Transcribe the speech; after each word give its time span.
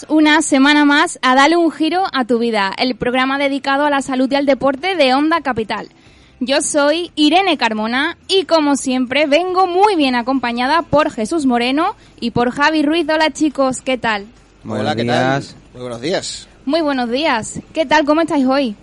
Bienvenidos 0.00 0.04
una 0.08 0.42
semana 0.42 0.84
más 0.84 1.18
a 1.22 1.34
Dale 1.34 1.56
un 1.56 1.70
giro 1.70 2.04
a 2.12 2.24
tu 2.24 2.38
vida, 2.38 2.72
el 2.78 2.96
programa 2.96 3.38
dedicado 3.38 3.84
a 3.84 3.90
la 3.90 4.02
salud 4.02 4.30
y 4.30 4.34
al 4.34 4.46
deporte 4.46 4.94
de 4.94 5.14
Onda 5.14 5.40
Capital. 5.40 5.88
Yo 6.38 6.60
soy 6.62 7.10
Irene 7.16 7.56
Carmona 7.56 8.16
y 8.28 8.44
como 8.44 8.76
siempre 8.76 9.26
vengo 9.26 9.66
muy 9.66 9.96
bien 9.96 10.14
acompañada 10.14 10.82
por 10.82 11.10
Jesús 11.10 11.46
Moreno 11.46 11.96
y 12.20 12.30
por 12.30 12.50
Javi 12.50 12.82
Ruiz. 12.82 13.06
Hola 13.08 13.30
chicos, 13.30 13.80
¿qué 13.80 13.98
tal? 13.98 14.26
Hola, 14.66 14.94
¿qué 14.94 15.04
tal? 15.04 15.44
Muy 15.72 15.82
buenos 15.82 16.00
días. 16.00 16.48
Muy 16.64 16.80
buenos 16.80 17.10
días. 17.10 17.60
¿Qué 17.72 17.84
tal? 17.84 18.04
¿Cómo 18.04 18.20
estáis 18.20 18.46
hoy? 18.46 18.76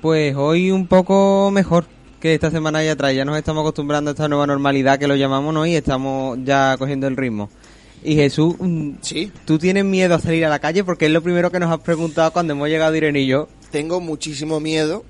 Pues 0.00 0.34
hoy 0.34 0.70
un 0.70 0.86
poco 0.86 1.50
mejor 1.52 1.84
que 2.20 2.34
esta 2.34 2.50
semana 2.50 2.84
y 2.84 2.88
atrás. 2.88 3.14
Ya 3.14 3.24
nos 3.24 3.36
estamos 3.36 3.62
acostumbrando 3.62 4.10
a 4.10 4.12
esta 4.12 4.28
nueva 4.28 4.46
normalidad 4.46 4.98
que 4.98 5.08
lo 5.08 5.16
llamamos 5.16 5.52
¿no? 5.52 5.66
y 5.66 5.74
estamos 5.74 6.38
ya 6.42 6.76
cogiendo 6.78 7.06
el 7.06 7.16
ritmo. 7.16 7.50
Y 8.04 8.14
Jesús, 8.16 8.56
mm, 8.58 8.92
Sí, 9.00 9.30
¿tú 9.44 9.58
tienes 9.58 9.84
miedo 9.84 10.14
a 10.14 10.18
salir 10.20 10.44
a 10.44 10.48
la 10.48 10.58
calle? 10.58 10.82
Porque 10.84 11.06
es 11.06 11.12
lo 11.12 11.22
primero 11.22 11.50
que 11.50 11.58
nos 11.60 11.70
has 11.70 11.80
preguntado 11.80 12.32
cuando 12.32 12.52
hemos 12.54 12.68
llegado 12.68 12.94
Irene 12.96 13.20
y 13.20 13.26
yo. 13.26 13.48
tengo 13.70 14.00
muchísimo 14.00 14.58
miedo 14.60 15.04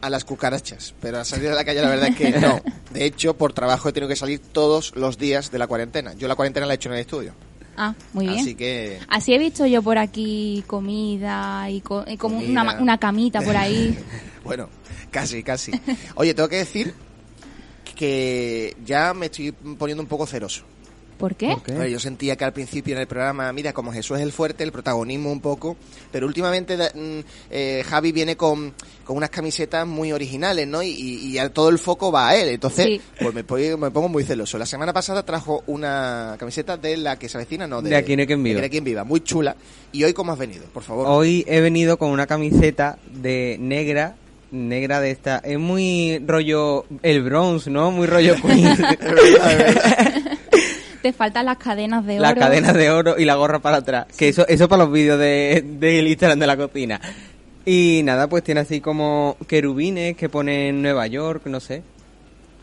a 0.00 0.10
las 0.10 0.24
cucarachas, 0.24 0.94
pero 1.00 1.18
a 1.18 1.24
salir 1.24 1.48
a 1.48 1.54
la 1.54 1.64
calle 1.64 1.80
la 1.80 1.88
verdad 1.88 2.08
es 2.10 2.16
que 2.16 2.30
no. 2.38 2.60
De 2.92 3.06
hecho, 3.06 3.36
por 3.38 3.52
trabajo 3.54 3.88
he 3.88 3.92
tenido 3.92 4.08
que 4.08 4.16
salir 4.16 4.38
todos 4.38 4.94
los 4.96 5.16
días 5.16 5.50
de 5.50 5.58
la 5.58 5.66
cuarentena. 5.66 6.12
Yo 6.14 6.28
la 6.28 6.36
cuarentena 6.36 6.66
la 6.66 6.74
he 6.74 6.76
hecho 6.76 6.90
en 6.90 6.94
el 6.96 7.00
estudio. 7.00 7.32
Ah, 7.76 7.94
muy 8.12 8.26
bien. 8.28 8.38
Así 8.40 8.54
que 8.54 9.00
Así 9.08 9.32
he 9.34 9.38
visto 9.38 9.66
yo 9.66 9.82
por 9.82 9.98
aquí 9.98 10.62
comida 10.66 11.68
y, 11.70 11.80
co- 11.80 12.04
y 12.06 12.16
como 12.18 12.36
Comida. 12.36 12.62
Una, 12.62 12.80
una 12.80 12.98
camita 12.98 13.40
por 13.40 13.56
ahí. 13.56 13.98
Bueno, 14.44 14.68
casi, 15.10 15.42
casi. 15.42 15.72
Oye, 16.16 16.34
tengo 16.34 16.50
que 16.50 16.56
decir 16.58 16.92
que 17.96 18.76
ya 18.84 19.14
me 19.14 19.26
estoy 19.26 19.52
poniendo 19.52 20.02
un 20.02 20.08
poco 20.08 20.26
celoso. 20.26 20.64
¿Por 21.18 21.36
qué? 21.36 21.56
Yo 21.90 21.98
sentía 22.00 22.36
que 22.36 22.44
al 22.44 22.52
principio 22.52 22.94
en 22.94 23.00
el 23.00 23.06
programa, 23.06 23.52
mira, 23.52 23.72
como 23.72 23.92
Jesús 23.92 24.16
es 24.18 24.22
el 24.22 24.32
fuerte, 24.32 24.64
el 24.64 24.72
protagonismo 24.72 25.30
un 25.30 25.40
poco, 25.40 25.76
pero 26.10 26.26
últimamente 26.26 26.76
mm, 26.76 27.18
eh, 27.50 27.82
Javi 27.88 28.12
viene 28.12 28.36
con, 28.36 28.74
con 29.04 29.16
unas 29.16 29.30
camisetas 29.30 29.86
muy 29.86 30.12
originales, 30.12 30.66
¿no? 30.66 30.82
Y, 30.82 30.88
y- 30.90 31.38
todo 31.52 31.68
el 31.68 31.78
foco 31.78 32.10
va 32.10 32.28
a 32.30 32.36
él, 32.36 32.48
entonces 32.48 32.86
Sí. 32.86 33.00
pues 33.20 33.32
me, 33.34 33.44
pongo- 33.44 33.78
me 33.78 33.90
pongo 33.90 34.08
muy 34.08 34.24
celoso. 34.24 34.58
La 34.58 34.66
semana 34.66 34.92
pasada 34.92 35.24
trajo 35.24 35.62
una 35.66 36.36
camiseta 36.38 36.76
de 36.76 36.96
la 36.96 37.18
que 37.18 37.28
se 37.28 37.36
avecina, 37.38 37.66
¿no? 37.66 37.80
De 37.80 37.94
Aquí 37.96 38.16
no 38.16 38.20
hay 38.22 38.26
quien 38.26 38.42
viva. 38.42 38.60
de 38.60 38.70
quien 38.70 38.84
viva, 38.84 39.04
muy 39.04 39.20
chula. 39.20 39.56
¿Y 39.92 40.02
hoy 40.04 40.12
cómo 40.12 40.32
has 40.32 40.38
venido? 40.38 40.64
Por 40.72 40.82
favor. 40.82 41.06
Hoy 41.08 41.44
he 41.46 41.60
venido 41.60 41.96
con 41.98 42.10
una 42.10 42.26
camiseta 42.26 42.98
de 43.12 43.56
negra, 43.60 44.16
negra 44.50 45.00
de 45.00 45.10
esta. 45.12 45.38
Es 45.38 45.58
muy 45.58 46.18
rollo 46.26 46.84
el 47.02 47.22
bronze, 47.22 47.70
¿no? 47.70 47.90
Muy 47.92 48.06
rollo 48.08 48.34
Queen. 48.42 48.76
Te 51.04 51.12
faltan 51.12 51.44
las 51.44 51.58
cadenas 51.58 52.06
de 52.06 52.14
oro. 52.14 52.22
la 52.22 52.34
cadena 52.34 52.72
de 52.72 52.90
oro 52.90 53.16
y 53.18 53.26
la 53.26 53.34
gorra 53.34 53.58
para 53.58 53.76
atrás. 53.76 54.06
Que 54.16 54.30
eso, 54.30 54.48
eso 54.48 54.70
para 54.70 54.84
los 54.84 54.90
vídeos 54.90 55.18
de, 55.18 55.62
del 55.62 56.08
Instagram 56.08 56.38
de 56.38 56.46
la 56.46 56.56
cocina. 56.56 56.98
Y 57.66 58.00
nada, 58.04 58.26
pues 58.26 58.42
tiene 58.42 58.62
así 58.62 58.80
como 58.80 59.36
querubines 59.46 60.16
que 60.16 60.30
pone 60.30 60.70
en 60.70 60.80
Nueva 60.80 61.06
York, 61.06 61.42
no 61.44 61.60
sé. 61.60 61.82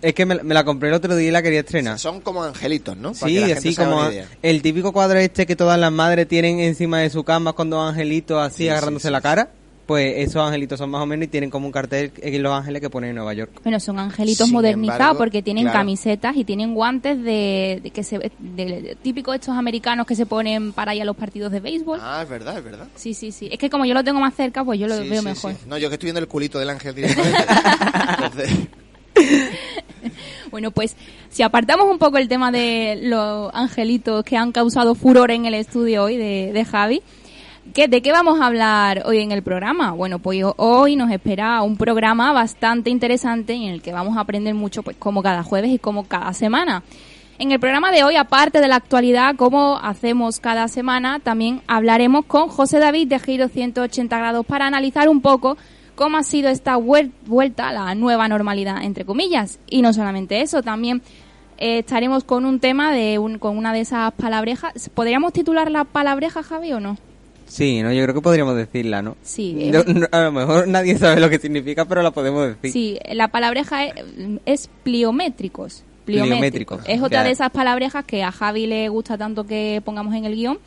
Es 0.02 0.16
que 0.16 0.25
me, 0.25 0.42
me 0.42 0.56
la 0.56 0.64
compré 0.64 0.89
el 0.89 0.95
otro 0.95 1.16
día 1.16 1.28
y 1.28 1.31
la 1.31 1.44
quería 1.44 1.59
estrenar. 1.59 2.00
Son 2.00 2.19
como 2.22 2.44
angelitos, 2.44 2.97
¿no? 2.97 3.14
Para 3.14 3.28
Sí, 3.28 3.36
que 3.36 3.42
la 3.42 3.47
gente 3.50 3.59
así 3.69 3.75
como 3.75 4.02
el 4.42 4.62
típico 4.64 4.92
cuadro 4.92 5.19
este 5.19 5.45
que 5.45 5.56
todas 5.56 5.80
las 5.80 5.92
madres 5.92 6.28
tienen 6.28 6.59
encima 6.62 6.97
de 7.02 7.12
su 7.12 7.23
cama 7.23 7.53
con 7.53 7.69
dos 7.69 7.88
angelitos 7.88 8.42
así 8.42 8.64
Sí, 8.64 8.69
agarrándose 8.69 9.03
sí, 9.03 9.08
sí, 9.09 9.12
la 9.12 9.19
sí. 9.19 9.23
cara. 9.23 9.50
Pues 9.88 10.14
esos 10.19 10.38
angelitos 10.46 10.78
son 10.80 10.90
más 10.90 11.02
o 11.02 11.06
menos 11.06 11.25
y 11.25 11.28
tienen 11.28 11.50
como 11.50 11.66
un 11.66 11.72
cartel 11.74 12.12
en 12.22 12.44
Los 12.44 12.53
Ángeles 12.53 12.80
que 12.81 12.90
pone 12.90 13.09
en 13.09 13.16
Nueva 13.16 13.34
York. 13.34 13.52
Bueno, 13.64 13.80
son 13.80 14.00
angelitos 14.00 14.47
Sin 14.47 14.53
modernizados 14.53 15.00
embargo, 15.02 15.18
porque 15.18 15.42
tienen 15.42 15.64
claro. 15.66 15.80
camisetas 15.80 16.38
y 16.38 16.46
tienen 16.46 16.74
guantes 16.74 17.22
de, 17.22 17.81
de 17.84 17.90
que 17.92 18.03
se 18.03 18.18
de, 18.19 18.31
de- 18.40 18.97
típico 19.02 19.34
estos 19.34 19.56
americanos 19.58 20.06
que 20.08 20.16
se 20.16 20.25
ponen 20.25 20.72
para 20.72 20.96
ir 20.96 21.02
a 21.02 21.06
los 21.06 21.18
partidos 21.18 21.52
de 21.52 21.59
béisbol. 21.59 22.00
Ah, 22.02 22.22
es 22.24 22.30
verdad, 22.30 22.58
es 22.58 22.64
verdad. 22.64 22.88
Sí, 22.96 23.14
sí, 23.14 23.31
sí. 23.34 23.50
Es 23.52 23.58
que 23.59 23.69
como 23.69 23.86
yo 23.86 23.94
lo 23.94 24.03
tengo 24.03 24.19
más 24.22 24.34
cerca, 24.36 24.64
pues 24.64 24.80
yo 24.80 24.88
lo 24.88 24.96
Sí, 25.02 25.09
veo 25.09 25.19
sí, 25.22 25.28
mejor. 25.28 25.52
sí. 25.53 25.58
No, 25.68 25.78
yo 25.78 25.90
que 25.90 25.96
estoy 25.96 26.08
viendo 26.08 26.22
el 26.22 26.28
culito 26.28 26.58
del 26.59 26.69
ángel 26.69 26.96
directamente. 26.96 27.44
Entonces, 28.13 28.50
Bueno, 30.52 30.72
pues 30.72 30.96
si 31.30 31.44
apartamos 31.44 31.88
un 31.90 31.98
poco 31.98 32.18
el 32.18 32.28
tema 32.28 32.52
de 32.52 33.00
los 33.03 33.50
angelitos 33.53 34.24
que 34.25 34.36
han 34.38 34.52
causado 34.52 34.96
furor 34.96 35.31
en 35.31 35.46
el 35.46 35.53
estudio 35.53 36.03
hoy 36.03 36.18
de, 36.18 36.52
de 36.53 36.66
Javi, 36.66 37.02
¿qué, 37.74 37.88
¿de 37.88 38.02
qué 38.02 38.12
vamos 38.12 38.40
a 38.40 38.48
hablar 38.48 39.04
hoy 39.06 39.20
en 39.20 39.32
el 39.32 39.44
programa? 39.44 39.92
Bueno, 39.92 40.20
pues 40.20 40.44
hoy 40.58 40.96
nos 40.96 41.12
espera 41.12 41.62
un 41.62 41.78
programa 41.78 42.32
bastante 42.34 42.90
interesante 42.90 43.54
en 43.54 43.64
el 43.64 43.82
que 43.82 43.92
vamos 43.94 44.18
a 44.18 44.22
aprender 44.22 44.54
mucho, 44.54 44.84
pues 44.84 44.98
como 44.98 45.22
cada 45.24 45.44
jueves 45.44 45.72
y 45.72 45.80
como 45.80 46.06
cada 46.06 46.34
semana. 46.34 46.84
En 47.40 47.52
el 47.52 47.60
programa 47.60 47.92
de 47.92 48.04
hoy, 48.04 48.16
aparte 48.18 48.62
de 48.62 48.68
la 48.68 48.76
actualidad, 48.76 49.36
como 49.36 49.78
hacemos 49.78 50.40
cada 50.40 50.68
semana, 50.68 51.20
también 51.20 51.62
hablaremos 51.68 52.26
con 52.26 52.50
José 52.50 52.78
David 52.80 53.08
de 53.08 53.20
Giro 53.20 53.48
180 53.48 54.16
grados 54.18 54.46
para 54.46 54.68
analizar 54.68 55.10
un 55.10 55.22
poco 55.22 55.58
cómo 55.96 56.18
ha 56.18 56.24
sido 56.24 56.50
esta 56.50 56.78
vuel- 56.78 57.12
vuelta 57.26 57.70
a 57.70 57.74
la 57.74 57.96
nueva 57.96 58.28
normalidad, 58.28 58.84
entre 58.84 59.06
comillas. 59.06 59.60
Y 59.68 59.81
no 59.81 59.92
solamente 59.92 60.42
eso, 60.42 60.62
también 60.62 61.02
eh, 61.58 61.80
estaremos 61.80 62.24
con 62.24 62.46
un 62.46 62.60
tema 62.60 62.92
de 62.92 63.18
un, 63.18 63.40
con 63.40 63.58
una 63.58 63.74
de 63.74 63.81
esas 63.81 64.12
palabrejas. 64.14 64.90
¿Podríamos 64.94 65.34
titular 65.34 65.72
la 65.72 65.84
palabreja, 65.84 66.44
Javi, 66.44 66.74
o 66.74 66.80
no? 66.80 66.98
Sí, 67.51 67.81
¿no? 67.84 67.91
Yo 67.91 68.01
creo 68.03 68.16
que 68.16 68.22
podríamos 68.22 68.56
decirla, 68.56 69.01
¿no? 69.01 69.17
Sí, 69.22 69.57
eh. 69.59 69.72
No- 69.72 69.84
no, 69.94 70.07
a 70.12 70.22
lo 70.23 70.31
mejor 70.31 70.67
nadie 70.69 70.97
sabe 70.97 71.19
lo 71.19 71.29
que 71.29 71.38
significa, 71.38 71.84
pero 71.84 72.01
la 72.01 72.12
podemos 72.12 72.47
decir. 72.47 72.72
Sí, 72.72 72.97
la 73.12 73.28
palabreja 73.28 73.85
es, 73.88 73.94
es 74.45 74.69
pliométricos. 74.84 75.84
Pliométricos, 76.12 76.82
Es 76.88 77.02
otra 77.02 77.24
de 77.24 77.32
esas 77.32 77.50
palabrejas 77.52 78.04
que 78.06 78.24
a 78.24 78.32
Javi 78.32 78.68
le 78.68 78.90
gusta 78.90 79.18
tanto 79.18 79.46
que 79.46 79.82
pongamos 79.86 80.14
en 80.16 80.26
el 80.26 80.36
guion, 80.36 80.60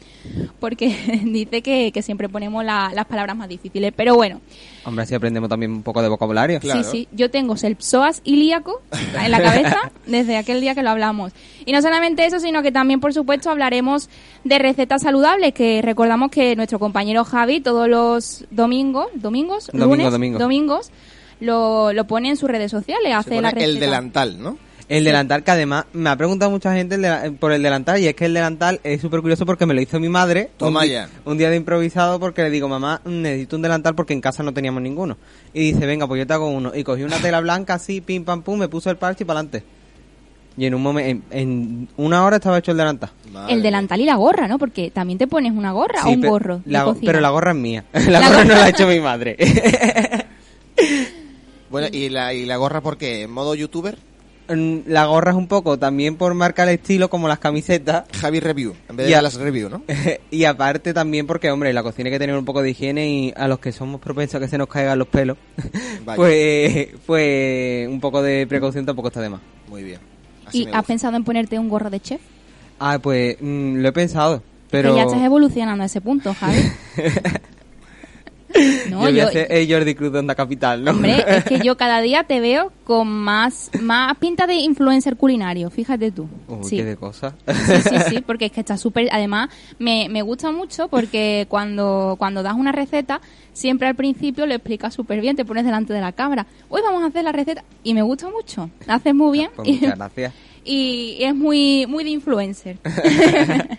porque 0.61 0.89
dice 1.25 1.63
que, 1.63 1.93
que 1.93 2.03
siempre 2.03 2.29
ponemos 2.29 2.65
la- 2.65 2.91
las 2.95 3.07
palabras 3.07 3.37
más 3.37 3.49
difíciles. 3.49 3.93
Pero 3.97 4.15
bueno, 4.15 4.41
Hombre, 4.87 5.05
así 5.05 5.15
aprendemos 5.15 5.49
también 5.49 5.73
un 5.73 5.83
poco 5.83 6.03
de 6.03 6.09
vocabulario. 6.09 6.61
Claro. 6.61 6.83
sí, 6.83 6.91
sí, 6.91 7.09
yo 7.13 7.31
tengo 7.31 7.55
el 7.63 7.77
psoas 7.79 8.21
ilíaco 8.25 8.83
en 9.23 9.31
la 9.31 9.41
cabeza 9.41 9.91
desde 10.07 10.37
aquel 10.37 10.61
día 10.61 10.75
que 10.75 10.83
lo 10.83 10.91
hablamos. 10.91 11.33
Y 11.65 11.73
no 11.73 11.81
solamente 11.81 12.27
eso, 12.27 12.39
sino 12.39 12.63
que 12.63 12.71
también, 12.71 13.01
por 13.01 13.15
supuesto, 13.15 13.49
hablaremos 13.51 14.11
de 14.45 14.59
recetas 14.59 15.01
saludables, 15.03 15.55
que 15.55 15.81
recordamos 15.81 16.31
que 16.31 16.55
nuestro 16.57 16.79
compañero 16.79 17.25
Javi 17.25 17.61
todos 17.61 17.89
los 17.89 18.45
domingos, 18.51 19.07
domingos, 19.15 19.69
Domingo, 19.73 19.95
lunes, 19.97 20.11
domingo. 20.13 20.39
domingos, 20.39 20.91
lo, 21.41 21.93
lo 21.95 22.07
pone 22.07 22.29
en 22.29 22.37
sus 22.37 22.51
redes 22.51 22.71
sociales, 22.71 23.09
se 23.09 23.13
hace 23.15 23.31
pone 23.31 23.43
la 23.43 23.49
el 23.51 23.55
receta. 23.55 23.81
delantal, 23.81 24.43
¿no? 24.43 24.59
El 24.89 25.05
delantal, 25.05 25.43
que 25.43 25.51
además 25.51 25.87
me 25.95 26.11
ha 26.11 26.17
preguntado 26.17 26.51
mucha 26.51 26.75
gente 26.75 26.97
el 26.97 27.03
dela- 27.05 27.35
por 27.39 27.53
el 27.53 27.63
delantal, 27.63 27.99
y 28.01 28.07
es 28.07 28.15
que 28.15 28.27
el 28.27 28.35
delantal 28.35 28.81
es 28.85 29.01
súper 29.01 29.21
curioso 29.23 29.47
porque 29.47 29.65
me 29.65 29.73
lo 29.73 29.81
hizo 29.81 29.99
mi 29.99 30.11
madre. 30.11 30.51
Toma 30.59 30.81
un, 30.83 30.87
ya. 30.87 31.09
un 31.25 31.39
día 31.39 31.49
de 31.49 31.57
improvisado 31.57 32.21
porque 32.21 32.43
le 32.43 32.51
digo, 32.51 32.69
mamá, 32.69 33.01
necesito 33.07 33.57
un 33.57 33.63
delantal 33.63 33.95
porque 33.95 34.13
en 34.13 34.21
casa 34.21 34.43
no 34.43 34.53
teníamos 34.53 34.83
ninguno. 34.83 35.17
Y 35.55 35.73
dice, 35.73 35.87
venga, 35.87 36.07
pues 36.07 36.19
yo 36.19 36.27
te 36.27 36.35
hago 36.35 36.49
uno. 36.51 36.73
Y 36.75 36.85
cogí 36.85 37.03
una 37.03 37.17
tela 37.19 37.41
blanca 37.41 37.75
así, 37.75 38.01
pim, 38.03 38.25
pam, 38.25 38.43
pum, 38.43 38.59
me 38.59 38.69
puso 38.69 38.91
el 38.91 38.97
parche 38.99 39.25
y 39.25 39.27
para 39.27 39.41
adelante. 39.41 39.65
Y 40.57 40.67
en 40.67 40.75
un 40.75 40.83
momento, 40.83 41.25
en, 41.33 41.41
en 41.41 41.89
una 41.97 42.23
hora 42.25 42.37
estaba 42.37 42.59
hecho 42.59 42.71
el 42.71 42.77
delantal. 42.77 43.11
Madre 43.33 43.55
El 43.55 43.63
delantal 43.63 44.01
y 44.01 44.05
la 44.05 44.15
gorra, 44.17 44.47
¿no? 44.47 44.59
Porque 44.59 44.91
también 44.91 45.19
te 45.19 45.27
pones 45.27 45.51
una 45.53 45.73
gorra 45.73 46.05
o 46.05 46.11
un 46.11 46.21
pe- 46.21 46.29
gorro. 46.29 46.61
de 46.65 46.71
la- 46.73 46.95
pero 47.05 47.21
la 47.21 47.31
gorra 47.31 47.51
es 47.53 47.57
mía. 47.57 47.85
La, 47.93 48.21
La 48.21 48.29
gorra 48.29 48.45
no 48.45 48.55
la 48.55 48.65
ha 48.65 48.69
hecho 48.69 48.87
mi 48.87 49.01
madre. 49.01 49.37
Bueno, 51.71 51.89
¿y 51.91 52.09
la, 52.09 52.33
¿y 52.35 52.47
la 52.47 52.57
gorra 52.57 52.81
por 52.83 52.97
qué? 52.97 53.23
¿En 53.23 53.33
modo 53.33 53.55
youtuber? 53.57 53.97
La 54.47 55.07
gorra 55.07 55.31
es 55.31 55.37
un 55.37 55.47
poco 55.47 55.79
también 55.79 56.17
por 56.17 56.35
marcar 56.35 56.69
el 56.69 56.75
estilo 56.75 57.09
como 57.09 57.29
las 57.29 57.39
camisetas. 57.39 58.05
Javi 58.21 58.41
Review, 58.41 58.75
en 58.91 58.97
vez 58.97 59.09
de 59.09 59.23
las 59.23 59.35
review, 59.37 59.71
¿no? 59.71 59.83
y 60.31 60.45
aparte 60.45 60.93
también 60.93 61.27
porque, 61.27 61.51
hombre, 61.51 61.73
la 61.73 61.83
cocina 61.83 62.09
hay 62.09 62.13
que 62.13 62.19
tener 62.19 62.37
un 62.37 62.45
poco 62.45 62.61
de 62.61 62.71
higiene 62.71 63.09
y 63.09 63.33
a 63.37 63.49
los 63.49 63.59
que 63.59 63.73
somos 63.73 64.01
propensos 64.01 64.37
a 64.37 64.41
que 64.41 64.49
se 64.49 64.59
nos 64.59 64.69
caigan 64.69 64.99
los 64.99 65.09
pelos, 65.09 65.39
Vaya. 66.05 66.17
pues, 66.17 66.89
pues 67.07 67.89
un 67.89 68.01
poco 68.01 68.23
de 68.23 68.47
precaución 68.47 68.85
tampoco 68.85 69.09
está 69.09 69.23
de 69.23 69.31
más. 69.31 69.41
Muy 69.69 69.83
bien. 69.83 70.01
Así 70.47 70.59
¿Y 70.59 70.61
has 70.63 70.67
gusta. 70.69 70.83
pensado 70.83 71.17
en 71.17 71.25
ponerte 71.25 71.59
un 71.59 71.69
gorro 71.71 71.89
de 71.89 72.01
chef? 72.01 72.21
Ah, 72.79 72.99
pues 73.01 73.37
mm, 73.41 73.77
lo 73.77 73.89
he 73.89 73.93
pensado, 73.93 74.43
pero... 74.71 74.91
Que 74.91 74.97
ya 74.97 75.05
estás 75.05 75.23
evolucionando 75.23 75.83
a 75.85 75.87
ese 75.87 76.03
punto, 76.03 76.35
Javi. 76.35 76.59
yo 78.55 78.91
No, 78.91 79.11
yo, 79.11 79.29
el 79.31 79.73
Jordi 79.73 79.95
Cruz 79.95 80.13
de 80.13 80.19
Onda 80.21 80.35
Capital, 80.35 80.85
¿no? 80.85 80.93
Hombre, 80.93 81.25
es 81.27 81.45
que 81.45 81.61
yo 81.61 81.77
cada 81.79 82.01
día 82.01 82.25
te 82.25 82.41
veo 82.41 82.73
con 82.85 83.09
más, 83.09 83.71
más 83.81 84.17
pinta 84.19 84.47
de 84.47 84.55
influencer 84.55 85.17
culinario, 85.17 85.71
fíjate 85.71 86.11
tú. 86.11 86.29
Uy, 86.49 86.65
sí. 86.65 86.77
qué 86.77 86.85
de 86.85 86.97
cosas. 86.97 87.35
sí, 87.47 87.83
sí, 87.83 87.97
sí, 88.09 88.21
porque 88.21 88.47
es 88.47 88.53
que 88.53 88.61
está 88.61 88.77
súper... 88.77 89.09
Además, 89.13 89.51
me, 89.79 90.09
me 90.09 90.23
gusta 90.23 90.51
mucho 90.53 90.89
porque 90.89 91.47
cuando, 91.49 92.17
cuando 92.19 92.43
das 92.43 92.55
una 92.55 92.73
receta, 92.73 93.21
siempre 93.53 93.89
al 93.89 93.95
principio 93.95 94.47
lo 94.47 94.55
explicas 94.55 94.95
súper 94.95 95.21
bien, 95.21 95.37
te 95.37 95.45
pones 95.45 95.65
delante 95.65 95.93
de 95.93 96.01
la 96.01 96.13
cámara. 96.13 96.47
Hoy 96.69 96.83
vamos 96.83 97.03
a 97.03 97.07
hacer 97.07 97.25
la 97.25 97.33
receta 97.33 97.65
y 97.83 97.95
me 97.95 98.03
gusta 98.03 98.29
mucho. 98.29 98.71
La 98.87 98.95
haces 98.95 99.15
muy 99.15 99.39
bien 99.39 99.51
Pues 99.57 99.69
y, 99.69 99.73
muchas 99.73 99.97
gracias. 99.97 100.35
y 100.65 101.19
es 101.21 101.35
muy, 101.35 101.87
muy 101.87 102.05
de 102.05 102.11
influencer. 102.11 102.79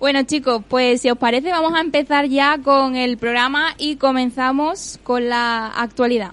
Bueno 0.00 0.22
chicos, 0.22 0.62
pues 0.66 1.02
si 1.02 1.10
os 1.10 1.18
parece 1.18 1.50
vamos 1.50 1.74
a 1.74 1.80
empezar 1.82 2.24
ya 2.24 2.56
con 2.56 2.96
el 2.96 3.18
programa 3.18 3.74
y 3.76 3.96
comenzamos 3.96 4.98
con 5.02 5.28
la 5.28 5.66
actualidad. 5.66 6.30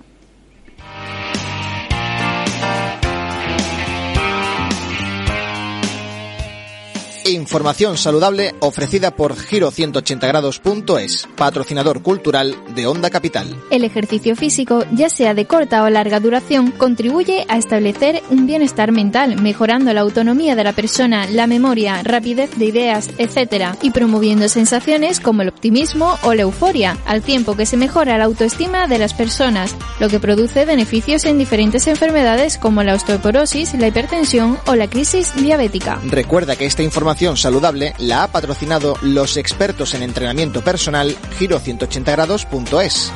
Información 7.28 7.98
saludable 7.98 8.56
ofrecida 8.62 9.12
por 9.12 9.36
Giro180grados.es, 9.36 11.28
patrocinador 11.36 12.02
cultural 12.02 12.56
de 12.74 12.88
Onda 12.88 13.10
Capital. 13.10 13.54
El 13.70 13.84
ejercicio 13.84 14.34
físico, 14.38 14.86
ya 14.94 15.10
sea 15.10 15.34
de 15.34 15.46
corta 15.46 15.84
o 15.84 15.90
larga 15.90 16.22
duración, 16.22 16.72
contribuye 16.72 17.46
a 17.50 17.58
establecer 17.58 18.24
un 18.30 18.48
bienestar 18.48 18.94
mental, 18.94 19.42
mejorando 19.42 19.92
la 19.92 20.02
autonomía 20.02 20.56
de 20.56 20.64
la 20.64 20.72
persona, 20.72 21.28
la 21.30 21.48
memoria, 21.48 22.02
rapidez 22.02 22.52
de 22.56 22.66
ideas, 22.66 23.10
etc. 23.18 23.76
y 23.82 23.92
promoviendo 23.92 24.48
sensaciones 24.48 25.20
como 25.20 25.42
el 25.42 25.50
optimismo 25.50 26.18
o 26.24 26.34
la 26.34 26.44
euforia, 26.44 26.98
al 27.06 27.24
tiempo 27.24 27.58
que 27.58 27.66
se 27.66 27.76
mejora 27.76 28.18
la 28.18 28.24
autoestima 28.24 28.88
de 28.88 29.00
las 29.00 29.14
personas, 29.14 29.76
lo 30.00 30.08
que 30.08 30.22
produce 30.22 30.64
beneficios 30.64 31.26
en 31.26 31.38
diferentes 31.38 31.88
enfermedades 31.88 32.58
como 32.58 32.84
la 32.84 32.94
osteoporosis, 32.94 33.74
la 33.74 33.90
hipertensión 33.90 34.58
o 34.66 34.76
la 34.76 34.90
crisis 34.90 35.34
diabética. 35.36 36.00
Recuerda 36.06 36.56
que 36.56 36.66
esta 36.66 36.84
información 36.84 37.17
saludable 37.36 37.94
la 37.98 38.24
ha 38.24 38.28
patrocinado 38.28 38.96
los 39.02 39.38
expertos 39.38 39.94
en 39.94 40.04
entrenamiento 40.04 40.64
personal 40.64 41.16
giro180grados.es. 41.40 43.12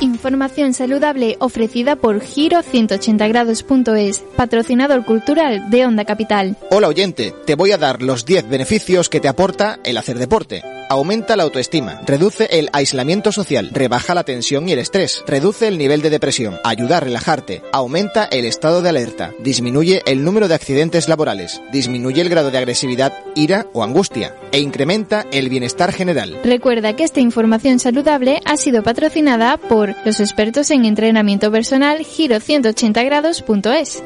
Información 0.00 0.72
saludable 0.72 1.36
ofrecida 1.40 1.94
por 1.94 2.22
Giro180grados.es, 2.22 4.24
patrocinador 4.34 5.04
cultural 5.04 5.68
de 5.68 5.84
Onda 5.84 6.06
Capital. 6.06 6.56
Hola 6.70 6.88
oyente, 6.88 7.34
te 7.44 7.54
voy 7.54 7.72
a 7.72 7.78
dar 7.78 8.00
los 8.00 8.24
10 8.24 8.48
beneficios 8.48 9.10
que 9.10 9.20
te 9.20 9.28
aporta 9.28 9.78
el 9.84 9.98
hacer 9.98 10.18
deporte. 10.18 10.62
Aumenta 10.88 11.36
la 11.36 11.44
autoestima, 11.44 12.00
reduce 12.04 12.48
el 12.50 12.68
aislamiento 12.72 13.30
social, 13.30 13.70
rebaja 13.72 14.12
la 14.12 14.24
tensión 14.24 14.68
y 14.68 14.72
el 14.72 14.80
estrés, 14.80 15.22
reduce 15.24 15.68
el 15.68 15.78
nivel 15.78 16.02
de 16.02 16.10
depresión, 16.10 16.58
ayuda 16.64 16.96
a 16.96 17.00
relajarte, 17.00 17.62
aumenta 17.70 18.24
el 18.24 18.44
estado 18.44 18.82
de 18.82 18.88
alerta, 18.88 19.30
disminuye 19.38 20.02
el 20.06 20.24
número 20.24 20.48
de 20.48 20.56
accidentes 20.56 21.08
laborales, 21.08 21.62
disminuye 21.70 22.22
el 22.22 22.28
grado 22.28 22.50
de 22.50 22.58
agresividad, 22.58 23.12
ira 23.36 23.68
o 23.72 23.84
angustia 23.84 24.34
e 24.50 24.58
incrementa 24.58 25.26
el 25.30 25.48
bienestar 25.48 25.92
general. 25.92 26.40
Recuerda 26.42 26.96
que 26.96 27.04
esta 27.04 27.20
información 27.20 27.78
saludable 27.78 28.40
ha 28.44 28.56
sido 28.56 28.82
patrocinada 28.82 29.58
por 29.58 29.89
los 30.04 30.20
expertos 30.20 30.70
en 30.70 30.84
entrenamiento 30.84 31.50
personal 31.50 32.00
Giro180grados.es. 32.00 34.02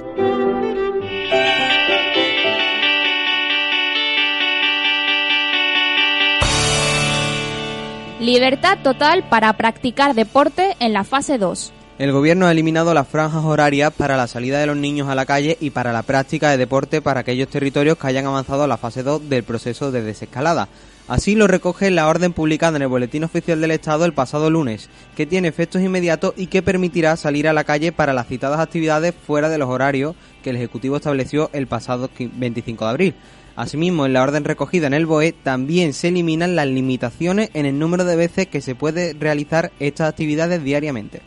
Libertad 8.20 8.78
total 8.82 9.28
para 9.28 9.52
practicar 9.52 10.14
deporte 10.14 10.76
en 10.80 10.94
la 10.94 11.04
fase 11.04 11.36
2. 11.36 11.74
El 11.98 12.10
gobierno 12.10 12.46
ha 12.46 12.52
eliminado 12.52 12.92
las 12.92 13.06
franjas 13.06 13.44
horarias 13.44 13.92
para 13.92 14.16
la 14.16 14.26
salida 14.26 14.58
de 14.58 14.66
los 14.66 14.76
niños 14.76 15.08
a 15.08 15.14
la 15.14 15.26
calle 15.26 15.56
y 15.60 15.70
para 15.70 15.92
la 15.92 16.02
práctica 16.02 16.50
de 16.50 16.56
deporte 16.56 17.02
para 17.02 17.20
aquellos 17.20 17.48
territorios 17.48 17.98
que 17.98 18.06
hayan 18.06 18.26
avanzado 18.26 18.64
a 18.64 18.66
la 18.66 18.78
fase 18.78 19.02
2 19.02 19.28
del 19.28 19.44
proceso 19.44 19.92
de 19.92 20.02
desescalada. 20.02 20.68
Así 21.06 21.34
lo 21.34 21.46
recoge 21.46 21.90
la 21.90 22.08
orden 22.08 22.32
publicada 22.32 22.76
en 22.76 22.82
el 22.82 22.88
Boletín 22.88 23.24
Oficial 23.24 23.60
del 23.60 23.72
Estado 23.72 24.06
el 24.06 24.14
pasado 24.14 24.48
lunes, 24.48 24.88
que 25.14 25.26
tiene 25.26 25.48
efectos 25.48 25.82
inmediatos 25.82 26.32
y 26.34 26.46
que 26.46 26.62
permitirá 26.62 27.16
salir 27.16 27.46
a 27.46 27.52
la 27.52 27.64
calle 27.64 27.92
para 27.92 28.14
las 28.14 28.26
citadas 28.26 28.58
actividades 28.58 29.14
fuera 29.14 29.50
de 29.50 29.58
los 29.58 29.68
horarios 29.68 30.16
que 30.42 30.50
el 30.50 30.56
Ejecutivo 30.56 30.96
estableció 30.96 31.50
el 31.52 31.66
pasado 31.66 32.08
25 32.18 32.84
de 32.84 32.90
abril. 32.90 33.14
Asimismo, 33.54 34.06
en 34.06 34.14
la 34.14 34.22
orden 34.22 34.44
recogida 34.44 34.86
en 34.86 34.94
el 34.94 35.04
BOE 35.04 35.32
también 35.32 35.92
se 35.92 36.08
eliminan 36.08 36.56
las 36.56 36.68
limitaciones 36.68 37.50
en 37.52 37.66
el 37.66 37.78
número 37.78 38.04
de 38.04 38.16
veces 38.16 38.46
que 38.46 38.62
se 38.62 38.74
puede 38.74 39.12
realizar 39.12 39.72
estas 39.80 40.08
actividades 40.08 40.64
diariamente. 40.64 41.20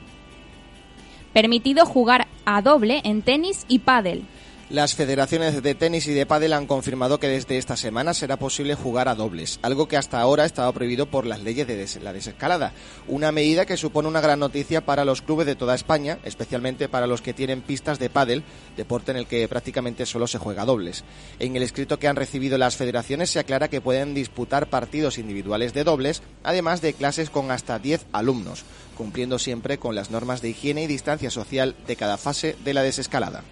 Permitido 1.33 1.85
jugar 1.85 2.25
a 2.45 2.63
doble 2.63 3.01
en 3.03 3.21
tenis 3.21 3.65
y 3.67 3.79
pádel. 3.79 4.23
Las 4.69 4.95
federaciones 4.95 5.63
de 5.63 5.75
tenis 5.75 6.07
y 6.07 6.13
de 6.13 6.25
pádel 6.25 6.51
han 6.51 6.67
confirmado 6.67 7.21
que 7.21 7.29
desde 7.29 7.57
esta 7.57 7.77
semana 7.77 8.13
será 8.13 8.35
posible 8.35 8.75
jugar 8.75 9.07
a 9.07 9.15
dobles, 9.15 9.59
algo 9.61 9.87
que 9.87 9.95
hasta 9.95 10.19
ahora 10.19 10.43
estaba 10.43 10.73
prohibido 10.73 11.05
por 11.05 11.25
las 11.25 11.41
leyes 11.41 11.65
de 11.67 11.87
la 12.01 12.11
desescalada. 12.11 12.73
Una 13.07 13.31
medida 13.31 13.65
que 13.65 13.77
supone 13.77 14.09
una 14.09 14.19
gran 14.19 14.39
noticia 14.39 14.85
para 14.85 15.05
los 15.05 15.21
clubes 15.21 15.47
de 15.47 15.55
toda 15.55 15.73
España, 15.73 16.19
especialmente 16.25 16.89
para 16.89 17.07
los 17.07 17.21
que 17.21 17.33
tienen 17.33 17.61
pistas 17.61 17.97
de 17.97 18.09
pádel, 18.09 18.43
deporte 18.75 19.11
en 19.11 19.17
el 19.17 19.25
que 19.25 19.47
prácticamente 19.47 20.05
solo 20.05 20.27
se 20.27 20.37
juega 20.37 20.63
a 20.63 20.65
dobles. 20.65 21.05
En 21.39 21.55
el 21.55 21.63
escrito 21.63 21.97
que 21.97 22.09
han 22.09 22.17
recibido 22.17 22.57
las 22.57 22.75
federaciones 22.75 23.29
se 23.29 23.39
aclara 23.39 23.69
que 23.69 23.79
pueden 23.79 24.13
disputar 24.13 24.67
partidos 24.67 25.17
individuales 25.17 25.73
de 25.73 25.85
dobles, 25.85 26.21
además 26.43 26.81
de 26.81 26.91
clases 26.91 27.29
con 27.29 27.51
hasta 27.51 27.79
10 27.79 28.07
alumnos, 28.11 28.65
cumpliendo 28.97 29.39
siempre 29.39 29.77
con 29.77 29.95
las 29.95 30.11
normas 30.11 30.41
de 30.41 30.49
higiene 30.49 30.83
y 30.83 30.87
distancia 30.87 31.31
social 31.31 31.73
de 31.87 31.95
cada 31.95 32.17
fase 32.17 32.57
de 32.65 32.73
la 32.73 32.83
desescalada. 32.83 33.45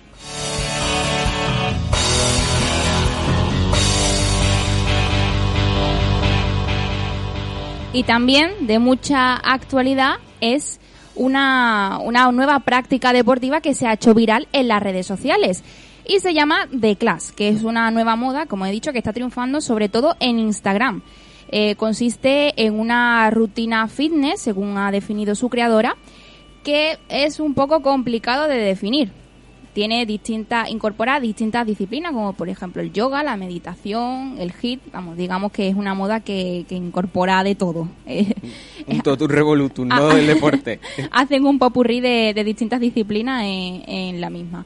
Y 7.96 8.04
también 8.04 8.68
de 8.68 8.78
mucha 8.78 9.36
actualidad 9.38 10.16
es 10.42 10.82
una, 11.16 11.98
una 12.04 12.30
nueva 12.34 12.60
práctica 12.60 13.14
deportiva 13.14 13.62
que 13.62 13.74
se 13.74 13.88
ha 13.88 13.94
hecho 13.94 14.14
viral 14.14 14.50
en 14.52 14.68
las 14.68 14.84
redes 14.84 15.08
sociales 15.08 15.64
y 16.06 16.20
se 16.20 16.34
llama 16.34 16.68
The 16.78 16.98
Class, 16.98 17.32
que 17.32 17.48
es 17.48 17.64
una 17.64 17.90
nueva 17.92 18.18
moda, 18.18 18.48
como 18.48 18.66
he 18.66 18.72
dicho, 18.72 18.92
que 18.92 18.98
está 18.98 19.14
triunfando 19.14 19.62
sobre 19.62 19.88
todo 19.88 20.18
en 20.20 20.40
Instagram. 20.40 21.04
Eh, 21.48 21.76
consiste 21.76 22.66
en 22.66 22.78
una 22.78 23.30
rutina 23.30 23.88
fitness, 23.88 24.42
según 24.42 24.78
ha 24.78 24.92
definido 24.92 25.34
su 25.34 25.48
creadora, 25.48 25.96
que 26.66 26.98
es 27.08 27.40
un 27.40 27.54
poco 27.54 27.82
complicado 27.82 28.50
de 28.50 28.58
definir, 28.58 29.14
tiene 29.76 30.06
distintas, 30.06 30.70
incorpora 30.70 31.20
distintas 31.20 31.68
disciplinas, 31.68 32.14
como 32.14 32.32
por 32.32 32.48
ejemplo 32.48 32.82
el 32.82 32.94
yoga, 32.94 33.24
la 33.24 33.36
meditación, 33.36 34.38
el 34.40 34.54
HIIT, 34.54 34.80
vamos, 34.94 35.18
digamos 35.18 35.52
que 35.52 35.68
es 35.68 35.76
una 35.76 35.94
moda 35.94 36.22
que, 36.22 36.66
que 36.70 36.76
incorpora 36.76 37.44
de 37.44 37.56
todo. 37.56 37.90
un 38.88 39.02
totum 39.02 39.28
revolutum, 39.28 39.88
¿no? 39.90 40.08
del 40.08 40.28
deporte. 40.28 40.80
Hacen 41.12 41.46
un 41.46 41.60
popurrí 41.60 42.00
de, 42.00 42.32
de 42.34 42.44
distintas 42.46 42.80
disciplinas 42.80 43.44
en, 43.44 43.84
en 43.86 44.22
la 44.22 44.30
misma. 44.30 44.66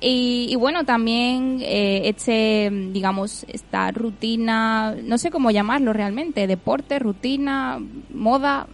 Y, 0.00 0.46
y, 0.48 0.56
bueno, 0.56 0.84
también 0.84 1.58
eh, 1.60 2.02
este, 2.06 2.70
digamos, 2.92 3.44
esta 3.48 3.90
rutina, 3.90 4.96
no 5.02 5.18
sé 5.18 5.30
cómo 5.30 5.50
llamarlo 5.50 5.92
realmente, 5.92 6.46
deporte, 6.46 6.98
rutina, 6.98 7.78
moda, 8.14 8.66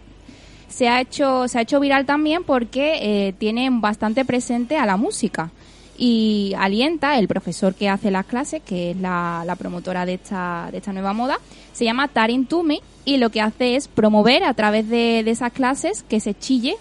se 0.67 0.87
ha 0.87 1.01
hecho, 1.01 1.47
se 1.47 1.57
ha 1.57 1.61
hecho 1.61 1.79
viral 1.79 2.05
también 2.05 2.43
porque 2.43 2.99
eh, 3.01 3.33
tiene 3.33 3.69
bastante 3.71 4.25
presente 4.25 4.77
a 4.77 4.85
la 4.85 4.97
música 4.97 5.51
y 5.97 6.53
alienta 6.57 7.17
el 7.17 7.27
profesor 7.27 7.73
que 7.73 7.89
hace 7.89 8.11
las 8.11 8.25
clases, 8.25 8.61
que 8.61 8.91
es 8.91 8.97
la, 8.97 9.43
la 9.45 9.55
promotora 9.55 10.05
de 10.05 10.15
esta, 10.15 10.67
de 10.71 10.79
esta 10.79 10.91
nueva 10.91 11.13
moda, 11.13 11.37
se 11.73 11.85
llama 11.85 12.07
Tarin 12.07 12.45
Tumi 12.45 12.81
y 13.05 13.17
lo 13.17 13.29
que 13.29 13.41
hace 13.41 13.75
es 13.75 13.87
promover 13.87 14.43
a 14.43 14.53
través 14.53 14.89
de, 14.89 15.23
de 15.23 15.31
esas 15.31 15.53
clases 15.53 16.03
que 16.03 16.19
se 16.19 16.33
chille 16.33 16.75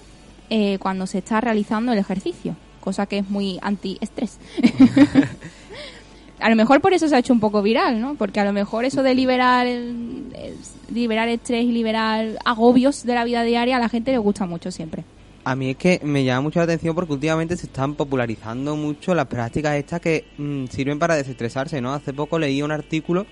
eh, 0.50 0.79
cuando 0.79 1.07
se 1.07 1.19
está 1.19 1.41
realizando 1.41 1.93
el 1.93 1.99
ejercicio, 1.99 2.57
cosa 2.81 3.07
que 3.07 3.19
es 3.19 3.31
muy 3.31 3.59
anti-estrés. 3.62 4.38
a 6.45 6.51
lo 6.51 6.57
mejor 6.57 6.83
por 6.83 6.93
eso 6.93 7.09
se 7.09 7.17
ha 7.17 7.21
hecho 7.21 7.33
un 7.33 7.41
poco 7.41 7.63
viral, 7.63 8.03
¿no? 8.03 8.17
Porque 8.17 8.39
a 8.39 8.45
lo 8.45 8.53
mejor 8.53 8.85
eso 8.85 9.03
de 9.03 9.15
liberar, 9.15 9.67
liberar 10.93 11.27
estrés 11.31 11.65
y 11.65 11.73
liberar 11.73 12.39
agobios 12.45 13.03
de 13.05 13.15
la 13.15 13.25
vida 13.25 13.43
diaria 13.45 13.79
a 13.79 13.81
la 13.81 13.89
gente 13.89 14.11
le 14.11 14.19
gusta 14.19 14.45
mucho 14.45 14.71
siempre. 14.71 15.05
A 15.45 15.57
mí 15.57 15.71
es 15.71 15.79
que 15.79 16.01
me 16.03 16.23
llama 16.23 16.43
mucho 16.43 16.59
la 16.59 16.65
atención 16.65 16.95
porque 16.95 17.15
últimamente 17.15 17.57
se 17.57 17.65
están 17.65 17.95
popularizando 17.95 18.77
mucho 18.77 19.15
las 19.15 19.27
prácticas 19.27 19.77
estas 19.77 20.03
que 20.03 20.27
mmm, 20.37 20.67
sirven 20.67 20.99
para 20.99 21.17
desestresarse, 21.17 21.81
¿no? 21.81 21.95
Hace 21.95 22.13
poco 22.13 22.39
leí 22.39 22.61
un 22.61 22.73
artículo 22.73 23.25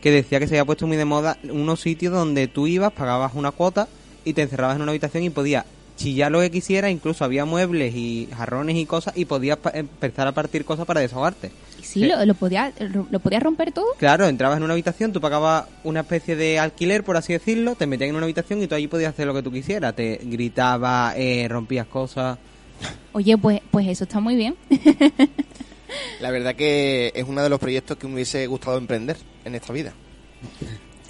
que 0.00 0.10
decía 0.10 0.40
que 0.40 0.48
se 0.48 0.54
había 0.54 0.64
puesto 0.64 0.86
muy 0.86 0.96
de 0.96 1.04
moda 1.04 1.36
unos 1.42 1.80
sitios 1.82 2.14
donde 2.14 2.48
tú 2.48 2.66
ibas, 2.66 2.94
pagabas 2.94 3.34
una 3.34 3.50
cuota 3.50 3.88
y 4.24 4.32
te 4.32 4.40
encerrabas 4.40 4.76
en 4.76 4.82
una 4.82 4.92
habitación 4.92 5.22
y 5.22 5.28
podías 5.28 5.66
chillar 5.96 6.32
lo 6.32 6.40
que 6.40 6.50
quisiera, 6.50 6.90
incluso 6.90 7.26
había 7.26 7.44
muebles 7.44 7.94
y 7.94 8.26
jarrones 8.34 8.76
y 8.76 8.86
cosas 8.86 9.14
y 9.18 9.26
podías 9.26 9.58
empezar 9.74 10.26
a 10.26 10.32
partir 10.32 10.64
cosas 10.64 10.86
para 10.86 11.02
desahogarte. 11.02 11.52
Sí, 11.84 12.00
sí. 12.00 12.06
Lo, 12.06 12.24
lo, 12.24 12.34
podía, 12.34 12.72
lo, 12.78 13.20
podías 13.20 13.42
romper 13.42 13.72
todo. 13.72 13.86
Claro, 13.98 14.26
entrabas 14.26 14.56
en 14.56 14.64
una 14.64 14.72
habitación, 14.72 15.12
tú 15.12 15.20
pagabas 15.20 15.66
una 15.84 16.00
especie 16.00 16.34
de 16.34 16.58
alquiler, 16.58 17.04
por 17.04 17.16
así 17.16 17.32
decirlo, 17.32 17.74
te 17.74 17.86
metían 17.86 18.10
en 18.10 18.16
una 18.16 18.24
habitación 18.24 18.62
y 18.62 18.66
tú 18.66 18.74
allí 18.74 18.88
podías 18.88 19.12
hacer 19.12 19.26
lo 19.26 19.34
que 19.34 19.42
tú 19.42 19.52
quisieras. 19.52 19.94
Te 19.94 20.18
gritabas, 20.22 21.14
eh, 21.16 21.46
rompías 21.48 21.86
cosas. 21.86 22.38
Oye, 23.12 23.36
pues, 23.36 23.60
pues 23.70 23.86
eso 23.86 24.04
está 24.04 24.20
muy 24.20 24.34
bien. 24.34 24.56
La 26.20 26.30
verdad 26.30 26.56
que 26.56 27.12
es 27.14 27.24
uno 27.26 27.42
de 27.42 27.48
los 27.48 27.60
proyectos 27.60 27.96
que 27.96 28.06
me 28.06 28.14
hubiese 28.14 28.46
gustado 28.46 28.78
emprender 28.78 29.16
en 29.44 29.54
esta 29.54 29.72
vida. 29.72 29.92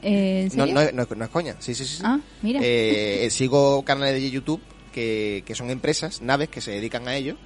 Eh, 0.02 0.50
no, 0.54 0.66
no, 0.66 0.83
no, 0.93 1.07
no, 1.16 1.25
es 1.25 1.31
coña, 1.31 1.57
sí, 1.61 1.75
sí, 1.75 1.85
sí. 1.85 2.02
Ah, 2.04 2.21
mira. 2.43 2.61
Eh, 2.62 3.28
sigo 3.31 3.83
canales 3.85 4.21
de 4.21 4.31
YouTube 4.31 4.61
que, 4.93 5.43
que, 5.47 5.54
son 5.54 5.71
empresas, 5.71 6.21
naves 6.21 6.50
que 6.50 6.61
se 6.61 6.73
dedican 6.73 7.09
a 7.09 7.16
ello 7.16 7.37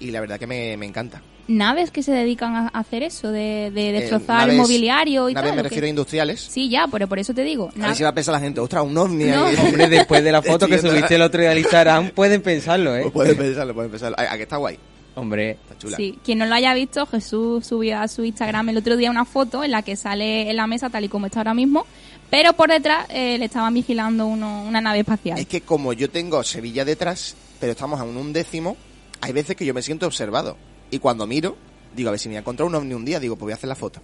y 0.00 0.10
la 0.10 0.20
verdad 0.20 0.38
que 0.38 0.46
me, 0.46 0.76
me 0.76 0.86
encanta. 0.86 1.22
¿Naves 1.48 1.90
que 1.90 2.02
se 2.04 2.12
dedican 2.12 2.54
a 2.54 2.68
hacer 2.68 3.02
eso? 3.02 3.32
¿De, 3.32 3.72
de 3.74 3.92
destrozar 3.92 4.42
eh, 4.48 4.52
naves, 4.52 4.56
mobiliario 4.56 5.28
y 5.28 5.34
naves 5.34 5.50
tal? 5.50 5.56
me 5.56 5.62
refiero 5.64 5.86
a 5.86 5.88
industriales. 5.88 6.40
Sí, 6.40 6.68
ya, 6.68 6.86
pero 6.90 7.08
por 7.08 7.18
eso 7.18 7.34
te 7.34 7.42
digo. 7.42 7.70
A 7.82 7.86
ver 7.88 7.96
si 7.96 8.02
va 8.04 8.10
a 8.10 8.14
pensar 8.14 8.32
la 8.34 8.40
gente, 8.40 8.60
ostras, 8.60 8.84
un 8.84 8.96
ovni 8.96 9.24
No. 9.24 9.46
ahí. 9.46 9.56
Hombre, 9.56 9.88
después 9.88 10.22
de 10.22 10.30
la 10.32 10.42
foto 10.42 10.68
que 10.68 10.78
subiste 10.78 11.16
el 11.16 11.22
otro 11.22 11.40
día 11.40 11.50
al 11.50 11.58
Instagram, 11.58 12.10
pueden 12.10 12.40
pensarlo, 12.42 12.94
¿eh? 12.96 13.00
Pues 13.02 13.12
pueden 13.14 13.36
pensarlo, 13.36 13.74
pueden 13.74 13.90
pensarlo. 13.90 14.16
¿A, 14.18 14.32
a 14.32 14.36
que 14.36 14.44
está 14.44 14.56
guay? 14.58 14.78
Hombre, 15.16 15.50
Está 15.50 15.76
chula. 15.76 15.96
Sí, 15.96 16.16
quien 16.24 16.38
no 16.38 16.46
lo 16.46 16.54
haya 16.54 16.72
visto, 16.72 17.04
Jesús 17.04 17.66
subió 17.66 17.98
a 17.98 18.06
su 18.06 18.22
Instagram 18.24 18.68
el 18.68 18.76
otro 18.76 18.96
día 18.96 19.10
una 19.10 19.24
foto 19.24 19.64
en 19.64 19.72
la 19.72 19.82
que 19.82 19.96
sale 19.96 20.48
en 20.48 20.56
la 20.56 20.68
mesa 20.68 20.88
tal 20.88 21.04
y 21.04 21.08
como 21.08 21.26
está 21.26 21.40
ahora 21.40 21.52
mismo, 21.52 21.84
pero 22.30 22.52
por 22.52 22.70
detrás 22.70 23.06
eh, 23.10 23.36
le 23.38 23.46
estaban 23.46 23.74
vigilando 23.74 24.26
uno- 24.26 24.62
una 24.62 24.80
nave 24.80 25.00
espacial. 25.00 25.36
Es 25.36 25.46
que 25.46 25.62
como 25.62 25.92
yo 25.92 26.08
tengo 26.10 26.44
Sevilla 26.44 26.84
detrás, 26.84 27.34
pero 27.58 27.72
estamos 27.72 27.98
a 28.00 28.04
un 28.04 28.16
undécimo, 28.16 28.76
hay 29.20 29.32
veces 29.32 29.56
que 29.56 29.64
yo 29.64 29.74
me 29.74 29.82
siento 29.82 30.06
observado. 30.06 30.56
Y 30.90 30.98
cuando 30.98 31.26
miro, 31.26 31.56
digo, 31.94 32.08
a 32.08 32.12
ver 32.12 32.20
si 32.20 32.28
me 32.28 32.34
voy 32.34 32.36
a 32.36 32.40
encontrar 32.40 32.66
un 32.68 32.74
ovni 32.74 32.94
un 32.94 33.04
día, 33.04 33.18
digo, 33.20 33.34
pues 33.36 33.46
voy 33.46 33.52
a 33.52 33.54
hacer 33.56 33.68
la 33.68 33.74
foto. 33.76 34.00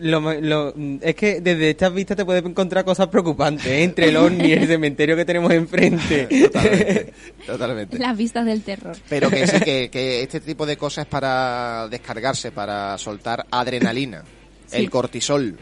lo- 0.00 0.40
lo- 0.40 0.74
es 1.00 1.14
que 1.14 1.40
desde 1.40 1.70
estas 1.70 1.92
vistas 1.94 2.16
te 2.16 2.24
puedes 2.24 2.44
encontrar 2.44 2.84
cosas 2.84 3.08
preocupantes, 3.08 3.66
¿eh? 3.66 3.82
entre 3.82 4.08
el 4.08 4.16
ovni 4.16 4.44
y 4.48 4.52
el 4.52 4.66
cementerio 4.66 5.16
que 5.16 5.24
tenemos 5.24 5.50
enfrente. 5.52 6.26
Totalmente. 6.52 7.12
totalmente. 7.46 7.98
Las 7.98 8.16
vistas 8.16 8.44
del 8.46 8.62
terror. 8.62 8.96
Pero 9.08 9.30
que 9.30 9.46
sí, 9.46 9.60
que, 9.60 9.88
que 9.92 10.22
este 10.22 10.40
tipo 10.40 10.66
de 10.66 10.76
cosas 10.76 11.04
es 11.04 11.10
para 11.10 11.88
descargarse, 11.88 12.52
para 12.52 12.96
soltar 12.98 13.46
adrenalina, 13.50 14.22
Sí. 14.66 14.76
el 14.78 14.90
cortisol. 14.90 15.58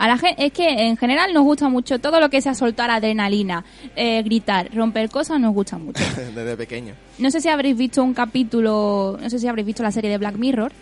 A 0.00 0.08
la 0.08 0.16
gente, 0.16 0.46
es 0.46 0.52
que 0.52 0.66
en 0.66 0.96
general 0.96 1.34
nos 1.34 1.42
gusta 1.42 1.68
mucho 1.68 1.98
todo 1.98 2.20
lo 2.20 2.30
que 2.30 2.40
sea 2.40 2.54
soltar 2.54 2.90
adrenalina, 2.90 3.66
eh, 3.94 4.22
gritar, 4.22 4.74
romper 4.74 5.10
cosas, 5.10 5.38
nos 5.38 5.52
gusta 5.52 5.76
mucho. 5.76 6.02
Desde 6.34 6.56
pequeño. 6.56 6.94
No 7.18 7.30
sé 7.30 7.42
si 7.42 7.50
habréis 7.50 7.76
visto 7.76 8.02
un 8.02 8.14
capítulo, 8.14 9.18
no 9.20 9.28
sé 9.28 9.38
si 9.38 9.46
habréis 9.46 9.66
visto 9.66 9.82
la 9.82 9.92
serie 9.92 10.08
de 10.10 10.16
Black 10.16 10.36
Mirror, 10.36 10.72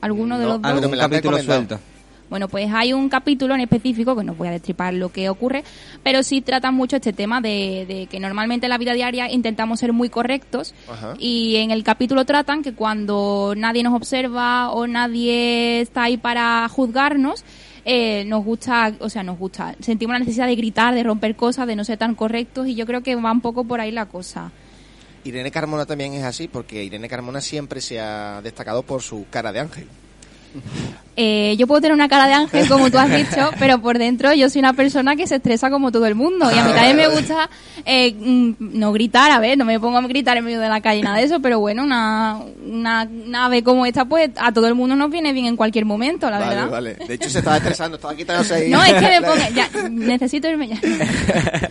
alguno 0.00 0.38
de 0.38 0.46
los 0.46 0.62
dos. 0.62 0.64
algo 0.64 0.78
Algún 0.78 0.90
me 0.92 0.96
la 0.96 1.04
han 1.04 1.10
capítulo 1.10 1.38
suelto. 1.42 1.78
Bueno, 2.30 2.48
pues 2.48 2.72
hay 2.72 2.94
un 2.94 3.10
capítulo 3.10 3.54
en 3.54 3.60
específico, 3.60 4.16
que 4.16 4.24
no 4.24 4.34
voy 4.34 4.48
a 4.48 4.52
destripar 4.52 4.94
lo 4.94 5.10
que 5.10 5.28
ocurre, 5.28 5.62
pero 6.02 6.22
sí 6.22 6.40
trata 6.40 6.70
mucho 6.70 6.96
este 6.96 7.12
tema 7.12 7.42
de, 7.42 7.84
de 7.86 8.06
que 8.06 8.18
normalmente 8.18 8.64
en 8.64 8.70
la 8.70 8.78
vida 8.78 8.94
diaria 8.94 9.30
intentamos 9.30 9.78
ser 9.78 9.92
muy 9.92 10.08
correctos 10.08 10.74
Ajá. 10.90 11.14
y 11.18 11.56
en 11.56 11.70
el 11.70 11.84
capítulo 11.84 12.24
tratan 12.24 12.62
que 12.62 12.72
cuando 12.72 13.52
nadie 13.56 13.82
nos 13.82 13.92
observa 13.92 14.70
o 14.70 14.86
nadie 14.86 15.82
está 15.82 16.04
ahí 16.04 16.16
para 16.16 16.66
juzgarnos, 16.70 17.44
eh, 17.84 18.24
nos 18.24 18.44
gusta, 18.44 18.94
o 19.00 19.08
sea, 19.08 19.22
nos 19.22 19.38
gusta, 19.38 19.74
sentimos 19.80 20.14
la 20.14 20.20
necesidad 20.20 20.46
de 20.46 20.56
gritar, 20.56 20.94
de 20.94 21.02
romper 21.02 21.36
cosas, 21.36 21.66
de 21.66 21.76
no 21.76 21.84
ser 21.84 21.98
tan 21.98 22.14
correctos 22.14 22.66
y 22.66 22.74
yo 22.74 22.86
creo 22.86 23.02
que 23.02 23.14
va 23.14 23.32
un 23.32 23.40
poco 23.40 23.64
por 23.64 23.80
ahí 23.80 23.90
la 23.90 24.06
cosa. 24.06 24.52
Irene 25.24 25.50
Carmona 25.50 25.86
también 25.86 26.12
es 26.14 26.22
así, 26.22 26.48
porque 26.48 26.84
Irene 26.84 27.08
Carmona 27.08 27.40
siempre 27.40 27.80
se 27.80 27.98
ha 27.98 28.40
destacado 28.42 28.82
por 28.82 29.02
su 29.02 29.26
cara 29.30 29.52
de 29.52 29.60
ángel. 29.60 29.88
Eh, 31.16 31.54
yo 31.58 31.68
puedo 31.68 31.80
tener 31.80 31.94
una 31.94 32.08
cara 32.08 32.26
de 32.26 32.32
ángel, 32.32 32.68
como 32.68 32.90
tú 32.90 32.98
has 32.98 33.08
dicho, 33.10 33.50
pero 33.58 33.80
por 33.80 33.98
dentro 33.98 34.32
yo 34.34 34.50
soy 34.50 34.58
una 34.58 34.72
persona 34.72 35.14
que 35.14 35.28
se 35.28 35.36
estresa 35.36 35.70
como 35.70 35.92
todo 35.92 36.06
el 36.06 36.14
mundo. 36.16 36.50
Y 36.50 36.58
a 36.58 36.64
mí 36.64 36.72
también 36.72 36.96
me 36.96 37.08
gusta 37.08 37.48
eh, 37.84 38.12
mm, 38.12 38.54
no 38.58 38.92
gritar, 38.92 39.30
a 39.30 39.38
ver, 39.38 39.56
no 39.56 39.64
me 39.64 39.78
pongo 39.78 39.98
a 39.98 40.02
gritar 40.02 40.36
en 40.36 40.44
medio 40.44 40.60
de 40.60 40.68
la 40.68 40.80
calle, 40.80 41.02
nada 41.02 41.18
de 41.18 41.24
eso, 41.24 41.40
pero 41.40 41.60
bueno, 41.60 41.84
una, 41.84 42.40
una 42.66 43.04
nave 43.04 43.62
como 43.62 43.86
esta, 43.86 44.04
pues 44.04 44.30
a 44.36 44.50
todo 44.52 44.66
el 44.66 44.74
mundo 44.74 44.96
nos 44.96 45.10
viene 45.10 45.32
bien 45.32 45.46
en 45.46 45.56
cualquier 45.56 45.84
momento, 45.84 46.28
la 46.30 46.38
vale, 46.38 46.54
verdad. 46.54 46.70
vale. 46.70 46.94
De 46.94 47.14
hecho, 47.14 47.30
se 47.30 47.38
estaba 47.38 47.58
estresando, 47.58 47.96
estaba 47.96 48.16
quitándose 48.16 48.54
ahí. 48.54 48.70
No, 48.70 48.82
es 48.82 48.94
que 48.94 49.00
me 49.08 49.20
pongo, 49.26 49.36
ya, 49.54 49.68
necesito 49.88 50.48
irme 50.48 50.68
ya. 50.68 50.80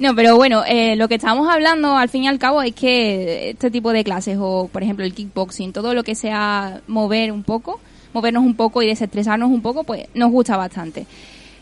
No, 0.00 0.14
pero 0.14 0.34
bueno, 0.36 0.64
eh, 0.66 0.96
lo 0.96 1.08
que 1.08 1.16
estábamos 1.16 1.46
hablando 1.52 1.94
al 1.94 2.08
fin 2.08 2.24
y 2.24 2.28
al 2.28 2.38
cabo 2.38 2.62
es 2.62 2.74
que 2.74 3.50
este 3.50 3.70
tipo 3.70 3.92
de 3.92 4.02
clases 4.02 4.38
o, 4.40 4.70
por 4.72 4.82
ejemplo, 4.82 5.04
el 5.04 5.12
kickboxing, 5.12 5.74
todo 5.74 5.92
lo 5.92 6.02
que 6.02 6.14
sea 6.14 6.80
mover 6.86 7.30
un 7.30 7.42
poco, 7.42 7.78
movernos 8.14 8.42
un 8.42 8.56
poco 8.56 8.80
y 8.80 8.86
desestresarnos 8.86 9.50
un 9.50 9.60
poco, 9.60 9.84
pues 9.84 10.08
nos 10.14 10.30
gusta 10.30 10.56
bastante. 10.56 11.06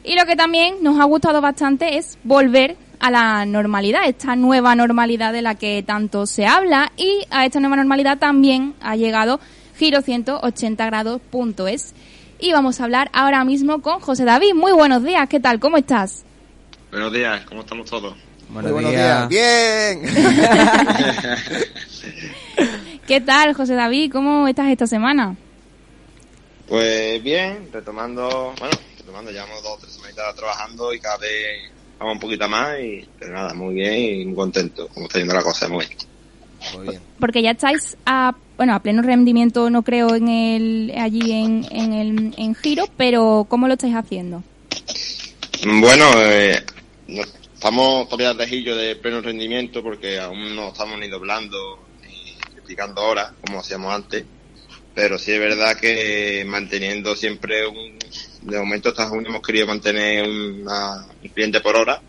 Y 0.05 0.15
lo 0.15 0.25
que 0.25 0.37
también 0.37 0.77
nos 0.83 1.01
ha 1.01 1.05
gustado 1.05 1.41
bastante 1.41 1.99
es 1.99 2.17
volver 2.23 2.77
a 3.01 3.11
la 3.11 3.45
normalidad, 3.45 4.03
esta 4.07 4.37
nueva 4.37 4.77
normalidad 4.77 5.33
de 5.33 5.43
la 5.43 5.57
que 5.57 5.83
tanto 5.83 6.25
se 6.27 6.47
habla 6.47 6.93
y 6.97 7.27
a 7.31 7.45
esta 7.45 7.59
nueva 7.59 7.75
normalidad 7.75 8.19
también 8.19 8.75
ha 8.81 8.95
llegado 8.95 9.41
Giro 9.77 10.01
180 10.01 10.87
grados.es 10.87 11.93
y 12.39 12.53
vamos 12.53 12.81
a 12.81 12.85
hablar 12.85 13.11
ahora 13.13 13.45
mismo 13.45 13.83
con 13.83 13.99
José 13.99 14.25
David. 14.25 14.55
Muy 14.55 14.71
buenos 14.71 15.03
días, 15.03 15.29
¿qué 15.29 15.41
tal? 15.41 15.59
¿Cómo 15.59 15.77
estás? 15.77 16.25
Buenos 16.93 17.13
días, 17.13 17.45
¿cómo 17.45 17.63
estamos 17.63 17.91
todos? 17.91 18.28
Buenos 18.53 18.91
días. 18.91 19.29
Bien. 19.29 20.03
¿Qué 23.07 23.21
tal, 23.21 23.55
José 23.55 23.75
David? 23.75 24.13
¿Cómo 24.13 24.49
estás 24.49 24.69
esta 24.71 24.87
semana? 24.87 25.37
Pues 26.69 27.23
bien, 27.23 27.69
retomando, 27.73 28.53
bueno, 28.59 28.77
retomando, 28.99 29.31
llevamos 29.31 29.63
dos 29.63 29.73
o 29.73 29.79
tres 29.81 29.93
semanitas 29.95 30.35
trabajando 30.35 30.93
y 30.93 31.01
cada 31.01 31.17
vez 31.19 31.71
vamos 31.99 32.15
un 32.15 32.21
poquito 32.21 32.49
más 32.49 32.79
y, 32.81 33.07
pero 33.19 33.33
nada, 33.33 33.55
muy 33.55 33.75
bien 33.75 33.95
y 33.95 34.25
muy 34.27 34.35
contento, 34.35 34.89
como 34.89 35.07
está 35.07 35.19
yendo 35.19 35.35
la 35.35 35.43
cosa, 35.43 35.69
muy 35.69 35.87
bien. 35.87 35.99
Muy 36.75 36.89
bien. 36.89 37.01
Porque 37.19 37.41
ya 37.43 37.53
estáis 37.53 37.97
a, 38.05 38.35
bueno, 38.59 38.75
a 38.75 38.81
pleno 38.81 39.01
rendimiento, 39.01 39.71
no 39.71 39.83
creo, 39.83 40.15
en 40.15 40.29
el, 40.29 40.93
allí 40.99 41.33
en, 41.33 41.67
en 41.71 41.93
el 41.95 42.35
en 42.37 42.55
Giro, 42.55 42.85
pero 42.99 43.47
¿cómo 43.49 43.67
lo 43.67 43.75
estáis 43.75 43.95
haciendo? 43.95 44.43
Bueno, 45.65 46.05
eh, 46.23 46.63
no- 47.07 47.23
estamos 47.69 48.09
todavía 48.09 48.33
lejillo 48.33 48.75
de 48.75 48.97
pleno 48.97 49.21
rendimiento 49.21 49.83
porque 49.83 50.19
aún 50.19 50.57
no 50.57 50.69
estamos 50.69 50.99
ni 50.99 51.07
doblando 51.07 51.87
ni 52.01 52.31
explicando 52.57 53.03
horas 53.03 53.33
como 53.43 53.61
hacíamos 53.61 53.93
antes, 53.93 54.25
pero 54.95 55.19
sí 55.19 55.33
es 55.33 55.39
verdad 55.39 55.77
que 55.79 56.47
manteniendo 56.47 57.15
siempre 57.15 57.67
un, 57.67 57.99
de 58.41 58.59
momento 58.59 58.89
hasta 58.89 59.09
junio 59.09 59.29
hemos 59.29 59.43
querido 59.43 59.67
mantener 59.67 60.27
un 60.27 60.67
cliente 61.35 61.61
por 61.61 61.77
hora 61.77 62.01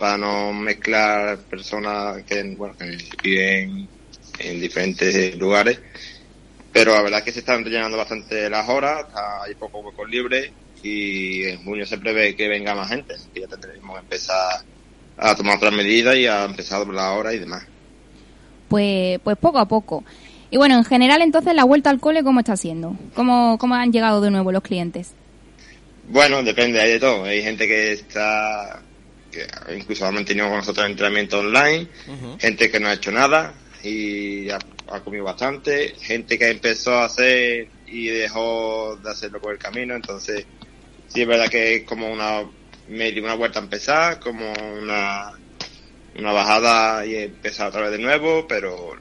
para 0.00 0.18
no 0.18 0.52
mezclar 0.52 1.38
personas 1.42 2.24
que, 2.24 2.42
bueno, 2.56 2.74
viven 3.22 3.88
en 4.40 4.60
diferentes 4.60 5.36
lugares. 5.36 5.78
Pero 6.72 6.92
la 6.92 7.02
verdad 7.02 7.20
es 7.20 7.26
que 7.26 7.32
se 7.32 7.38
están 7.38 7.64
rellenando 7.64 7.96
bastante 7.96 8.50
las 8.50 8.68
horas, 8.68 9.06
hay 9.44 9.54
pocos 9.54 9.84
huecos 9.84 10.10
libres 10.10 10.50
y 10.82 11.44
en 11.44 11.62
junio 11.62 11.86
se 11.86 11.98
prevé 11.98 12.34
que 12.34 12.48
venga 12.48 12.74
más 12.74 12.88
gente, 12.88 13.14
ya 13.32 13.46
tendremos 13.46 13.94
que 13.94 14.00
empezar 14.00 14.73
a 15.16 15.34
tomar 15.34 15.56
otras 15.56 15.72
medidas 15.72 16.16
y 16.16 16.26
a 16.26 16.44
empezar 16.44 16.76
a 16.76 16.84
doblar 16.84 17.18
horas 17.18 17.34
y 17.34 17.38
demás. 17.38 17.64
Pues, 18.68 19.18
pues 19.22 19.36
poco 19.36 19.58
a 19.58 19.68
poco. 19.68 20.04
Y 20.50 20.56
bueno, 20.56 20.76
en 20.76 20.84
general 20.84 21.22
entonces 21.22 21.54
la 21.54 21.64
vuelta 21.64 21.90
al 21.90 22.00
cole, 22.00 22.22
¿cómo 22.22 22.40
está 22.40 22.56
siendo? 22.56 22.96
¿Cómo, 23.14 23.58
cómo 23.58 23.74
han 23.74 23.92
llegado 23.92 24.20
de 24.20 24.30
nuevo 24.30 24.52
los 24.52 24.62
clientes? 24.62 25.14
Bueno, 26.08 26.42
depende, 26.42 26.80
hay 26.80 26.92
de 26.92 27.00
todo. 27.00 27.24
Hay 27.24 27.42
gente 27.42 27.66
que 27.66 27.92
está, 27.92 28.82
que 29.30 29.46
incluso 29.76 30.06
ha 30.06 30.12
mantenido 30.12 30.48
con 30.48 30.58
nosotros 30.58 30.86
entrenamiento 30.86 31.40
online, 31.40 31.88
gente 32.38 32.70
que 32.70 32.78
no 32.80 32.88
ha 32.88 32.94
hecho 32.94 33.10
nada 33.10 33.54
y 33.82 34.48
ha, 34.50 34.58
ha 34.92 35.00
comido 35.00 35.24
bastante, 35.24 35.94
gente 36.00 36.38
que 36.38 36.50
empezó 36.50 36.92
a 36.92 37.06
hacer 37.06 37.68
y 37.86 38.06
dejó 38.06 38.96
de 39.02 39.10
hacerlo 39.10 39.40
por 39.40 39.52
el 39.52 39.58
camino, 39.58 39.94
entonces 39.94 40.46
sí 41.08 41.22
es 41.22 41.26
verdad 41.26 41.48
que 41.48 41.76
es 41.76 41.82
como 41.84 42.10
una 42.10 42.42
medio 42.88 43.22
una 43.22 43.34
vuelta 43.34 43.58
a 43.58 43.62
empezar, 43.62 44.20
como 44.20 44.52
una, 44.80 45.30
una 46.18 46.32
bajada 46.32 47.04
y 47.06 47.16
empezar 47.16 47.68
otra 47.68 47.82
vez 47.82 47.92
de 47.92 47.98
nuevo, 47.98 48.46
pero 48.48 48.92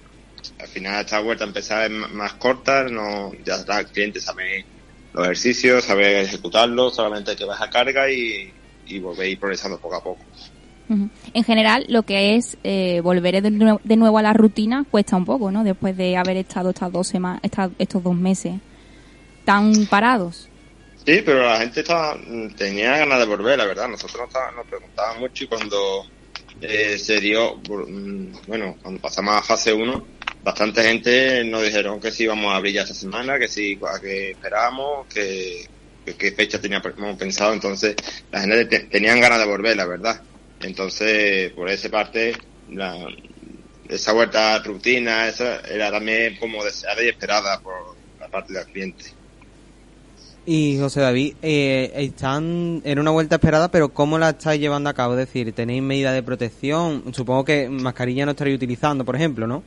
al 0.60 0.68
final 0.68 1.04
esta 1.04 1.20
vuelta 1.20 1.44
a 1.44 1.48
empezar 1.48 1.92
es 1.92 1.98
más 2.12 2.34
corta, 2.34 2.84
no 2.84 3.32
ya 3.46 3.56
el 3.80 3.88
cliente 3.88 4.20
sabe 4.20 4.66
los 5.14 5.26
ejercicios, 5.26 5.84
sabe 5.84 6.22
ejecutarlos, 6.22 6.96
solamente 6.96 7.32
hay 7.32 7.38
que 7.38 7.46
bajar 7.46 7.70
carga 7.70 8.10
y, 8.10 8.52
y 8.86 9.00
volver 9.00 9.26
a 9.26 9.30
ir 9.30 9.40
progresando 9.40 9.80
poco 9.80 9.96
a 9.96 10.04
poco. 10.04 10.24
En 11.34 11.44
general, 11.44 11.86
lo 11.88 12.04
que 12.04 12.36
es 12.36 12.58
eh, 12.64 13.00
volver 13.02 13.42
de, 13.42 13.50
nue- 13.52 13.80
de 13.84 13.96
nuevo 13.96 14.18
a 14.18 14.22
la 14.22 14.34
rutina 14.34 14.86
cuesta 14.92 15.16
un 15.16 15.26
poco, 15.26 15.50
¿no? 15.52 15.64
Después 15.64 15.98
de 15.98 16.18
haber 16.18 16.38
estado 16.38 16.70
estas 16.70 16.92
dos 16.92 17.08
semanas, 17.08 17.42
estos 17.80 18.04
dos 18.04 18.16
meses 18.16 18.54
tan 19.46 19.86
parados. 19.88 20.50
Sí, 21.06 21.22
pero 21.26 21.44
la 21.44 21.58
gente 21.60 21.82
estaba, 21.82 22.18
tenía 22.56 22.98
ganas 23.00 23.20
de 23.20 23.26
volver, 23.26 23.58
la 23.58 23.66
verdad. 23.66 23.90
Nosotros 23.90 24.22
nos, 24.22 24.28
estaba- 24.28 24.52
nos 24.54 24.66
preguntaban 24.66 25.20
mucho 25.20 25.44
y 25.44 25.48
cuando 25.48 26.06
eh, 26.62 26.98
se 26.98 27.20
dio, 27.20 27.58
mm, 27.58 28.32
bueno, 28.48 28.78
cuando 28.82 29.02
pasamos 29.02 29.36
a 29.36 29.42
fase 29.44 29.74
1, 29.74 30.08
bastante 30.42 30.82
gente 30.84 31.44
nos 31.44 31.64
dijeron 31.64 32.00
que 32.00 32.12
sí 32.12 32.24
íbamos 32.24 32.54
a 32.54 32.58
abrir 32.58 32.74
ya 32.76 32.84
esta 32.84 32.94
semana, 32.94 33.38
que 33.40 33.48
sí, 33.50 33.78
a 33.86 34.00
que 34.00 34.32
esperábamos, 34.32 35.08
que, 35.08 35.66
que 36.06 36.16
qué 36.18 36.32
fecha 36.32 36.62
teníamos 36.62 36.94
pensado. 37.18 37.54
Entonces, 37.54 37.96
la 38.32 38.42
gente 38.42 38.66
te- 38.66 38.88
tenían 38.88 39.20
ganas 39.20 39.40
de 39.40 39.46
volver, 39.46 39.76
la 39.78 39.86
verdad. 39.86 40.22
Entonces, 40.60 41.52
por 41.54 41.70
esa 41.70 41.90
parte, 41.90 42.34
la, 42.68 42.96
esa 43.84 44.14
vuelta 44.14 44.60
rutina, 44.64 45.28
esa 45.28 45.60
era 45.62 45.92
también 45.92 46.38
como 46.38 46.64
deseada 46.64 47.04
y 47.04 47.10
esperada 47.10 47.62
por 47.62 47.74
la 48.20 48.30
parte 48.30 48.54
del 48.54 48.66
cliente. 48.66 49.06
Y 50.46 50.78
José 50.78 51.00
David, 51.00 51.36
eh, 51.42 51.92
están 51.96 52.82
en 52.84 53.00
una 53.00 53.12
vuelta 53.12 53.36
esperada, 53.36 53.72
pero 53.72 53.94
¿cómo 53.94 54.18
la 54.18 54.32
estáis 54.32 54.60
llevando 54.60 54.90
a 54.90 54.94
cabo? 54.94 55.14
Es 55.14 55.26
decir, 55.26 55.54
¿tenéis 55.54 55.82
medidas 55.82 56.14
de 56.14 56.22
protección? 56.22 57.14
Supongo 57.14 57.46
que 57.46 57.70
mascarilla 57.70 58.26
no 58.26 58.32
estaréis 58.32 58.58
utilizando, 58.58 59.06
por 59.06 59.16
ejemplo, 59.16 59.48
¿no? 59.48 59.64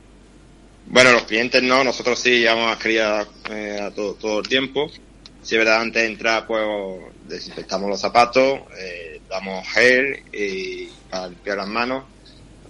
Bueno, 0.85 1.11
los 1.13 1.23
clientes 1.23 1.63
no, 1.63 1.83
nosotros 1.83 2.19
sí 2.19 2.39
llevamos 2.39 2.67
mascarilla 2.67 3.27
eh, 3.49 3.79
a 3.81 3.91
todo, 3.91 4.39
el 4.39 4.47
tiempo. 4.47 4.87
Si 5.41 5.55
es 5.55 5.59
verdad, 5.59 5.81
antes 5.81 6.03
de 6.03 6.09
entrar, 6.09 6.45
pues 6.45 6.63
desinfectamos 7.27 7.89
los 7.89 7.99
zapatos, 7.99 8.59
eh, 8.79 9.19
damos 9.27 9.67
gel 9.69 10.21
para 11.09 11.27
limpiar 11.29 11.57
las 11.57 11.67
manos. 11.67 12.03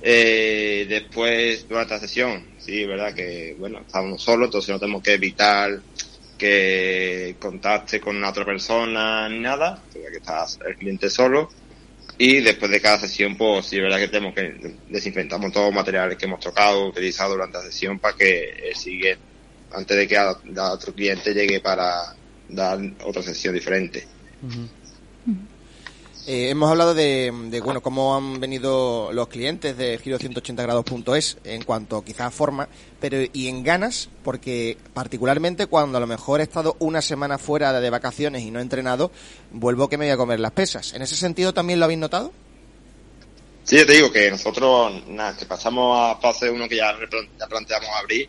Eh, 0.01 0.85
después, 0.87 1.67
durante 1.67 1.95
la 1.95 1.99
sesión, 1.99 2.45
sí, 2.57 2.85
verdad 2.85 3.13
que, 3.13 3.55
bueno, 3.59 3.79
estamos 3.85 4.21
solos, 4.21 4.47
entonces 4.47 4.69
no 4.69 4.79
tenemos 4.79 5.03
que 5.03 5.13
evitar 5.13 5.79
que 6.37 7.35
contacte 7.39 7.99
con 7.99 8.23
otra 8.23 8.45
persona 8.45 9.27
ni 9.29 9.39
nada, 9.39 9.81
ya 9.93 10.09
que 10.11 10.17
está 10.17 10.45
el 10.65 10.75
cliente 10.75 11.09
solo. 11.09 11.49
Y 12.19 12.41
después 12.41 12.71
de 12.71 12.81
cada 12.81 12.99
sesión, 12.99 13.35
pues 13.35 13.67
sí, 13.67 13.79
verdad 13.79 13.99
que 13.99 14.07
tenemos 14.07 14.33
que 14.33 14.75
desinfectamos 14.89 15.51
todos 15.51 15.67
los 15.67 15.75
materiales 15.75 16.17
que 16.17 16.25
hemos 16.25 16.39
tocado, 16.39 16.87
utilizado 16.87 17.33
durante 17.33 17.57
la 17.57 17.63
sesión 17.63 17.99
para 17.99 18.15
que 18.15 18.69
el 18.69 18.75
siguiente, 18.75 19.21
antes 19.71 19.97
de 19.97 20.07
que 20.07 20.17
a, 20.17 20.35
otro 20.71 20.93
cliente 20.93 21.33
llegue 21.33 21.59
para 21.59 22.15
dar 22.49 22.79
otra 23.03 23.21
sesión 23.21 23.53
diferente. 23.53 24.07
Eh, 26.29 26.49
hemos 26.49 26.69
hablado 26.69 26.93
de, 26.93 27.31
bueno 27.63 27.81
cómo 27.81 28.13
han 28.13 28.41
venido 28.41 29.13
los 29.13 29.29
clientes 29.29 29.77
de 29.77 29.97
Giro 29.97 30.19
180 30.19 30.61
grados.es 30.61 31.37
en 31.45 31.63
cuanto 31.63 32.03
quizás 32.03 32.27
a 32.27 32.31
forma, 32.31 32.67
pero 32.99 33.17
y 33.31 33.47
en 33.47 33.63
ganas, 33.63 34.09
porque 34.25 34.77
particularmente 34.93 35.67
cuando 35.67 35.97
a 35.97 36.01
lo 36.01 36.07
mejor 36.07 36.41
he 36.41 36.43
estado 36.43 36.75
una 36.79 37.01
semana 37.01 37.37
fuera 37.37 37.79
de 37.79 37.89
vacaciones 37.89 38.43
y 38.43 38.51
no 38.51 38.59
he 38.59 38.61
entrenado, 38.61 39.09
vuelvo 39.51 39.87
que 39.87 39.97
me 39.97 40.03
voy 40.03 40.11
a 40.11 40.17
comer 40.17 40.41
las 40.41 40.51
pesas. 40.51 40.93
¿En 40.93 41.01
ese 41.01 41.15
sentido 41.15 41.53
también 41.53 41.79
lo 41.79 41.85
habéis 41.85 42.01
notado? 42.01 42.33
Sí, 43.63 43.77
yo 43.77 43.85
te 43.85 43.93
digo 43.93 44.11
que 44.11 44.29
nosotros, 44.29 45.07
nada, 45.07 45.37
que 45.37 45.45
pasamos 45.45 45.97
a 45.97 46.19
fase 46.19 46.49
1 46.49 46.67
que 46.67 46.75
ya, 46.75 46.93
ya 47.39 47.47
planteamos 47.47 47.89
abrir, 48.01 48.27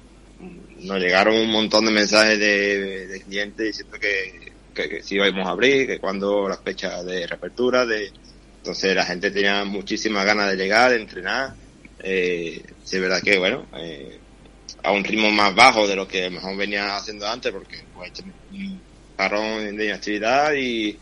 nos 0.83 1.01
llegaron 1.01 1.35
un 1.35 1.51
montón 1.51 1.85
de 1.85 1.91
mensajes 1.91 2.39
de, 2.39 3.09
de 3.09 3.23
clientes 3.23 3.67
diciendo 3.67 3.99
que 3.99 4.48
que, 4.87 5.03
si 5.03 5.17
íbamos 5.17 5.47
a 5.47 5.51
abrir, 5.51 5.87
que 5.87 5.99
cuando 5.99 6.49
las 6.49 6.61
fechas 6.61 7.05
de 7.05 7.27
reapertura, 7.27 7.87
de 7.87 8.13
entonces 8.59 8.95
la 8.95 9.05
gente 9.05 9.31
tenía 9.31 9.65
muchísimas 9.65 10.25
ganas 10.27 10.51
de 10.51 10.57
llegar, 10.57 10.91
de 10.91 11.01
entrenar. 11.01 11.55
Eh, 12.01 12.63
sí 12.85 12.97
es 12.97 13.03
verdad 13.03 13.23
que 13.23 13.39
bueno, 13.39 13.67
eh, 13.77 14.19
a 14.83 14.93
un 14.93 15.03
ritmo 15.05 15.31
más 15.31 15.55
bajo 15.55 15.87
de 15.87 15.97
lo 15.97 16.07
que 16.07 16.31
mejor 16.31 16.57
venía 16.57 16.97
haciendo 16.97 17.27
antes, 17.27 17.53
porque 17.53 17.79
pues, 17.95 18.13
un 18.53 18.81
parón 19.17 19.77
de 19.77 19.87
inactividad 19.87 20.53
y 20.55 20.99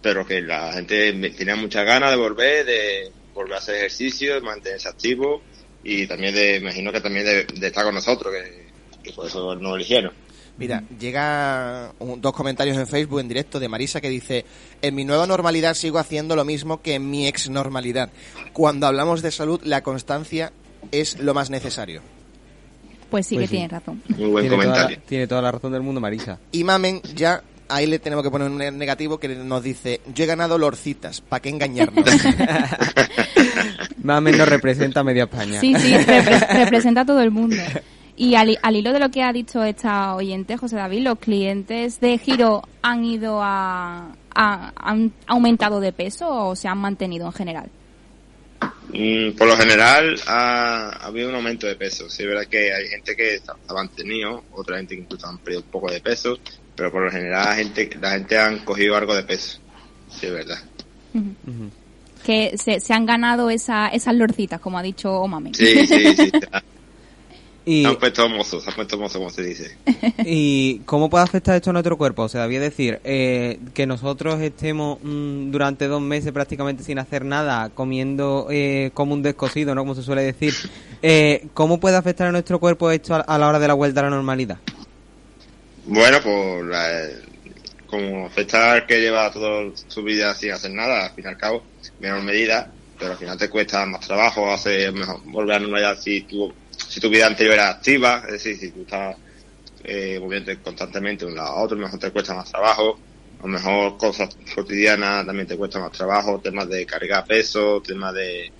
pero 0.00 0.24
que 0.24 0.40
la 0.40 0.72
gente 0.72 1.12
tenía 1.30 1.56
muchas 1.56 1.84
ganas 1.84 2.10
de 2.10 2.16
volver, 2.16 2.64
de 2.64 3.10
volver 3.34 3.54
a 3.54 3.58
hacer 3.58 3.74
ejercicio, 3.76 4.34
de 4.34 4.40
mantenerse 4.40 4.88
activo 4.88 5.42
y 5.82 6.06
también 6.06 6.34
de, 6.34 6.56
imagino 6.56 6.92
que 6.92 7.00
también 7.00 7.24
de, 7.24 7.66
estar 7.66 7.84
con 7.84 7.94
nosotros, 7.94 8.32
que, 8.32 8.68
que 9.02 9.12
por 9.12 9.26
eso 9.26 9.54
nos 9.56 9.74
eligieron. 9.74 10.12
Mira, 10.58 10.82
llega 10.98 11.92
un, 12.00 12.20
dos 12.20 12.32
comentarios 12.32 12.76
en 12.76 12.86
Facebook 12.86 13.20
en 13.20 13.28
directo 13.28 13.60
de 13.60 13.68
Marisa 13.68 14.00
que 14.00 14.08
dice, 14.08 14.44
en 14.82 14.94
mi 14.94 15.04
nueva 15.04 15.26
normalidad 15.26 15.74
sigo 15.74 15.98
haciendo 15.98 16.34
lo 16.34 16.44
mismo 16.44 16.82
que 16.82 16.94
en 16.94 17.08
mi 17.08 17.28
ex 17.28 17.48
normalidad. 17.48 18.10
Cuando 18.52 18.88
hablamos 18.88 19.22
de 19.22 19.30
salud, 19.30 19.60
la 19.62 19.82
constancia 19.82 20.52
es 20.90 21.18
lo 21.20 21.32
más 21.32 21.50
necesario. 21.50 22.02
Pues 23.08 23.26
sí 23.26 23.36
pues 23.36 23.44
que 23.44 23.48
sí. 23.48 23.56
tiene 23.56 23.68
razón. 23.68 24.02
Muy 24.08 24.28
buen 24.28 24.42
tiene 24.42 24.56
comentario. 24.56 24.96
Toda 24.96 25.00
la, 25.00 25.06
tiene 25.06 25.26
toda 25.26 25.42
la 25.42 25.52
razón 25.52 25.72
del 25.72 25.82
mundo, 25.82 26.00
Marisa. 26.00 26.38
Y 26.50 26.64
Mamen 26.64 27.00
ya 27.14 27.42
ahí 27.68 27.86
le 27.86 27.98
tenemos 27.98 28.24
que 28.24 28.30
poner 28.30 28.50
un 28.50 28.58
negativo 28.58 29.18
que 29.18 29.28
nos 29.28 29.62
dice, 29.62 30.00
yo 30.14 30.24
he 30.24 30.26
ganado 30.26 30.58
lorcitas, 30.58 31.20
¿para 31.20 31.40
qué 31.40 31.50
engañarnos? 31.50 32.04
Mamen 34.02 34.36
nos 34.36 34.48
representa 34.48 35.04
media 35.04 35.24
España. 35.24 35.60
Sí, 35.60 35.74
sí, 35.76 35.96
repre 35.98 36.38
representa 36.38 37.02
a 37.02 37.06
todo 37.06 37.20
el 37.20 37.30
mundo. 37.30 37.56
Y 38.18 38.34
al, 38.34 38.58
al, 38.62 38.74
hilo 38.74 38.92
de 38.92 38.98
lo 38.98 39.10
que 39.10 39.22
ha 39.22 39.32
dicho 39.32 39.62
esta 39.62 40.16
oyente, 40.16 40.56
José 40.56 40.74
David, 40.74 41.04
los 41.04 41.20
clientes 41.20 42.00
de 42.00 42.18
Giro 42.18 42.62
han 42.82 43.04
ido 43.04 43.40
a, 43.40 44.12
a 44.34 44.72
han 44.74 45.12
aumentado 45.28 45.78
de 45.78 45.92
peso 45.92 46.28
o 46.28 46.56
se 46.56 46.66
han 46.66 46.78
mantenido 46.78 47.26
en 47.26 47.32
general. 47.32 47.70
Mm, 48.92 49.36
por 49.36 49.46
lo 49.46 49.56
general 49.56 50.20
ha, 50.26 50.88
ha, 50.88 51.06
habido 51.06 51.28
un 51.28 51.36
aumento 51.36 51.68
de 51.68 51.76
peso. 51.76 52.10
Sí, 52.10 52.24
es 52.24 52.28
verdad 52.28 52.46
que 52.46 52.74
hay 52.74 52.88
gente 52.88 53.14
que 53.14 53.40
ha 53.46 53.72
mantenido, 53.72 54.42
otra 54.50 54.78
gente 54.78 54.96
que 54.96 55.02
incluso 55.02 55.28
han 55.28 55.38
perdido 55.38 55.62
un 55.62 55.70
poco 55.70 55.88
de 55.88 56.00
peso, 56.00 56.36
pero 56.74 56.90
por 56.90 57.04
lo 57.04 57.12
general 57.12 57.44
la 57.44 57.54
gente, 57.54 57.88
la 58.00 58.10
gente 58.10 58.36
han 58.36 58.58
cogido 58.64 58.96
algo 58.96 59.14
de 59.14 59.22
peso. 59.22 59.60
Sí, 60.10 60.26
es 60.26 60.32
verdad. 60.32 60.58
Uh 61.14 61.18
-huh. 61.18 61.34
Uh 61.46 61.50
-huh. 61.50 61.70
Que 62.24 62.58
se, 62.58 62.80
se, 62.80 62.92
han 62.92 63.06
ganado 63.06 63.48
esa, 63.48 63.86
esas 63.88 64.16
lorcitas, 64.16 64.60
como 64.60 64.76
ha 64.76 64.82
dicho 64.82 65.12
Omame. 65.12 65.54
Sí, 65.54 65.86
sí, 65.86 66.16
sí. 66.16 66.32
Y, 67.70 67.82
se 67.82 67.88
han 67.88 67.96
puesto 67.96 68.28
mozos, 68.30 68.64
se 68.64 68.70
han 68.70 68.76
puesto 68.76 68.96
mozos, 68.96 69.18
como 69.18 69.28
se 69.28 69.42
dice. 69.42 69.76
¿Y 70.24 70.78
cómo 70.86 71.10
puede 71.10 71.24
afectar 71.24 71.54
esto 71.54 71.68
a 71.68 71.74
nuestro 71.74 71.98
cuerpo? 71.98 72.22
O 72.22 72.28
sea, 72.30 72.46
voy 72.46 72.56
a 72.56 72.60
decir, 72.60 72.98
eh, 73.04 73.58
que 73.74 73.86
nosotros 73.86 74.40
estemos 74.40 74.98
mmm, 75.02 75.50
durante 75.50 75.86
dos 75.86 76.00
meses 76.00 76.32
prácticamente 76.32 76.82
sin 76.82 76.98
hacer 76.98 77.26
nada, 77.26 77.68
comiendo 77.68 78.46
eh, 78.50 78.90
como 78.94 79.12
un 79.12 79.22
descosido, 79.22 79.74
¿no? 79.74 79.82
Como 79.82 79.94
se 79.94 80.02
suele 80.02 80.22
decir. 80.22 80.54
Eh, 81.00 81.46
¿Cómo 81.54 81.78
puede 81.78 81.94
afectar 81.96 82.26
a 82.26 82.32
nuestro 82.32 82.58
cuerpo 82.58 82.90
esto 82.90 83.14
a, 83.14 83.20
a, 83.20 83.38
la 83.38 83.46
hora 83.46 83.60
de 83.60 83.68
la 83.68 83.74
vuelta 83.74 84.00
a 84.00 84.02
la 84.02 84.10
normalidad? 84.10 84.58
Bueno, 85.86 86.18
pues 86.20 86.64
la, 86.64 87.08
como 87.86 88.26
afecta 88.26 88.72
al 88.72 88.86
que 88.86 89.00
lleva 89.00 89.30
toda 89.30 89.70
su 89.86 90.02
vida 90.02 90.34
sin 90.34 90.50
hacer 90.50 90.72
nada, 90.72 91.06
al 91.06 91.14
fin 91.14 91.24
y 91.24 91.28
al 91.28 91.36
cabo, 91.36 91.62
menor 92.00 92.24
medida, 92.24 92.72
pero 92.98 93.12
al 93.12 93.16
final 93.16 93.38
te 93.38 93.48
cuesta 93.48 93.86
más 93.86 94.00
trabajo 94.00 94.52
hacer 94.52 94.92
mejor, 94.92 95.20
volver 95.26 95.54
a 95.54 95.58
la 95.60 95.66
normalidad 95.66 95.96
si 96.00 96.22
tú 96.22 96.52
si 96.98 97.00
tu 97.00 97.10
vida 97.10 97.28
anterior 97.28 97.54
era 97.54 97.70
activa, 97.70 98.24
es 98.26 98.32
decir, 98.32 98.56
si 98.56 98.70
tú 98.72 98.80
estás 98.80 99.16
eh, 99.84 100.18
moviendo 100.20 100.52
constantemente 100.60 101.24
de 101.24 101.30
un 101.30 101.36
lado 101.36 101.50
a 101.50 101.62
otro, 101.62 101.78
mejor 101.78 102.00
te 102.00 102.10
cuesta 102.10 102.34
más 102.34 102.50
trabajo, 102.50 102.98
a 103.38 103.42
lo 103.42 103.48
mejor 103.48 103.96
cosas 103.96 104.36
cotidianas 104.52 105.24
también 105.24 105.46
te 105.46 105.56
cuesta 105.56 105.78
más 105.78 105.92
trabajo, 105.92 106.40
temas 106.40 106.68
de 106.68 106.84
cargar 106.84 107.24
peso, 107.24 107.80
temas 107.86 108.12
de... 108.14 108.50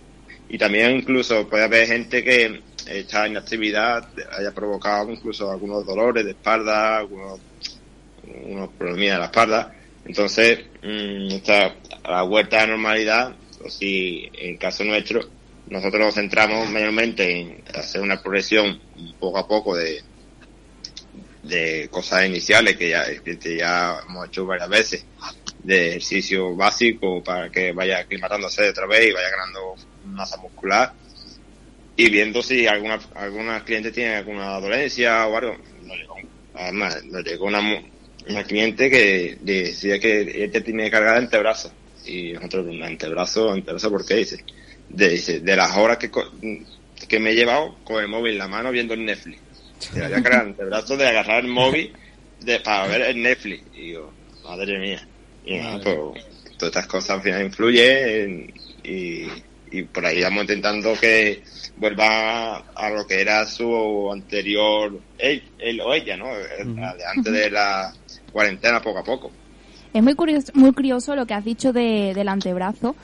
Y 0.49 0.57
también 0.57 0.93
incluso 0.93 1.49
puede 1.49 1.65
haber 1.65 1.89
gente 1.89 2.23
que 2.23 2.63
esta 2.87 3.27
inactividad 3.27 4.09
haya 4.39 4.55
provocado 4.55 5.11
incluso 5.11 5.51
algunos 5.51 5.85
dolores 5.85 6.25
de 6.25 6.31
espalda, 6.31 6.99
algunos, 6.99 7.41
unos 8.45 8.69
problemas 8.79 9.15
de 9.15 9.19
la 9.19 9.25
espalda. 9.25 9.75
Entonces, 10.05 10.61
mmm, 10.85 11.33
esta, 11.33 11.75
a 12.05 12.11
la 12.13 12.23
vuelta 12.23 12.59
a 12.59 12.67
la 12.69 12.75
normalidad, 12.75 13.35
o 13.65 13.69
si 13.69 14.31
en 14.33 14.57
caso 14.59 14.85
nuestro, 14.85 15.38
nosotros 15.71 16.01
nos 16.01 16.15
centramos 16.15 16.69
mayormente 16.71 17.41
en 17.41 17.63
hacer 17.75 18.01
una 18.01 18.21
progresión 18.23 18.81
poco 19.19 19.39
a 19.39 19.47
poco 19.47 19.77
de, 19.77 20.03
de 21.43 21.89
cosas 21.91 22.27
iniciales 22.27 22.77
que 22.77 22.91
ya, 22.91 23.05
que 23.23 23.57
ya 23.57 24.01
hemos 24.09 24.29
hecho 24.29 24.47
varias 24.47 24.69
veces, 24.69 25.05
de 25.63 25.91
ejercicio 25.91 26.55
básico 26.57 27.23
para 27.23 27.51
que 27.51 27.73
vaya 27.73 27.99
aclimatándose 27.99 28.69
otra 28.69 28.87
vez 28.87 29.09
y 29.09 29.13
vaya 29.13 29.31
ganando 29.31 29.75
masa 30.05 30.37
muscular 30.39 30.93
y 31.99 32.11
viendo 32.11 32.43
si 32.45 32.67
alguna, 32.69 33.01
algunas 33.17 33.65
clientes 33.65 33.93
tienen 33.93 34.15
alguna 34.15 34.61
dolencia 34.61 35.27
o 35.27 35.37
algo. 35.37 35.57
Nos 35.83 35.97
llegó, 35.97 36.15
además, 36.55 37.05
nos 37.05 37.25
llegó 37.25 37.47
una, 37.47 37.61
una 38.29 38.45
cliente 38.45 38.89
que 38.89 39.37
decía 39.41 39.99
que 39.99 40.45
ella 40.45 40.63
tiene 40.63 40.91
cargada 40.93 41.19
antebrazo 41.19 41.73
y 42.07 42.35
nosotros 42.35 42.69
antebrazo, 42.83 43.51
antebrazo, 43.51 43.91
¿por 43.91 44.07
qué 44.07 44.15
dice? 44.15 44.45
De, 44.89 45.41
de 45.41 45.57
las 45.57 45.77
horas 45.77 45.99
que, 45.99 46.11
que 47.09 47.19
me 47.19 47.31
he 47.31 47.35
llevado 47.35 47.77
con 47.85 48.03
el 48.03 48.09
móvil 48.09 48.33
en 48.33 48.39
la 48.39 48.49
mano 48.49 48.71
viendo 48.71 48.95
el 48.95 49.05
Netflix. 49.05 49.41
Te 49.93 50.05
había 50.05 50.23
cargado 50.23 50.55
el 50.59 50.67
brazo 50.67 50.97
de 50.97 51.07
agarrar 51.07 51.45
el 51.45 51.51
móvil 51.51 51.93
de, 52.41 52.61
para 52.61 52.87
ver 52.89 53.03
el 53.03 53.23
Netflix. 53.23 53.63
Y 53.75 53.81
digo, 53.89 54.13
madre 54.45 54.79
mía. 54.79 55.07
Y 55.45 55.59
nada, 55.59 55.81
pues, 55.83 56.25
todas 56.57 56.75
estas 56.75 56.87
cosas 56.87 57.11
al 57.11 57.23
final 57.23 57.45
influyen 57.45 58.53
y, 58.83 59.27
y 59.71 59.83
por 59.85 60.05
ahí 60.05 60.21
vamos 60.23 60.43
intentando 60.43 60.95
que 61.01 61.43
vuelva 61.77 62.57
a 62.75 62.91
lo 62.91 63.07
que 63.07 63.21
era 63.21 63.47
su 63.47 64.11
anterior, 64.13 64.99
él, 65.17 65.43
él 65.59 65.81
o 65.81 65.95
ella, 65.95 66.17
¿no? 66.17 66.27
De 66.27 67.05
antes 67.07 67.33
de 67.33 67.51
la 67.51 67.93
cuarentena 68.33 68.83
poco 68.83 68.99
a 68.99 69.05
poco. 69.05 69.31
Es 69.95 70.03
muy 70.03 70.15
curioso, 70.15 70.53
muy 70.55 70.73
curioso 70.73 71.15
lo 71.15 71.25
que 71.25 71.35
has 71.35 71.45
dicho 71.45 71.73
de, 71.73 72.13
del 72.15 72.29
antebrazo, 72.29 72.97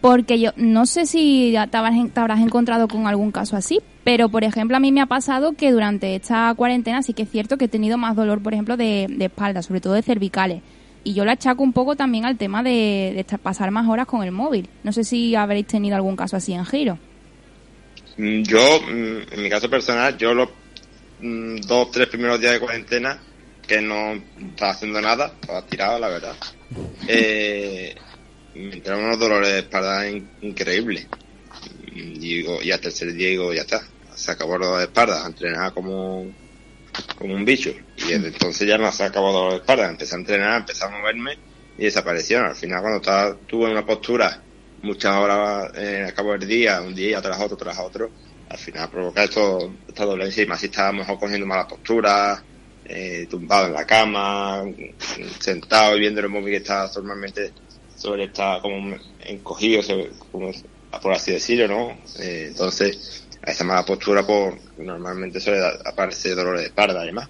porque 0.00 0.38
yo 0.38 0.50
no 0.56 0.86
sé 0.86 1.06
si 1.06 1.54
te 1.70 1.76
habrás, 1.76 1.94
te 2.12 2.20
habrás, 2.20 2.40
encontrado 2.40 2.88
con 2.88 3.06
algún 3.06 3.32
caso 3.32 3.56
así, 3.56 3.80
pero 4.04 4.28
por 4.28 4.44
ejemplo 4.44 4.76
a 4.76 4.80
mí 4.80 4.92
me 4.92 5.00
ha 5.00 5.06
pasado 5.06 5.52
que 5.52 5.72
durante 5.72 6.14
esta 6.14 6.52
cuarentena 6.56 7.02
sí 7.02 7.12
que 7.12 7.22
es 7.22 7.30
cierto 7.30 7.56
que 7.56 7.66
he 7.66 7.68
tenido 7.68 7.98
más 7.98 8.16
dolor, 8.16 8.42
por 8.42 8.52
ejemplo, 8.52 8.76
de, 8.76 9.06
de 9.08 9.24
espalda, 9.26 9.62
sobre 9.62 9.80
todo 9.80 9.94
de 9.94 10.02
cervicales. 10.02 10.62
Y 11.04 11.14
yo 11.14 11.24
lo 11.24 11.30
achaco 11.30 11.62
un 11.62 11.72
poco 11.72 11.94
también 11.94 12.24
al 12.24 12.36
tema 12.36 12.64
de, 12.64 13.12
de 13.14 13.20
estar, 13.20 13.38
pasar 13.38 13.70
más 13.70 13.88
horas 13.88 14.06
con 14.06 14.24
el 14.24 14.32
móvil. 14.32 14.68
No 14.82 14.92
sé 14.92 15.04
si 15.04 15.36
habréis 15.36 15.66
tenido 15.68 15.94
algún 15.94 16.16
caso 16.16 16.36
así 16.36 16.52
en 16.52 16.66
giro. 16.66 16.98
Yo, 18.16 18.80
en 18.88 19.42
mi 19.42 19.48
caso 19.48 19.70
personal, 19.70 20.16
yo 20.16 20.34
los 20.34 20.48
dos, 21.20 21.90
tres 21.90 22.08
primeros 22.08 22.40
días 22.40 22.54
de 22.54 22.60
cuarentena, 22.60 23.20
que 23.66 23.80
no 23.80 24.14
estaba 24.40 24.72
haciendo 24.72 25.00
nada, 25.00 25.32
estaba 25.40 25.62
tirado, 25.62 25.98
la 25.98 26.08
verdad. 26.08 26.36
Eh, 27.08 27.94
me 28.56 28.74
entraron 28.74 29.04
unos 29.04 29.18
dolores 29.18 29.52
de 29.52 29.58
espalda 29.60 30.08
in, 30.08 30.28
increíbles. 30.42 31.06
Y, 31.92 32.18
digo, 32.18 32.60
y 32.62 32.70
el 32.70 32.80
tercer 32.80 33.12
día 33.12 33.28
digo, 33.28 33.52
ya 33.52 33.62
está, 33.62 33.82
se 34.14 34.30
acabó 34.32 34.56
el 34.56 34.62
dolor 34.62 34.78
de 34.78 34.84
espalda, 34.84 35.24
entrenaba 35.26 35.72
como, 35.72 36.26
como 37.18 37.34
un 37.34 37.44
bicho. 37.44 37.72
Y 37.96 38.12
entonces 38.12 38.66
ya 38.68 38.78
no 38.78 38.90
se 38.92 39.04
acabó 39.04 39.28
el 39.28 39.34
dolor 39.34 39.52
de 39.52 39.58
espalda, 39.58 39.88
empecé 39.88 40.14
a 40.14 40.18
entrenar, 40.18 40.60
empecé 40.60 40.84
a 40.84 40.88
moverme 40.88 41.38
y 41.78 41.84
desaparecieron. 41.84 42.46
Al 42.46 42.56
final 42.56 42.80
cuando 42.80 42.98
estaba, 42.98 43.36
tuve 43.46 43.70
una 43.70 43.84
postura 43.84 44.42
muchas 44.82 45.16
horas 45.16 45.72
eh, 45.74 46.04
al 46.06 46.14
cabo 46.14 46.32
del 46.32 46.48
día, 46.48 46.80
un 46.80 46.94
día 46.94 47.20
tras 47.20 47.40
otro, 47.40 47.56
tras 47.56 47.78
otro, 47.78 48.10
al 48.48 48.58
final 48.58 48.88
provoca 48.90 49.24
esto, 49.24 49.74
esta 49.88 50.04
dolencia 50.04 50.42
y 50.42 50.46
más 50.46 50.60
si 50.60 50.66
está 50.66 50.92
mejor 50.92 51.18
cogiendo 51.18 51.46
malas 51.46 51.66
posturas, 51.66 52.42
eh, 52.84 53.26
tumbado 53.28 53.66
en 53.66 53.72
la 53.72 53.84
cama, 53.84 54.62
sentado 55.40 55.96
y 55.96 56.00
viendo 56.00 56.20
el 56.20 56.28
móvil 56.28 56.52
que 56.52 56.56
está 56.58 56.88
normalmente 56.94 57.52
sobre 58.06 58.24
está 58.24 58.60
como 58.62 58.96
encogido, 59.24 59.82
como, 60.30 60.52
por 61.02 61.12
así 61.12 61.32
decirlo, 61.32 61.66
¿no? 61.66 61.90
Eh, 62.20 62.46
entonces, 62.48 63.26
a 63.44 63.50
esa 63.50 63.64
mala 63.64 63.84
postura, 63.84 64.24
pues 64.24 64.54
normalmente 64.78 65.40
suele 65.40 65.60
aparecer 65.84 66.36
dolor 66.36 66.58
de 66.58 66.66
espalda 66.66 67.00
además. 67.00 67.28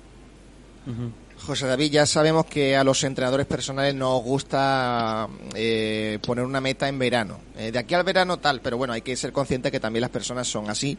José 1.39 1.67
David, 1.67 1.91
ya 1.91 2.07
sabemos 2.07 2.45
que 2.45 2.77
a 2.77 2.85
los 2.85 3.03
entrenadores 3.05 3.47
personales 3.47 3.95
nos 3.95 4.23
gusta 4.23 5.29
eh, 5.55 6.19
poner 6.25 6.45
una 6.45 6.61
meta 6.61 6.89
en 6.89 6.99
verano. 6.99 7.41
Eh, 7.57 7.73
de 7.73 7.79
aquí 7.79 7.95
al 7.95 8.05
verano 8.05 8.39
tal, 8.39 8.61
pero 8.61 8.77
bueno, 8.77 8.93
hay 8.93 9.01
que 9.01 9.17
ser 9.17 9.33
consciente 9.33 9.71
que 9.71 9.81
también 9.81 10.03
las 10.03 10.11
personas 10.11 10.47
son 10.47 10.69
así 10.69 10.97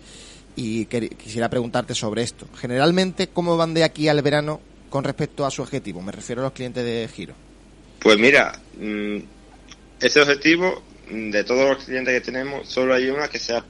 y 0.55 0.85
quisiera 0.85 1.49
preguntarte 1.49 1.93
sobre 1.93 2.23
esto. 2.23 2.47
Generalmente, 2.59 3.27
¿cómo 3.27 3.55
van 3.57 3.75
de 3.75 3.83
aquí 3.83 4.07
al 4.07 4.21
verano 4.23 4.59
con 4.89 5.03
respecto 5.03 5.45
a 5.45 5.51
su 5.51 5.61
objetivo? 5.61 6.01
Me 6.01 6.11
refiero 6.11 6.41
a 6.41 6.45
los 6.45 6.53
clientes 6.53 6.83
de 6.83 7.07
Giro. 7.13 7.35
Pues 7.99 8.17
mira, 8.19 8.53
mm, 8.79 9.17
ese 9.99 10.21
objetivo 10.21 10.83
mm, 11.09 11.31
de 11.31 11.43
todos 11.43 11.69
los 11.69 11.83
clientes 11.83 12.13
que 12.13 12.21
tenemos, 12.31 12.67
solo 12.67 12.93
hay 12.93 13.09
una 13.09 13.27
que 13.27 13.39
sea 13.39 13.63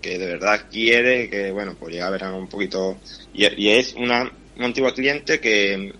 que 0.00 0.18
de 0.18 0.26
verdad 0.26 0.66
quiere 0.70 1.30
que, 1.30 1.52
bueno, 1.52 1.76
pues 1.78 1.92
llega 1.92 2.08
a 2.08 2.10
verano 2.10 2.36
un 2.36 2.48
poquito. 2.48 2.98
Y, 3.32 3.46
y 3.62 3.70
es 3.70 3.94
una 3.94 4.32
un 4.56 4.64
antiguo 4.64 4.92
cliente 4.92 5.40
que, 5.40 5.92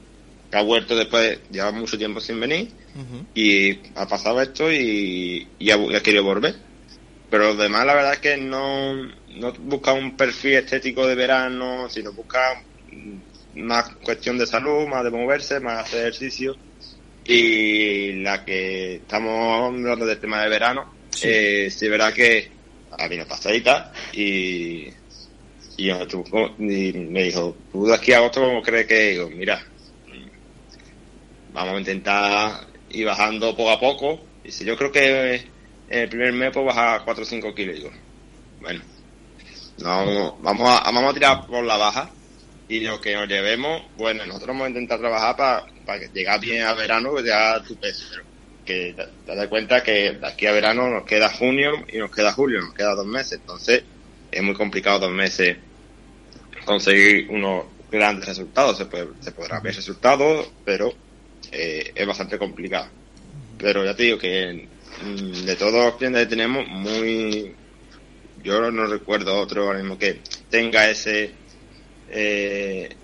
ha 0.53 0.62
vuelto 0.62 0.94
después, 0.94 1.40
lleva 1.51 1.72
mucho 1.72 1.96
tiempo 1.96 2.20
sin 2.20 2.38
venir 2.38 2.68
y 3.35 3.79
ha 3.94 4.07
pasado 4.07 4.42
esto 4.42 4.70
y, 4.70 5.48
ha, 5.70 6.03
querido 6.03 6.25
volver. 6.25 6.55
Pero 7.31 7.44
los 7.44 7.59
demás 7.59 7.87
la 7.87 7.94
verdad 7.94 8.12
es 8.12 8.18
que 8.18 8.37
no, 8.37 8.94
no 8.94 9.53
busca 9.61 9.94
un 9.94 10.14
perfil 10.14 10.55
estético 10.55 11.07
de 11.07 11.14
verano, 11.14 11.88
sino 11.88 12.12
busca 12.12 12.62
más 13.55 13.88
cuestión 14.05 14.37
de 14.37 14.46
salud, 14.46 14.87
más 14.87 15.05
de 15.05 15.11
moverse, 15.11 15.59
más 15.59 15.87
hacer 15.87 16.01
ejercicio. 16.01 16.55
Y 17.24 18.12
la 18.22 18.44
que 18.44 18.96
estamos 18.96 19.74
hablando 19.76 20.06
del 20.06 20.18
tema 20.18 20.42
de 20.42 20.48
verano, 20.48 20.92
sí, 21.11 21.28
eh, 21.30 21.70
sí 21.70 21.88
verá 21.88 22.12
que 22.12 22.50
vino 23.08 23.26
pasadita 23.26 23.92
y 24.12 24.88
y, 25.76 26.92
me 26.92 27.24
dijo, 27.24 27.56
¿tú 27.72 27.87
de 27.87 27.94
aquí 27.94 28.12
a 28.12 28.18
agosto 28.18 28.42
cómo 28.42 28.62
crees 28.62 28.87
que? 28.87 29.11
Digo, 29.11 29.30
mira, 29.30 29.64
vamos 31.52 31.74
a 31.74 31.78
intentar 31.78 32.66
ir 32.90 33.06
bajando 33.06 33.56
poco 33.56 33.70
a 33.70 33.80
poco. 33.80 34.20
Y 34.44 34.50
si 34.50 34.64
yo 34.64 34.76
creo 34.76 34.92
que 34.92 35.35
en 35.88 35.98
el 35.98 36.08
primer 36.08 36.32
mes 36.32 36.52
puedo 36.52 36.66
bajar 36.66 37.02
4 37.04 37.22
o 37.22 37.26
5 37.26 37.54
kilos. 37.54 37.76
Digo, 37.76 37.90
bueno, 38.61 38.82
no, 39.78 40.37
vamos, 40.40 40.68
a, 40.68 40.90
vamos 40.90 41.11
a 41.11 41.14
tirar 41.14 41.46
por 41.46 41.64
la 41.64 41.76
baja. 41.76 42.11
Y 42.72 42.80
lo 42.80 43.02
que 43.02 43.12
nos 43.12 43.28
llevemos, 43.28 43.82
bueno, 43.98 44.24
nosotros 44.24 44.48
vamos 44.48 44.64
a 44.64 44.68
intentar 44.70 44.98
trabajar 44.98 45.37
para, 45.37 45.66
para 45.85 46.06
llegar 46.06 46.40
bien 46.40 46.62
a 46.62 46.72
verano, 46.72 47.14
que 47.14 47.22
ya 47.22 47.62
tu 47.62 47.76
peso. 47.76 48.06
que 48.64 48.94
te, 49.26 49.37
das 49.37 49.48
cuenta 49.48 49.82
que 49.82 50.12
de 50.12 50.26
aquí 50.26 50.46
a 50.46 50.52
verano 50.52 50.88
nos 50.88 51.04
queda 51.04 51.28
junio 51.28 51.85
y 51.92 51.98
nos 51.98 52.11
queda 52.11 52.32
julio, 52.32 52.62
nos 52.62 52.72
queda 52.72 52.94
dos 52.94 53.04
meses. 53.04 53.32
Entonces, 53.32 53.85
es 54.30 54.42
muy 54.42 54.54
complicado 54.54 55.00
dos 55.00 55.11
meses 55.12 55.58
conseguir 56.64 57.28
unos 57.28 57.66
grandes 57.90 58.24
resultados. 58.24 58.78
Se, 58.78 58.87
puede, 58.87 59.08
se 59.20 59.32
podrá 59.32 59.61
ver 59.61 59.76
resultados, 59.76 60.50
pero 60.64 60.94
eh, 61.50 61.92
es 61.94 62.06
bastante 62.06 62.38
complicado. 62.38 62.88
Pero 63.58 63.85
ya 63.85 63.94
te 63.94 64.04
digo 64.04 64.16
que 64.16 64.66
mm, 65.04 65.44
de 65.44 65.56
todos 65.56 65.74
los 65.74 65.96
clientes 65.96 66.22
que 66.22 66.30
tenemos, 66.30 66.66
muy. 66.68 67.54
Yo 68.42 68.70
no 68.70 68.87
recuerdo 68.87 69.38
otro 69.38 69.64
ahora 69.64 69.80
mismo 69.80 69.98
que 69.98 70.22
tenga 70.48 70.88
ese. 70.88 71.41
Eh, 72.12 72.94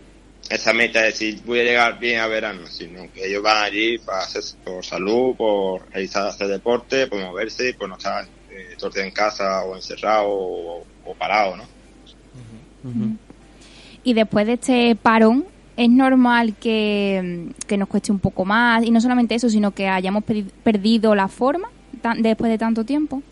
esa 0.51 0.73
meta 0.73 1.01
de 1.01 1.07
decir 1.07 1.41
voy 1.45 1.61
a 1.61 1.65
llegar 1.65 1.99
bien 1.99 2.21
a 2.21 2.27
verano, 2.27 2.67
sino 2.67 3.11
que 3.13 3.27
ellos 3.27 3.43
van 3.43 3.65
allí 3.65 3.99
para 3.99 4.21
hacer 4.21 4.43
por 4.65 4.85
salud, 4.85 5.35
por 5.37 5.91
realizar 5.91 6.27
hacer 6.27 6.49
deporte, 6.49 7.07
por 7.07 7.21
moverse, 7.21 7.75
por 7.75 7.89
no 7.89 7.97
estar 7.97 8.27
eh, 8.51 8.77
en 8.97 9.11
casa 9.11 9.63
o 9.65 9.77
encerrado 9.77 10.29
o, 10.29 10.87
parado, 11.19 11.57
¿no? 11.57 11.65
Y 14.05 14.15
después 14.15 14.47
de 14.47 14.53
este 14.55 14.95
parón, 14.95 15.47
es 15.77 15.89
normal 15.89 16.55
que, 16.61 17.53
nos 17.77 17.89
cueste 17.89 18.13
un 18.13 18.19
poco 18.19 18.45
más, 18.45 18.85
y 18.85 18.91
no 18.91 19.01
solamente 19.01 19.35
eso, 19.35 19.49
sino 19.49 19.73
que 19.73 19.89
hayamos 19.89 20.25
perdido 20.63 21.15
la 21.15 21.29
forma 21.29 21.71
después 22.19 22.51
de 22.51 22.59
tanto 22.59 22.85
tiempo. 22.85 23.23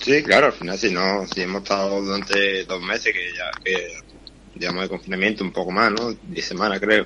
Sí, 0.00 0.22
claro, 0.22 0.46
al 0.46 0.52
final 0.52 0.78
si 0.78 0.90
no, 0.90 1.26
si 1.26 1.42
hemos 1.42 1.62
estado 1.62 2.02
durante 2.02 2.64
dos 2.64 2.82
meses, 2.82 3.14
que 3.14 3.32
ya, 3.36 3.50
que 3.64 4.01
digamos 4.54 4.82
de 4.82 4.88
confinamiento 4.88 5.44
un 5.44 5.52
poco 5.52 5.70
más, 5.70 5.90
¿no? 5.92 6.14
Diez 6.22 6.46
semanas 6.46 6.80
creo, 6.80 7.04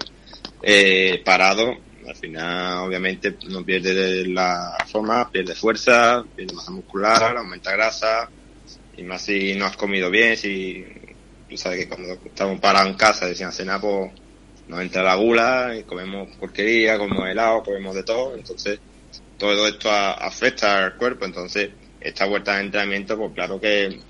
eh, 0.63 1.23
parado, 1.25 1.77
al 2.07 2.15
final 2.15 2.79
obviamente 2.79 3.37
no 3.49 3.65
pierde 3.65 4.27
la 4.29 4.77
forma, 4.87 5.31
pierde 5.31 5.55
fuerza, 5.55 6.25
pierde 6.35 6.55
masa 6.55 6.71
muscular, 6.71 7.37
aumenta 7.37 7.73
grasa, 7.73 8.29
y 8.97 9.03
más 9.03 9.23
si 9.23 9.55
no 9.55 9.67
has 9.67 9.77
comido 9.77 10.11
bien, 10.11 10.37
si 10.37 10.85
tú 11.49 11.57
sabes 11.57 11.81
que 11.81 11.89
cuando 11.89 12.15
estamos 12.25 12.61
parados 12.61 12.91
en 12.91 12.97
casa, 12.97 13.27
decían 13.27 13.53
cenar, 13.53 13.81
pues 13.81 14.13
nos 14.69 14.81
entra 14.81 15.03
la 15.03 15.15
gula, 15.15 15.77
y 15.79 15.85
comemos 15.85 16.29
porquería, 16.37 16.99
comemos 16.99 17.29
helado, 17.29 17.63
comemos 17.63 17.95
de 17.95 18.03
todo, 18.03 18.37
entonces 18.37 18.81
todo 19.39 19.69
esto 19.69 19.91
afecta 19.91 20.85
al 20.85 20.97
cuerpo, 20.97 21.25
entonces 21.25 21.71
esta 22.01 22.27
vuelta 22.27 22.57
de 22.57 22.65
entrenamiento, 22.65 23.17
pues 23.17 23.33
claro 23.35 23.61
que 23.61 24.01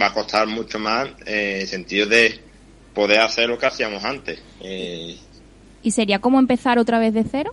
va 0.00 0.06
a 0.06 0.14
costar 0.14 0.46
mucho 0.46 0.78
más 0.78 1.08
eh, 1.26 1.56
en 1.56 1.60
el 1.62 1.68
sentido 1.68 2.06
de 2.06 2.51
poder 2.94 3.20
hacer 3.20 3.48
lo 3.48 3.58
que 3.58 3.66
hacíamos 3.66 4.04
antes. 4.04 4.40
Eh, 4.60 5.16
¿Y 5.82 5.90
sería 5.90 6.20
como 6.20 6.38
empezar 6.38 6.78
otra 6.78 6.98
vez 6.98 7.14
de 7.14 7.24
cero? 7.24 7.52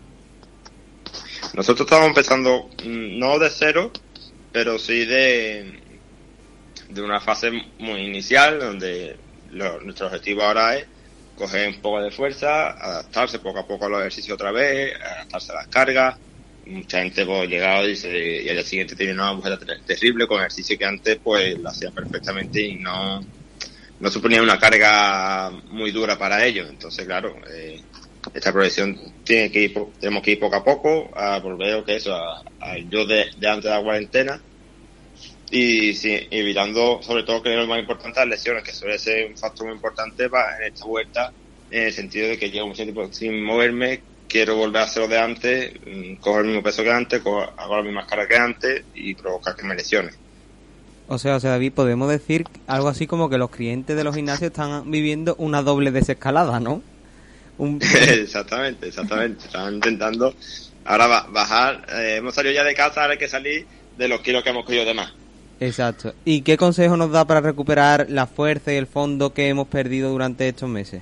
Nosotros 1.54 1.86
estamos 1.86 2.08
empezando 2.08 2.70
mm, 2.86 3.18
no 3.20 3.40
de 3.40 3.50
cero, 3.50 3.92
pero 4.52 4.78
sí 4.78 5.06
de, 5.06 5.80
de 6.90 7.02
una 7.02 7.20
fase 7.20 7.52
muy 7.80 8.02
inicial 8.02 8.60
donde 8.60 9.18
nuestro 9.84 10.08
objetivo 10.08 10.44
ahora 10.44 10.78
es 10.78 10.86
coger 11.36 11.70
un 11.70 11.82
poco 11.82 12.02
de 12.02 12.12
fuerza, 12.12 12.72
adaptarse 12.72 13.40
poco 13.40 13.60
a 13.60 13.66
poco 13.68 13.86
a 13.86 13.90
los 13.90 14.00
ejercicios 14.02 14.36
otra 14.36 14.52
vez, 14.52 14.94
adaptarse 15.02 15.52
a 15.52 15.56
las 15.56 15.68
cargas. 15.68 16.18
Mucha 16.66 17.02
gente 17.02 17.26
pues 17.26 17.50
llegado 17.50 17.90
y, 17.90 17.96
se, 17.96 18.44
y 18.44 18.50
al 18.50 18.56
día 18.56 18.64
siguiente 18.64 18.96
tiene 18.96 19.14
una 19.14 19.30
agujera 19.30 19.58
terrible 19.58 20.28
con 20.28 20.38
ejercicio 20.40 20.78
que 20.78 20.86
antes 20.86 21.18
pues 21.24 21.58
lo 21.58 21.70
hacía 21.70 21.90
perfectamente 21.90 22.62
y 22.62 22.76
no, 22.76 23.24
no 24.00 24.10
suponía 24.10 24.42
una 24.42 24.60
carga 24.60 25.50
muy 25.70 25.92
dura 25.92 26.18
para 26.18 26.46
ellos. 26.46 26.70
Entonces, 26.70 27.06
claro, 27.06 27.36
eh, 27.52 27.82
esta 28.34 28.52
progresión 28.52 28.98
tiene 29.24 29.52
que 29.52 29.62
ir, 29.62 29.74
tenemos 30.00 30.24
que 30.24 30.32
ir 30.32 30.40
poco 30.40 30.56
a 30.56 30.64
poco 30.64 31.10
a 31.16 31.40
volver 31.40 31.84
que 31.84 31.96
eso, 31.96 32.14
a, 32.16 32.44
yo 32.90 33.06
de 33.06 33.24
antes 33.48 33.64
de 33.64 33.70
la 33.70 33.84
cuarentena 33.84 34.42
y 35.52 35.92
evitando 36.32 37.02
sobre 37.02 37.24
todo 37.24 37.42
que 37.42 37.52
es 37.52 37.60
lo 37.60 37.68
más 37.68 37.80
importante 37.80 38.20
las 38.20 38.30
lesiones, 38.30 38.64
que 38.64 38.74
suele 38.74 39.00
ser 39.00 39.28
un 39.30 39.38
factor 39.38 39.66
muy 39.66 39.76
importante 39.76 40.30
para, 40.30 40.58
en 40.58 40.74
esta 40.74 40.86
vuelta, 40.86 41.34
en 41.72 41.84
el 41.84 41.94
sentido 41.94 42.30
de 42.30 42.38
que 42.38 42.52
llevo 42.52 42.68
mucho 42.68 42.84
tiempo 42.84 43.12
sin 43.12 43.44
moverme, 43.44 44.02
quiero 44.28 44.56
volver 44.56 44.82
a 44.82 44.86
hacerlo 44.86 45.08
de 45.08 45.18
antes, 45.18 45.74
mm, 45.86 46.16
coger 46.16 46.42
el 46.42 46.48
mismo 46.48 46.64
peso 46.64 46.84
que 46.84 46.92
antes, 46.92 47.22
hago 47.22 47.78
la 47.78 47.84
misma 47.84 48.06
cara 48.06 48.28
que 48.28 48.36
antes 48.36 48.86
y 48.94 49.16
provocar 49.16 49.56
que 49.56 49.66
me 49.66 49.76
lesione. 49.76 50.12
O 51.12 51.18
sea, 51.18 51.38
o 51.38 51.40
sea, 51.40 51.50
David, 51.50 51.74
podemos 51.74 52.08
decir 52.08 52.46
algo 52.68 52.88
así 52.88 53.08
como 53.08 53.32
que 53.32 53.40
los 53.40 53.50
clientes 53.50 53.98
de 53.98 54.04
los 54.04 54.16
gimnasios 54.16 54.52
están 54.52 54.92
viviendo 54.92 55.34
una 55.40 55.64
doble 55.64 55.90
desescalada, 55.90 56.60
¿no? 56.60 56.84
exactamente, 57.82 58.88
exactamente. 58.88 59.46
Están 59.46 59.74
intentando 59.74 60.36
ahora 60.86 61.26
bajar. 61.32 61.88
Eh, 61.94 62.18
hemos 62.18 62.36
salido 62.36 62.54
ya 62.54 62.64
de 62.64 62.76
casa, 62.76 63.02
ahora 63.02 63.14
hay 63.14 63.20
que 63.20 63.28
salir 63.28 63.66
de 63.98 64.08
los 64.08 64.22
kilos 64.22 64.44
que 64.44 64.52
hemos 64.52 64.64
cogido 64.64 64.86
de 64.86 64.94
más. 64.94 65.12
Exacto. 65.60 66.14
¿Y 66.26 66.44
qué 66.44 66.58
consejo 66.58 66.96
nos 66.96 67.12
da 67.12 67.26
para 67.26 67.42
recuperar 67.42 68.06
la 68.08 68.28
fuerza 68.28 68.72
y 68.72 68.76
el 68.76 68.86
fondo 68.86 69.34
que 69.34 69.50
hemos 69.50 69.68
perdido 69.68 70.12
durante 70.12 70.48
estos 70.48 70.70
meses? 70.70 71.02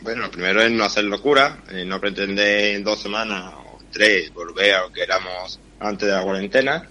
Bueno, 0.00 0.22
lo 0.22 0.30
primero 0.30 0.62
es 0.62 0.70
no 0.70 0.84
hacer 0.84 1.02
locura, 1.04 1.58
eh, 1.72 1.84
no 1.84 2.00
pretender 2.00 2.76
en 2.76 2.84
dos 2.84 3.02
semanas 3.02 3.52
o 3.52 3.80
tres 3.90 4.32
volver 4.32 4.76
a 4.76 4.82
lo 4.82 4.92
que 4.92 5.02
éramos 5.02 5.58
antes 5.80 6.06
de 6.06 6.14
la 6.14 6.22
cuarentena. 6.22 6.88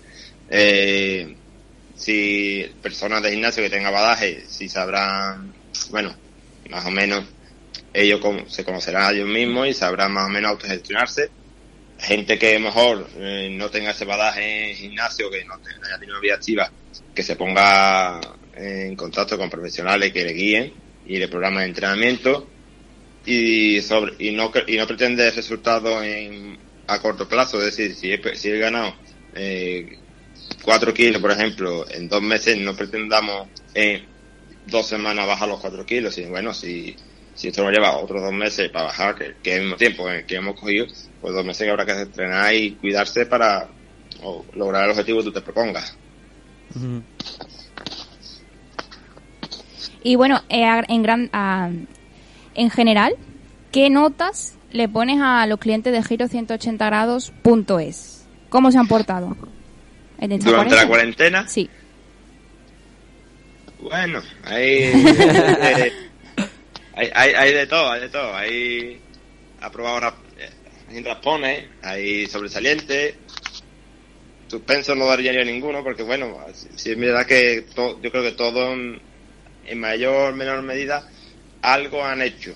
Eh, 0.49 1.36
si 1.95 2.65
personas 2.81 3.21
de 3.21 3.31
gimnasio 3.31 3.63
que 3.63 3.69
tengan 3.69 3.93
badaje, 3.93 4.43
si 4.47 4.69
sabrán, 4.69 5.53
bueno, 5.89 6.15
más 6.69 6.86
o 6.86 6.91
menos 6.91 7.25
ellos 7.93 8.19
se 8.47 8.65
conocerán 8.65 9.03
a 9.03 9.12
ellos 9.12 9.27
mismos 9.27 9.67
y 9.67 9.73
sabrán 9.73 10.12
más 10.12 10.25
o 10.25 10.29
menos 10.29 10.51
autogestionarse. 10.51 11.29
Gente 11.97 12.38
que 12.38 12.60
mejor 12.60 13.08
eh, 13.15 13.49
no 13.51 13.69
tenga 13.69 13.91
ese 13.91 14.03
badaje 14.03 14.71
en 14.71 14.75
gimnasio, 14.75 15.31
que 15.31 15.45
no 15.45 15.58
tenga, 15.60 15.88
haya 15.88 15.97
tenido 15.97 16.19
vida 16.19 16.36
activa, 16.36 16.69
que 17.13 17.23
se 17.23 17.38
ponga 17.38 18.19
en 18.53 18.95
contacto 18.95 19.38
con 19.38 19.49
profesionales 19.49 20.12
que 20.12 20.25
le 20.25 20.34
guíen 20.34 20.73
y 21.05 21.17
le 21.17 21.27
programen 21.29 21.60
de 21.60 21.67
entrenamiento 21.67 22.47
y 23.25 23.81
sobre 23.81 24.13
y 24.19 24.31
no 24.31 24.51
y 24.67 24.77
no 24.77 24.88
pretende 24.88 25.31
resultados 25.31 26.03
en 26.03 26.58
a 26.88 26.99
corto 26.99 27.27
plazo, 27.27 27.58
es 27.60 27.75
decir, 27.75 27.95
si 27.95 28.12
he, 28.12 28.36
si 28.36 28.49
he 28.49 28.60
ganado 28.60 28.93
eh, 29.34 29.99
cuatro 30.63 30.93
kilos, 30.93 31.21
por 31.21 31.32
ejemplo, 31.32 31.86
en 31.89 32.08
dos 32.10 32.21
meses, 32.21 32.58
no 32.60 32.76
pretendamos 32.76 33.48
en 33.74 34.06
dos 34.67 34.86
semanas 34.88 35.28
bajar 35.28 35.48
los 35.50 35.60
cuatro 35.60 35.86
kilos, 35.86 36.17
y 36.17 36.26
bueno, 36.26 36.54
si, 36.54 36.95
si 37.36 37.50
esto 37.50 37.63
nos 37.63 37.71
lleva 37.71 37.98
otros 37.98 38.21
dos 38.21 38.34
meses 38.34 38.69
para 38.69 38.86
bajar, 38.86 39.15
que, 39.15 39.36
que 39.43 39.52
es 39.52 39.56
el 39.58 39.62
mismo 39.63 39.78
tiempo 39.78 40.10
en 40.10 40.15
el 40.17 40.26
que 40.26 40.36
hemos 40.36 40.60
cogido, 40.60 40.88
pues 41.21 41.34
dos 41.34 41.45
meses 41.45 41.65
que 41.65 41.71
habrá 41.71 41.86
que 41.86 41.91
entrenar 42.02 42.54
y 42.54 42.71
cuidarse 42.76 43.26
para 43.26 43.67
o, 44.24 44.45
lograr 44.56 44.86
el 44.86 44.91
objetivo 44.91 45.19
que 45.19 45.26
tú 45.26 45.32
te 45.34 45.41
propongas. 45.41 45.98
Y 50.04 50.15
bueno, 50.15 50.41
eh, 50.50 50.65
a- 50.65 50.84
en, 50.88 51.04
gran, 51.04 51.30
en 52.54 52.69
general, 52.69 53.15
¿qué 53.71 53.89
notas 53.89 54.56
le 54.71 54.88
pones 54.89 55.19
a 55.21 55.45
los 55.48 55.60
clientes 55.60 55.93
de 55.93 56.04
Giro 56.04 56.28
180 56.28 56.86
grados.es? 56.86 58.26
¿Cómo 58.50 58.71
se 58.71 58.78
han 58.78 58.88
portado? 58.88 59.36
¿En 60.19 60.32
esta 60.32 60.49
Durante 60.49 60.75
la 60.75 60.88
cuarentena? 60.88 61.47
Sí. 61.47 61.69
Bueno, 63.80 64.21
hay, 64.43 64.65
eh, 64.93 65.91
hay, 66.93 67.10
hay, 67.13 67.34
hay 67.34 67.54
de 67.54 67.67
todo, 67.67 67.91
hay 67.91 68.01
de 68.01 68.10
todo. 68.10 68.36
Hay 68.36 69.01
aprobado 69.62 70.15
eh, 70.38 70.49
sin 70.89 71.04
raspones, 71.06 71.65
hay 71.84 72.25
sobresalientes. 72.28 73.15
Suspenso 74.47 74.95
no 74.95 75.08
daría 75.08 75.34
yo 75.34 75.43
ninguno, 75.43 75.84
porque 75.84 76.04
bueno, 76.04 76.38
si, 76.54 76.67
si 76.78 76.91
es 76.91 76.97
verdad 76.99 77.25
que 77.25 77.65
to- 77.73 77.99
yo 78.01 78.12
creo 78.12 78.23
que 78.23 78.32
todos 78.32 78.73
en, 78.73 79.01
en 79.65 79.80
mayor 79.80 80.34
o 80.34 80.36
menor 80.36 80.62
medida 80.62 81.08
algo 81.62 82.04
han 82.04 82.21
hecho. 82.21 82.54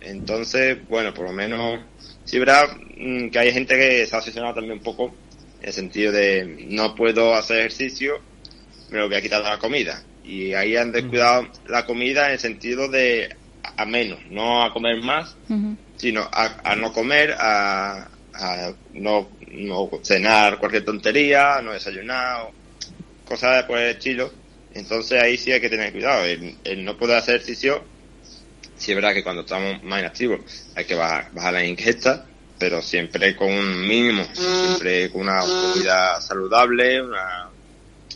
Entonces, 0.00 0.78
bueno, 0.88 1.12
por 1.12 1.26
lo 1.26 1.32
menos, 1.32 1.80
sí 2.24 2.38
verdad 2.38 2.68
mm, 2.96 3.28
que 3.28 3.38
hay 3.38 3.52
gente 3.52 3.76
que 3.76 4.06
se 4.06 4.14
ha 4.14 4.18
obsesionado 4.18 4.54
también 4.54 4.78
un 4.78 4.82
poco 4.82 5.14
en 5.62 5.68
el 5.68 5.72
sentido 5.72 6.10
de 6.10 6.66
no 6.70 6.94
puedo 6.96 7.34
hacer 7.34 7.58
ejercicio, 7.58 8.20
me 8.90 8.98
lo 8.98 9.06
voy 9.06 9.16
a 9.16 9.22
quitar 9.22 9.42
de 9.42 9.48
la 9.48 9.58
comida. 9.58 10.02
Y 10.24 10.54
ahí 10.54 10.76
han 10.76 10.90
descuidado 10.90 11.48
la 11.68 11.86
comida 11.86 12.26
en 12.26 12.32
el 12.32 12.38
sentido 12.40 12.88
de 12.88 13.34
a 13.76 13.84
menos, 13.84 14.18
no 14.28 14.64
a 14.64 14.72
comer 14.72 15.00
más, 15.02 15.36
sino 15.96 16.22
a, 16.22 16.60
a 16.64 16.74
no 16.74 16.92
comer, 16.92 17.36
a, 17.38 18.08
a 18.34 18.72
no, 18.92 19.30
no 19.52 19.90
cenar 20.02 20.58
cualquier 20.58 20.84
tontería, 20.84 21.60
no 21.62 21.72
desayunar, 21.72 22.42
o 22.42 22.52
cosas 23.24 23.62
por 23.64 23.78
el 23.78 23.90
estilo. 23.90 24.32
Entonces 24.74 25.22
ahí 25.22 25.36
sí 25.36 25.52
hay 25.52 25.60
que 25.60 25.70
tener 25.70 25.92
cuidado. 25.92 26.24
El, 26.24 26.56
el 26.64 26.84
no 26.84 26.96
poder 26.96 27.18
hacer 27.18 27.36
ejercicio, 27.36 27.84
sí 28.76 28.90
es 28.90 28.96
verdad 28.96 29.14
que 29.14 29.22
cuando 29.22 29.42
estamos 29.42 29.80
más 29.84 30.00
inactivos 30.00 30.40
hay 30.74 30.84
que 30.86 30.96
bajar, 30.96 31.30
bajar 31.32 31.52
la 31.52 31.64
ingesta, 31.64 32.26
pero 32.62 32.80
siempre 32.80 33.34
con 33.34 33.50
un 33.50 33.88
mínimo, 33.88 34.24
siempre 34.32 35.10
con 35.10 35.22
una 35.22 35.40
comida 35.40 36.20
saludable, 36.20 37.02
una 37.02 37.50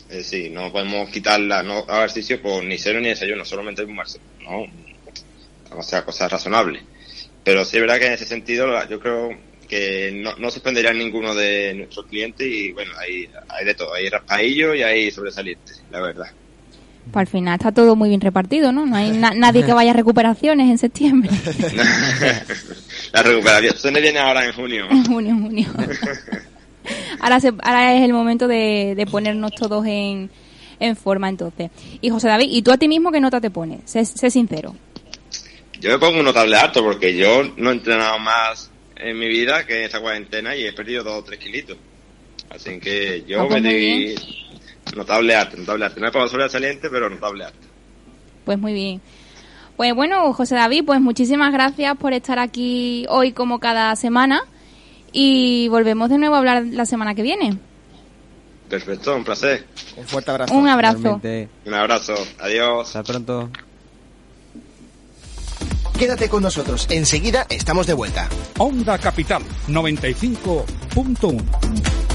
es 0.09 0.15
decir, 0.19 0.51
no 0.51 0.71
podemos 0.71 1.09
quitarla, 1.09 1.63
no 1.63 1.79
ejercicio 1.79 2.41
por 2.41 2.63
ni 2.63 2.77
cero 2.77 3.01
ni 3.01 3.09
desayuno, 3.09 3.43
solamente 3.43 3.83
un 3.83 3.93
no, 3.93 4.65
o 5.71 5.83
sea, 5.83 6.05
cosas 6.05 6.31
razonables. 6.31 6.81
Pero 7.43 7.65
sí 7.65 7.75
es 7.75 7.81
verdad 7.81 7.99
que 7.99 8.05
en 8.05 8.13
ese 8.13 8.23
sentido 8.23 8.67
yo 8.87 9.01
creo 9.01 9.37
que 9.67 10.13
no, 10.13 10.49
suspendería 10.49 10.93
ninguno 10.93 11.35
de 11.35 11.73
nuestros 11.73 12.05
clientes 12.05 12.47
y 12.47 12.71
bueno, 12.71 12.93
hay, 12.97 13.29
hay 13.49 13.65
de 13.65 13.73
todo, 13.73 13.95
hay 13.95 14.07
raspadillo 14.07 14.73
y 14.73 14.81
hay 14.81 15.11
sobresalientes, 15.11 15.83
la 15.91 15.99
verdad. 15.99 16.31
Pues 17.11 17.21
al 17.21 17.27
final 17.27 17.55
está 17.55 17.71
todo 17.71 17.95
muy 17.95 18.09
bien 18.09 18.21
repartido, 18.21 18.71
¿no? 18.71 18.85
No 18.85 18.95
hay 18.95 19.11
na- 19.11 19.33
nadie 19.33 19.63
que 19.63 19.73
vaya 19.73 19.91
a 19.91 19.93
recuperaciones 19.93 20.69
en 20.69 20.77
septiembre. 20.77 21.29
la 23.13 23.23
recuperación, 23.23 23.77
se 23.77 23.91
me 23.91 24.01
viene 24.01 24.19
ahora 24.19 24.45
en 24.45 24.53
junio. 24.53 24.85
En 24.91 25.05
junio, 25.05 25.31
en 25.31 25.41
junio. 25.43 25.67
ahora, 27.19 27.39
se- 27.39 27.53
ahora 27.63 27.95
es 27.95 28.03
el 28.03 28.13
momento 28.13 28.47
de, 28.47 28.93
de 28.95 29.05
ponernos 29.05 29.51
todos 29.55 29.85
en, 29.85 30.29
en 30.79 30.95
forma, 30.95 31.29
entonces. 31.29 31.71
Y 32.01 32.09
José 32.09 32.27
David, 32.27 32.47
¿y 32.49 32.61
tú 32.61 32.71
a 32.71 32.77
ti 32.77 32.87
mismo 32.87 33.11
qué 33.11 33.19
nota 33.19 33.39
te 33.41 33.49
pones? 33.49 33.81
Sé, 33.85 34.05
sé 34.05 34.29
sincero. 34.29 34.75
Yo 35.79 35.91
me 35.91 35.99
pongo 35.99 36.19
un 36.19 36.25
notable 36.25 36.55
alto 36.57 36.83
porque 36.83 37.15
yo 37.15 37.43
no 37.57 37.69
he 37.69 37.73
entrenado 37.73 38.17
más 38.19 38.71
en 38.95 39.17
mi 39.19 39.27
vida 39.27 39.65
que 39.65 39.77
en 39.77 39.83
esta 39.83 39.99
cuarentena 40.01 40.55
y 40.55 40.65
he 40.65 40.73
perdido 40.73 41.03
dos 41.03 41.19
o 41.19 41.23
tres 41.23 41.39
kilitos. 41.39 41.77
Así 42.49 42.79
que 42.79 43.23
yo 43.27 43.41
Ah, 43.41 43.47
pues 43.47 43.61
me 43.61 43.73
di 43.73 44.15
notable 44.95 45.35
alto, 45.35 45.57
notable 45.57 45.85
alto. 45.85 45.99
No 45.99 46.07
he 46.07 46.11
pasado 46.11 46.29
sobresaliente, 46.29 46.89
pero 46.89 47.09
notable 47.09 47.45
alto. 47.45 47.67
Pues 48.45 48.57
muy 48.57 48.73
bien. 48.73 49.01
Pues 49.75 49.93
bueno, 49.93 50.33
José 50.33 50.55
David, 50.55 50.85
pues 50.85 51.01
muchísimas 51.01 51.53
gracias 51.53 51.95
por 51.97 52.13
estar 52.13 52.39
aquí 52.39 53.05
hoy 53.09 53.31
como 53.31 53.59
cada 53.59 53.95
semana 53.95 54.41
y 55.11 55.67
volvemos 55.67 56.09
de 56.09 56.17
nuevo 56.17 56.35
a 56.35 56.39
hablar 56.39 56.65
la 56.65 56.85
semana 56.85 57.13
que 57.13 57.21
viene. 57.21 57.57
Perfecto, 58.69 59.15
un 59.15 59.23
placer. 59.23 59.65
Un 59.95 60.05
fuerte 60.05 60.31
abrazo. 60.31 60.53
Un 60.53 60.67
abrazo. 60.67 61.01
Realmente. 61.01 61.49
Un 61.65 61.73
abrazo. 61.73 62.15
Adiós. 62.39 62.95
Hasta 62.95 63.03
pronto. 63.03 63.49
Quédate 65.97 66.29
con 66.29 66.43
nosotros, 66.43 66.85
enseguida 66.91 67.47
estamos 67.49 67.87
de 67.87 67.93
vuelta. 67.93 68.29
Onda 68.59 68.99
Capital 68.99 69.41
95.1. 69.67 72.06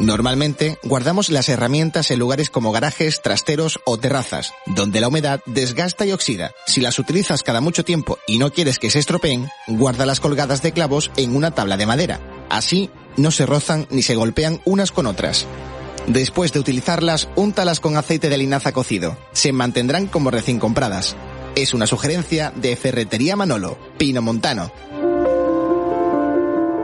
Normalmente 0.00 0.78
guardamos 0.82 1.30
las 1.30 1.48
herramientas 1.48 2.10
en 2.10 2.18
lugares 2.18 2.50
como 2.50 2.72
garajes, 2.72 3.22
trasteros 3.22 3.78
o 3.84 3.96
terrazas, 3.96 4.52
donde 4.66 5.00
la 5.00 5.08
humedad 5.08 5.40
desgasta 5.46 6.04
y 6.04 6.12
oxida. 6.12 6.52
Si 6.66 6.80
las 6.80 6.98
utilizas 6.98 7.42
cada 7.42 7.60
mucho 7.60 7.84
tiempo 7.84 8.18
y 8.26 8.38
no 8.38 8.50
quieres 8.50 8.78
que 8.78 8.90
se 8.90 8.98
estropeen, 8.98 9.48
guárdalas 9.68 10.20
colgadas 10.20 10.62
de 10.62 10.72
clavos 10.72 11.12
en 11.16 11.36
una 11.36 11.52
tabla 11.52 11.76
de 11.76 11.86
madera. 11.86 12.20
Así 12.50 12.90
no 13.16 13.30
se 13.30 13.46
rozan 13.46 13.86
ni 13.90 14.02
se 14.02 14.16
golpean 14.16 14.60
unas 14.64 14.90
con 14.90 15.06
otras. 15.06 15.46
Después 16.08 16.52
de 16.52 16.60
utilizarlas, 16.60 17.28
úntalas 17.36 17.80
con 17.80 17.96
aceite 17.96 18.28
de 18.28 18.36
linaza 18.36 18.72
cocido. 18.72 19.16
Se 19.32 19.52
mantendrán 19.52 20.06
como 20.06 20.30
recién 20.30 20.58
compradas. 20.58 21.14
Es 21.54 21.72
una 21.72 21.86
sugerencia 21.86 22.52
de 22.56 22.74
Ferretería 22.76 23.36
Manolo, 23.36 23.78
Pino 23.96 24.20
Montano. 24.20 24.72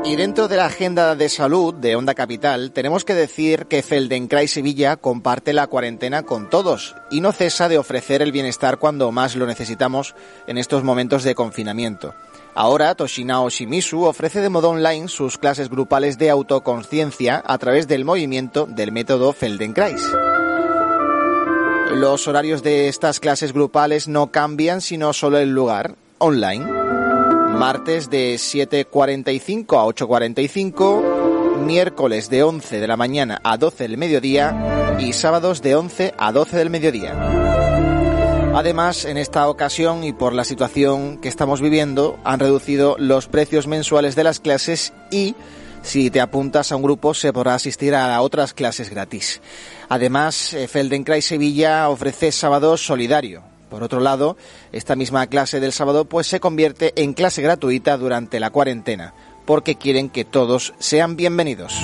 Y 0.02 0.16
dentro 0.16 0.48
de 0.48 0.56
la 0.56 0.64
agenda 0.64 1.14
de 1.14 1.28
salud 1.28 1.74
de 1.74 1.94
Onda 1.94 2.14
Capital, 2.14 2.72
tenemos 2.72 3.04
que 3.04 3.14
decir 3.14 3.66
que 3.66 3.82
Feldenkrais 3.82 4.50
Sevilla 4.50 4.96
comparte 4.96 5.52
la 5.52 5.66
cuarentena 5.66 6.22
con 6.22 6.48
todos 6.48 6.96
y 7.10 7.20
no 7.20 7.32
cesa 7.32 7.68
de 7.68 7.76
ofrecer 7.76 8.22
el 8.22 8.32
bienestar 8.32 8.78
cuando 8.78 9.12
más 9.12 9.36
lo 9.36 9.46
necesitamos 9.46 10.14
en 10.46 10.56
estos 10.56 10.82
momentos 10.82 11.22
de 11.22 11.34
confinamiento. 11.34 12.14
Ahora, 12.54 12.94
Toshinao 12.94 13.50
Shimizu 13.50 14.04
ofrece 14.04 14.40
de 14.40 14.48
modo 14.48 14.70
online 14.70 15.08
sus 15.08 15.36
clases 15.36 15.68
grupales 15.68 16.18
de 16.18 16.30
autoconciencia 16.30 17.42
a 17.46 17.58
través 17.58 17.86
del 17.86 18.04
movimiento 18.04 18.66
del 18.66 18.92
método 18.92 19.32
Feldenkrais. 19.34 20.02
Los 21.92 22.26
horarios 22.26 22.62
de 22.62 22.88
estas 22.88 23.20
clases 23.20 23.52
grupales 23.52 24.08
no 24.08 24.32
cambian 24.32 24.80
sino 24.80 25.12
solo 25.12 25.38
el 25.38 25.50
lugar, 25.50 25.96
online. 26.18 26.99
Martes 27.60 28.08
de 28.08 28.36
7.45 28.36 29.78
a 29.78 29.84
8.45, 29.84 31.58
miércoles 31.58 32.30
de 32.30 32.42
11 32.42 32.80
de 32.80 32.86
la 32.86 32.96
mañana 32.96 33.38
a 33.44 33.58
12 33.58 33.86
del 33.86 33.98
mediodía 33.98 34.96
y 34.98 35.12
sábados 35.12 35.60
de 35.60 35.74
11 35.74 36.14
a 36.16 36.32
12 36.32 36.56
del 36.56 36.70
mediodía. 36.70 37.12
Además, 38.54 39.04
en 39.04 39.18
esta 39.18 39.46
ocasión 39.46 40.04
y 40.04 40.14
por 40.14 40.32
la 40.32 40.44
situación 40.44 41.18
que 41.18 41.28
estamos 41.28 41.60
viviendo, 41.60 42.18
han 42.24 42.40
reducido 42.40 42.96
los 42.98 43.26
precios 43.26 43.66
mensuales 43.66 44.16
de 44.16 44.24
las 44.24 44.40
clases 44.40 44.94
y 45.10 45.34
si 45.82 46.10
te 46.10 46.22
apuntas 46.22 46.72
a 46.72 46.76
un 46.76 46.82
grupo 46.82 47.12
se 47.12 47.30
podrá 47.30 47.56
asistir 47.56 47.94
a 47.94 48.22
otras 48.22 48.54
clases 48.54 48.88
gratis. 48.88 49.42
Además, 49.90 50.54
eh, 50.54 50.66
Feldenkrais 50.66 51.26
Sevilla 51.26 51.90
ofrece 51.90 52.32
sábado 52.32 52.78
solidario. 52.78 53.49
Por 53.70 53.82
otro 53.82 54.00
lado, 54.00 54.36
esta 54.72 54.96
misma 54.96 55.28
clase 55.28 55.60
del 55.60 55.72
sábado 55.72 56.04
pues 56.04 56.26
se 56.26 56.40
convierte 56.40 56.92
en 56.96 57.14
clase 57.14 57.40
gratuita 57.40 57.96
durante 57.96 58.40
la 58.40 58.50
cuarentena, 58.50 59.14
porque 59.46 59.76
quieren 59.76 60.10
que 60.10 60.24
todos 60.24 60.74
sean 60.78 61.16
bienvenidos. 61.16 61.80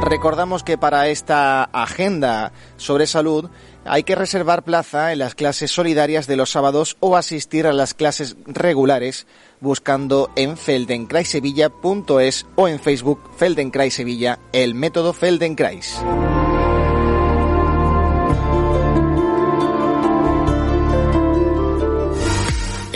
Recordamos 0.00 0.62
que 0.62 0.78
para 0.78 1.08
esta 1.08 1.64
agenda 1.64 2.52
sobre 2.78 3.06
salud 3.06 3.50
hay 3.84 4.04
que 4.04 4.14
reservar 4.14 4.62
plaza 4.62 5.12
en 5.12 5.18
las 5.18 5.34
clases 5.34 5.70
solidarias 5.70 6.26
de 6.26 6.36
los 6.36 6.50
sábados 6.50 6.96
o 7.00 7.16
asistir 7.16 7.66
a 7.66 7.74
las 7.74 7.92
clases 7.92 8.36
regulares 8.46 9.26
buscando 9.60 10.30
en 10.34 10.56
feldenkraisevilla.es 10.56 12.46
o 12.54 12.68
en 12.68 12.80
Facebook 12.80 13.20
Feldenkrais 13.36 13.94
Sevilla, 13.94 14.38
el 14.52 14.74
método 14.74 15.12
Feldenkrais. 15.12 16.00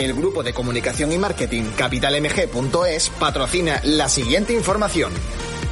El 0.03 0.13
grupo 0.13 0.43
de 0.43 0.53
comunicación 0.53 1.13
y 1.13 1.17
marketing 1.17 1.63
capitalmg.es 1.77 3.09
patrocina 3.11 3.79
la 3.85 4.09
siguiente 4.09 4.51
información. 4.51 5.13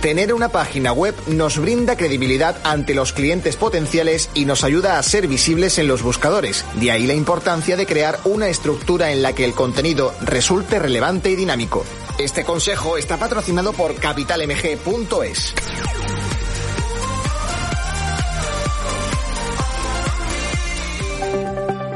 Tener 0.01 0.33
una 0.33 0.47
página 0.47 0.93
web 0.93 1.13
nos 1.27 1.57
brinda 1.57 1.97
credibilidad 1.97 2.55
ante 2.63 2.95
los 2.95 3.11
clientes 3.11 3.57
potenciales 3.57 4.29
y 4.33 4.45
nos 4.45 4.63
ayuda 4.63 4.97
a 4.97 5.03
ser 5.03 5.27
visibles 5.27 5.79
en 5.79 5.89
los 5.89 6.01
buscadores. 6.01 6.63
De 6.75 6.91
ahí 6.91 7.07
la 7.07 7.13
importancia 7.13 7.75
de 7.75 7.85
crear 7.85 8.19
una 8.23 8.47
estructura 8.47 9.11
en 9.11 9.21
la 9.21 9.33
que 9.33 9.43
el 9.43 9.53
contenido 9.53 10.13
resulte 10.21 10.79
relevante 10.79 11.29
y 11.29 11.35
dinámico. 11.35 11.83
Este 12.17 12.45
consejo 12.45 12.95
está 12.95 13.17
patrocinado 13.17 13.73
por 13.73 13.95
capitalmg.es. 13.95 15.53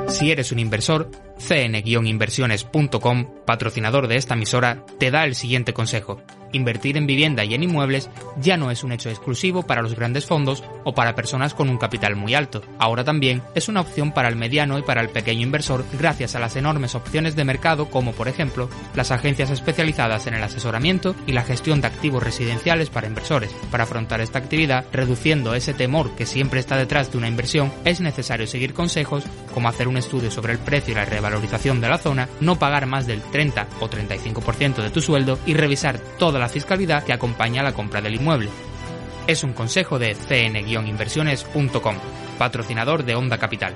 Si 0.10 0.32
eres 0.32 0.52
un 0.52 0.60
inversor, 0.60 1.10
cn-inversiones.com, 1.38 3.28
patrocinador 3.46 4.08
de 4.08 4.18
esta 4.18 4.36
emisora, 4.36 4.86
te 5.00 5.12
da 5.12 5.26
el 5.26 5.36
siguiente 5.36 5.74
consejo. 5.74 6.22
Invertir 6.52 6.96
en 6.96 7.06
vivienda 7.06 7.44
y 7.44 7.54
en 7.54 7.64
inmuebles 7.64 8.10
ya 8.40 8.56
no 8.56 8.72
es 8.72 8.86
un 8.86 8.94
hecho 8.94 9.10
exclusivo 9.10 9.64
para 9.64 9.82
los 9.82 9.94
grandes 9.94 10.26
fondos 10.26 10.64
o 10.86 10.94
para 10.96 11.14
personas 11.14 11.54
con 11.54 11.70
un 11.70 11.78
capital 11.78 12.16
muy 12.16 12.34
alto. 12.34 12.62
Ahora 12.80 13.04
también 13.04 13.42
es 13.56 13.68
una 13.68 13.82
opción 13.82 14.14
para 14.14 14.30
el 14.30 14.38
mediano 14.38 14.80
y 14.80 14.82
para 14.82 15.02
el 15.02 15.10
pequeño 15.10 15.42
inversor 15.42 15.84
gracias 16.00 16.34
a 16.34 16.40
las 16.40 16.56
enormes 16.56 16.96
opciones 16.96 17.36
de 17.36 17.44
mercado 17.44 17.90
como 17.90 18.14
por 18.14 18.30
ejemplo 18.30 18.70
las 18.96 19.12
agencias 19.12 19.50
especializadas 19.50 20.28
en 20.28 20.36
el 20.36 20.44
asesoramiento 20.44 21.14
y 21.28 21.34
la 21.34 21.44
gestión 21.44 21.82
de 21.82 21.88
activos 21.88 22.24
residenciales 22.24 22.90
para 22.90 23.08
inversores. 23.08 23.52
Para 23.70 23.84
afrontar 23.84 24.22
esta 24.22 24.40
actividad, 24.40 24.86
reduciendo 24.94 25.56
ese 25.56 25.74
temor 25.74 26.16
que 26.16 26.26
siempre 26.26 26.62
está 26.62 26.78
detrás 26.78 27.12
de 27.12 27.18
una 27.18 27.28
inversión, 27.28 27.74
es 27.84 28.00
necesario 28.00 28.48
seguir 28.48 28.74
consejos 28.74 29.26
como 29.54 29.68
hacer 29.68 29.90
un 29.90 29.98
estudio 29.98 30.32
sobre 30.32 30.54
el 30.54 30.60
precio 30.60 30.94
y 30.94 30.96
la 30.96 31.06
revalorización 31.26 31.82
de 31.82 31.90
la 31.90 31.98
zona, 31.98 32.30
no 32.40 32.60
pagar 32.60 32.86
más 32.86 33.08
del 33.08 33.22
30 33.22 33.68
o 33.80 33.90
35% 33.90 34.76
de 34.76 34.90
tu 34.92 35.02
sueldo 35.02 35.40
y 35.46 35.54
revisar 35.54 36.00
toda 36.20 36.40
la 36.40 36.50
fiscalidad 36.50 37.04
que 37.04 37.14
acompaña 37.14 37.62
a 37.62 37.64
la 37.64 37.74
compra 37.74 38.02
del 38.02 38.16
inmueble. 38.16 38.50
Es 39.28 39.44
un 39.44 39.54
consejo 39.54 39.98
de 39.98 40.14
cn-inversiones.com, 40.16 41.96
patrocinador 42.38 43.04
de 43.04 43.16
Onda 43.16 43.38
Capital. 43.40 43.76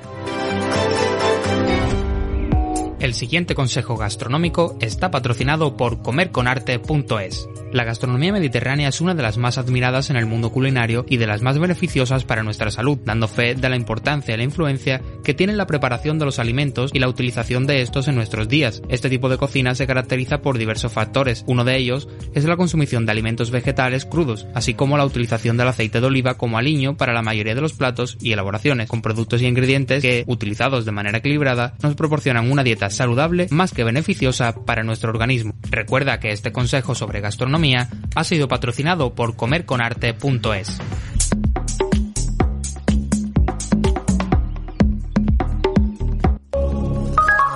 El 3.00 3.14
siguiente 3.14 3.56
consejo 3.56 3.96
gastronómico 3.96 4.78
está 4.82 5.10
patrocinado 5.10 5.78
por 5.78 6.02
comerconarte.es. 6.02 7.48
La 7.72 7.86
gastronomía 7.86 8.34
mediterránea 8.34 8.90
es 8.90 9.00
una 9.00 9.14
de 9.14 9.24
las 9.24 9.38
más 9.38 9.58
admiradas 9.58 10.10
en 10.10 10.18
el 10.18 10.26
mundo 10.26 10.52
culinario 10.52 11.06
y 11.08 11.18
de 11.18 11.28
las 11.28 11.42
más 11.42 11.60
beneficiosas 11.60 12.26
para 12.26 12.44
nuestra 12.44 12.72
salud, 12.72 12.98
dando 13.06 13.28
fe 13.28 13.56
de 13.56 13.70
la 13.70 13.78
importancia 13.78 14.34
y 14.34 14.38
la 14.38 14.44
influencia 14.44 15.02
que 15.24 15.34
tiene 15.34 15.54
la 15.54 15.68
preparación 15.68 16.20
de 16.20 16.26
los 16.26 16.40
alimentos 16.40 16.92
y 16.94 17.00
la 17.00 17.08
utilización 17.08 17.68
de 17.68 17.82
estos 17.82 18.08
en 18.10 18.16
nuestros 18.16 18.50
días. 18.50 18.82
Este 18.90 19.10
tipo 19.10 19.30
de 19.30 19.38
cocina 19.38 19.76
se 19.76 19.88
caracteriza 19.88 20.42
por 20.42 20.58
diversos 20.58 20.92
factores. 20.92 21.46
Uno 21.48 21.64
de 21.64 21.78
ellos 21.78 22.10
es 22.34 22.44
la 22.46 22.58
consumición 22.58 23.06
de 23.06 23.12
alimentos 23.14 23.52
vegetales 23.52 24.04
crudos, 24.04 24.48
así 24.56 24.74
como 24.74 24.98
la 24.98 25.06
utilización 25.06 25.56
del 25.56 25.68
aceite 25.70 26.02
de 26.02 26.08
oliva 26.08 26.34
como 26.34 26.58
aliño 26.58 26.98
para 26.98 27.14
la 27.14 27.22
mayoría 27.22 27.56
de 27.56 27.62
los 27.62 27.74
platos 27.74 28.18
y 28.20 28.34
elaboraciones, 28.34 28.90
con 28.90 29.02
productos 29.02 29.42
y 29.42 29.46
ingredientes 29.46 30.02
que, 30.02 30.24
utilizados 30.28 30.86
de 30.86 30.92
manera 30.92 31.20
equilibrada, 31.20 31.76
nos 31.82 31.96
proporcionan 31.96 32.52
una 32.52 32.64
dieta 32.64 32.89
saludable 32.90 33.48
más 33.52 33.74
que 33.74 33.84
beneficiosa 33.84 34.54
para 34.66 34.84
nuestro 34.84 35.10
organismo. 35.10 35.54
Recuerda 35.70 36.20
que 36.20 36.32
este 36.32 36.52
consejo 36.52 36.96
sobre 36.96 37.22
gastronomía 37.22 37.90
ha 38.16 38.24
sido 38.24 38.48
patrocinado 38.48 39.16
por 39.16 39.36
comerconarte.es. 39.36 40.80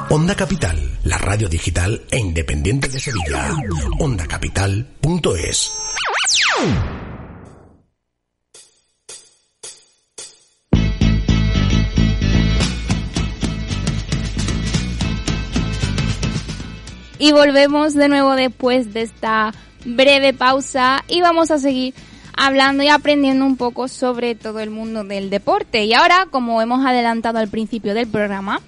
Onda 0.09 0.35
Capital, 0.35 0.77
la 1.05 1.17
radio 1.17 1.49
digital 1.49 2.03
e 2.11 2.19
independiente 2.19 2.87
de 2.87 2.99
Sevilla. 2.99 3.49
OndaCapital.es. 3.97 5.73
Y 17.23 17.31
volvemos 17.31 17.93
de 17.93 18.09
nuevo 18.09 18.35
después 18.35 18.93
de 18.93 19.03
esta 19.03 19.53
breve 19.85 20.33
pausa 20.33 21.05
y 21.07 21.21
vamos 21.21 21.51
a 21.51 21.57
seguir 21.57 21.93
hablando 22.35 22.83
y 22.83 22.89
aprendiendo 22.89 23.45
un 23.45 23.55
poco 23.55 23.87
sobre 23.87 24.35
todo 24.35 24.59
el 24.59 24.69
mundo 24.69 25.05
del 25.05 25.29
deporte. 25.29 25.85
Y 25.85 25.93
ahora, 25.93 26.27
como 26.29 26.61
hemos 26.61 26.85
adelantado 26.85 27.39
al 27.39 27.47
principio 27.47 27.93
del 27.93 28.07
programa, 28.07 28.59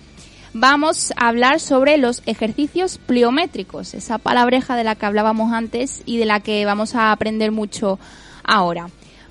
vamos 0.54 1.12
a 1.18 1.28
hablar 1.28 1.60
sobre 1.60 1.98
los 1.98 2.24
ejercicios 2.28 2.98
pliométricos, 2.98 3.94
esa 3.94 4.20
palabreja 4.20 4.78
de 4.78 4.86
la 4.86 4.96
que 4.96 5.06
hablábamos 5.06 5.52
antes 5.52 6.02
y 6.06 6.16
de 6.18 6.26
la 6.26 6.40
que 6.40 6.64
vamos 6.64 6.96
a 6.96 7.12
aprender 7.12 7.52
mucho 7.52 8.00
ahora. 8.46 8.88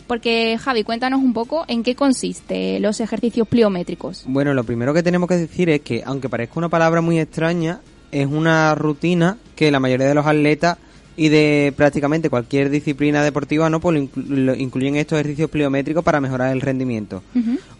Porque 0.06 0.58
Javi, 0.60 0.84
cuéntanos 0.84 1.22
un 1.22 1.32
poco 1.32 1.64
en 1.66 1.82
qué 1.82 1.94
consiste 1.94 2.78
los 2.78 3.00
ejercicios 3.00 3.48
pliométricos. 3.48 4.24
Bueno, 4.26 4.52
lo 4.52 4.64
primero 4.64 4.92
que 4.92 5.02
tenemos 5.02 5.30
que 5.30 5.38
decir 5.38 5.70
es 5.70 5.80
que, 5.80 6.02
aunque 6.04 6.28
parezca 6.28 6.58
una 6.58 6.68
palabra 6.68 7.00
muy 7.00 7.18
extraña, 7.18 7.80
es 8.14 8.28
una 8.28 8.74
rutina 8.76 9.38
que 9.56 9.72
la 9.72 9.80
mayoría 9.80 10.06
de 10.06 10.14
los 10.14 10.24
atletas 10.24 10.78
y 11.16 11.28
de 11.28 11.72
prácticamente 11.76 12.30
cualquier 12.30 12.70
disciplina 12.70 13.24
deportiva 13.24 13.68
no 13.68 13.80
pues 13.80 14.08
lo 14.14 14.54
incluyen 14.54 14.96
estos 14.96 15.18
ejercicios 15.18 15.50
pliométricos 15.50 16.04
para 16.04 16.20
mejorar 16.20 16.52
el 16.52 16.60
rendimiento. 16.60 17.22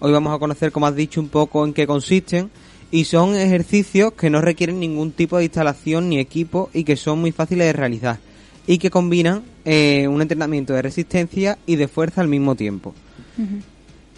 Hoy 0.01 0.13
vamos 0.13 0.35
a 0.35 0.39
conocer, 0.39 0.73
como 0.73 0.89
has 0.89 0.97
dicho, 0.97 1.21
un 1.21 1.29
poco 1.29 1.65
en 1.65 1.73
qué 1.73 1.87
consisten 1.87 2.51
y 2.91 3.05
son 3.05 3.37
ejercicios 3.37 4.13
que 4.15 4.29
no 4.29 4.41
requieren 4.41 4.81
ningún 4.81 5.13
tipo 5.13 5.39
de 5.39 5.45
instalación 5.45 6.09
ni 6.09 6.19
equipo 6.19 6.69
y 6.75 6.83
que 6.83 6.97
son 6.97 7.21
muy 7.21 7.31
fáciles 7.31 7.69
de 7.69 7.73
realizar 7.73 8.19
y 8.67 8.79
que 8.79 8.91
combinan 8.91 9.43
eh, 9.65 10.09
un 10.09 10.21
entrenamiento 10.21 10.73
de 10.73 10.83
resistencia 10.83 11.59
y 11.65 11.77
de 11.77 11.87
fuerza 11.87 12.21
al 12.21 12.29
mismo 12.29 12.57
tiempo. 12.57 12.93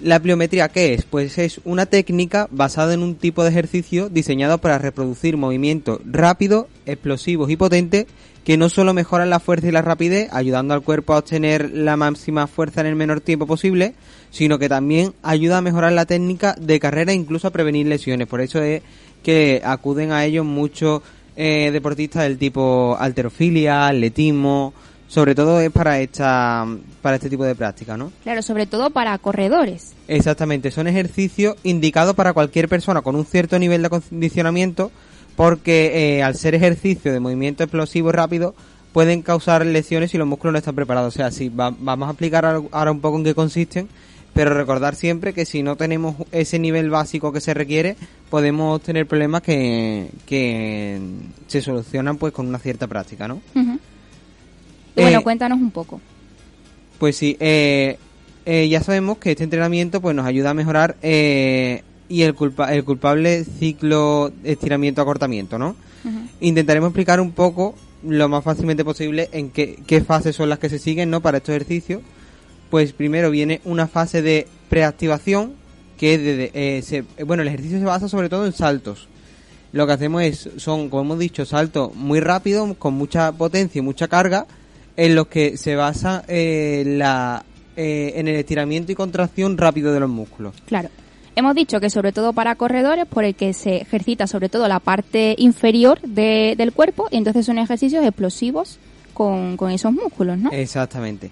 ¿La 0.02 0.20
pliometría 0.20 0.68
qué 0.68 0.92
es? 0.92 1.04
Pues 1.04 1.38
es 1.38 1.60
una 1.64 1.86
técnica 1.86 2.48
basada 2.50 2.92
en 2.92 3.02
un 3.02 3.14
tipo 3.14 3.42
de 3.42 3.48
ejercicio 3.48 4.10
diseñado 4.10 4.58
para 4.58 4.76
reproducir 4.76 5.38
movimientos 5.38 6.00
rápidos, 6.04 6.66
explosivos 6.84 7.50
y 7.50 7.56
potentes 7.56 8.06
que 8.44 8.58
no 8.58 8.68
solo 8.68 8.92
mejoran 8.92 9.30
la 9.30 9.40
fuerza 9.40 9.68
y 9.68 9.72
la 9.72 9.82
rapidez, 9.82 10.28
ayudando 10.32 10.74
al 10.74 10.82
cuerpo 10.82 11.14
a 11.14 11.18
obtener 11.18 11.70
la 11.72 11.96
máxima 11.96 12.46
fuerza 12.46 12.82
en 12.82 12.88
el 12.88 12.94
menor 12.94 13.20
tiempo 13.20 13.46
posible, 13.46 13.94
sino 14.30 14.58
que 14.58 14.68
también 14.68 15.14
ayuda 15.22 15.58
a 15.58 15.62
mejorar 15.62 15.92
la 15.92 16.04
técnica 16.04 16.54
de 16.60 16.78
carrera 16.78 17.12
e 17.12 17.16
incluso 17.16 17.48
a 17.48 17.50
prevenir 17.50 17.86
lesiones. 17.86 18.28
Por 18.28 18.42
eso 18.42 18.62
es 18.62 18.82
que 19.24 19.62
acuden 19.64 20.12
a 20.12 20.26
ellos 20.26 20.44
muchos 20.44 21.02
eh, 21.36 21.70
deportistas 21.72 22.22
del 22.22 22.38
tipo 22.38 22.96
alterofilia, 23.00 23.88
atletismo, 23.88 24.74
sobre 25.08 25.34
todo 25.34 25.60
es 25.60 25.70
para 25.70 26.00
esta 26.00 26.66
para 27.02 27.16
este 27.16 27.30
tipo 27.30 27.44
de 27.44 27.54
práctica, 27.54 27.96
¿no? 27.96 28.12
Claro, 28.22 28.42
sobre 28.42 28.66
todo 28.66 28.90
para 28.90 29.16
corredores. 29.18 29.94
Exactamente, 30.08 30.70
son 30.70 30.86
ejercicios 30.86 31.56
indicados 31.62 32.14
para 32.14 32.32
cualquier 32.32 32.68
persona 32.68 33.02
con 33.02 33.16
un 33.16 33.24
cierto 33.24 33.58
nivel 33.58 33.82
de 33.82 33.86
acondicionamiento 33.86 34.90
porque 35.36 36.16
eh, 36.18 36.22
al 36.22 36.34
ser 36.34 36.54
ejercicio 36.54 37.12
de 37.12 37.20
movimiento 37.20 37.62
explosivo 37.62 38.10
rápido 38.10 38.54
pueden 38.92 39.20
causar 39.20 39.64
lesiones 39.64 40.10
si 40.10 40.18
los 40.18 40.26
músculos 40.26 40.52
no 40.52 40.58
están 40.58 40.74
preparados. 40.74 41.14
O 41.14 41.16
sea, 41.16 41.30
sí, 41.30 41.52
vamos 41.54 42.08
a 42.08 42.12
explicar 42.12 42.46
ahora 42.46 42.90
un 42.90 43.00
poco 43.00 43.18
en 43.18 43.24
qué 43.24 43.34
consisten, 43.34 43.88
pero 44.32 44.54
recordar 44.54 44.94
siempre 44.94 45.34
que 45.34 45.44
si 45.44 45.62
no 45.62 45.76
tenemos 45.76 46.16
ese 46.32 46.58
nivel 46.58 46.88
básico 46.88 47.30
que 47.30 47.42
se 47.42 47.52
requiere, 47.52 47.96
podemos 48.30 48.80
tener 48.80 49.06
problemas 49.06 49.42
que, 49.42 50.08
que 50.24 50.98
se 51.46 51.60
solucionan 51.60 52.16
pues 52.16 52.32
con 52.32 52.46
una 52.46 52.58
cierta 52.58 52.86
práctica, 52.86 53.28
¿no? 53.28 53.42
Bueno, 54.96 55.18
eh, 55.18 55.22
cuéntanos 55.22 55.58
un 55.58 55.70
poco. 55.70 56.00
Pues 56.98 57.16
sí, 57.16 57.36
eh, 57.40 57.98
ya 58.46 58.82
sabemos 58.82 59.18
que 59.18 59.32
este 59.32 59.44
entrenamiento 59.44 60.00
pues 60.00 60.14
nos 60.16 60.26
ayuda 60.26 60.50
a 60.50 60.54
mejorar 60.54 60.96
y 61.02 62.22
el, 62.22 62.34
culpa 62.34 62.72
el 62.72 62.84
culpable 62.84 63.44
ciclo 63.44 64.32
estiramiento-acortamiento, 64.44 65.58
¿no? 65.58 65.76
Intentaremos 66.40 66.88
explicar 66.88 67.20
un 67.20 67.32
poco 67.32 67.74
lo 68.04 68.28
más 68.28 68.44
fácilmente 68.44 68.84
posible 68.84 69.28
en 69.32 69.50
qué, 69.50 69.78
qué 69.86 70.00
fases 70.00 70.36
son 70.36 70.48
las 70.48 70.58
que 70.58 70.68
se 70.68 70.78
siguen, 70.78 71.10
¿no? 71.10 71.20
Para 71.20 71.38
estos 71.38 71.54
ejercicios. 71.54 72.02
Pues 72.70 72.92
primero 72.92 73.30
viene 73.30 73.60
una 73.64 73.86
fase 73.86 74.22
de 74.22 74.46
preactivación, 74.68 75.54
que 75.96 76.18
de, 76.18 76.50
eh, 76.54 76.82
se, 76.82 77.04
bueno, 77.24 77.42
el 77.42 77.48
ejercicio 77.48 77.78
se 77.78 77.84
basa 77.84 78.08
sobre 78.08 78.28
todo 78.28 78.46
en 78.46 78.52
saltos. 78.52 79.08
Lo 79.72 79.86
que 79.86 79.92
hacemos 79.92 80.22
es, 80.22 80.50
son, 80.56 80.88
como 80.88 81.02
hemos 81.02 81.18
dicho, 81.18 81.44
saltos 81.44 81.94
muy 81.94 82.20
rápidos, 82.20 82.76
con 82.76 82.94
mucha 82.94 83.32
potencia 83.32 83.78
y 83.78 83.82
mucha 83.82 84.08
carga, 84.08 84.46
en 84.96 85.14
los 85.14 85.26
que 85.26 85.56
se 85.56 85.76
basa 85.76 86.24
eh, 86.28 86.84
la, 86.86 87.44
eh, 87.76 88.14
en 88.16 88.28
el 88.28 88.36
estiramiento 88.36 88.92
y 88.92 88.94
contracción 88.94 89.58
rápido 89.58 89.92
de 89.92 90.00
los 90.00 90.08
músculos. 90.08 90.54
Claro. 90.66 90.88
Hemos 91.34 91.54
dicho 91.54 91.80
que 91.80 91.90
sobre 91.90 92.12
todo 92.12 92.32
para 92.32 92.54
corredores, 92.54 93.04
por 93.04 93.24
el 93.24 93.34
que 93.34 93.52
se 93.52 93.76
ejercita 93.76 94.26
sobre 94.26 94.48
todo 94.48 94.66
la 94.68 94.80
parte 94.80 95.34
inferior 95.36 96.00
del 96.00 96.72
cuerpo, 96.72 97.08
y 97.10 97.18
entonces 97.18 97.44
son 97.44 97.58
ejercicios 97.58 98.02
explosivos 98.06 98.78
con, 99.12 99.58
esos 99.70 99.92
músculos, 99.92 100.38
¿no? 100.38 100.50
Exactamente. 100.50 101.30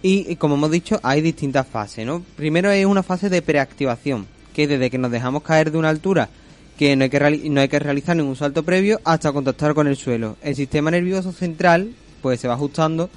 Y, 0.00 0.36
como 0.36 0.54
hemos 0.54 0.70
dicho, 0.70 0.98
hay 1.02 1.20
distintas 1.20 1.66
fases, 1.66 2.06
¿no? 2.06 2.22
Primero 2.36 2.70
es 2.70 2.86
una 2.86 3.02
fase 3.02 3.28
de 3.28 3.42
preactivación, 3.42 4.26
que 4.54 4.66
desde 4.66 4.88
que 4.88 4.96
nos 4.96 5.10
dejamos 5.10 5.42
caer 5.42 5.70
de 5.70 5.76
una 5.76 5.90
altura 5.90 6.30
que 6.78 6.96
no 6.96 7.04
hay 7.04 7.10
que, 7.10 7.50
no 7.50 7.60
hay 7.60 7.68
que 7.68 7.78
realizar 7.78 8.16
ningún 8.16 8.36
salto 8.36 8.62
previo 8.62 9.00
hasta 9.04 9.32
contactar 9.32 9.74
con 9.74 9.86
el 9.86 9.96
suelo. 9.96 10.36
El 10.42 10.54
sistema 10.54 10.90
nervioso 10.90 11.32
central 11.32 11.90
pues 12.26 12.40
se 12.40 12.48
va 12.48 12.54
ajustando 12.54 13.08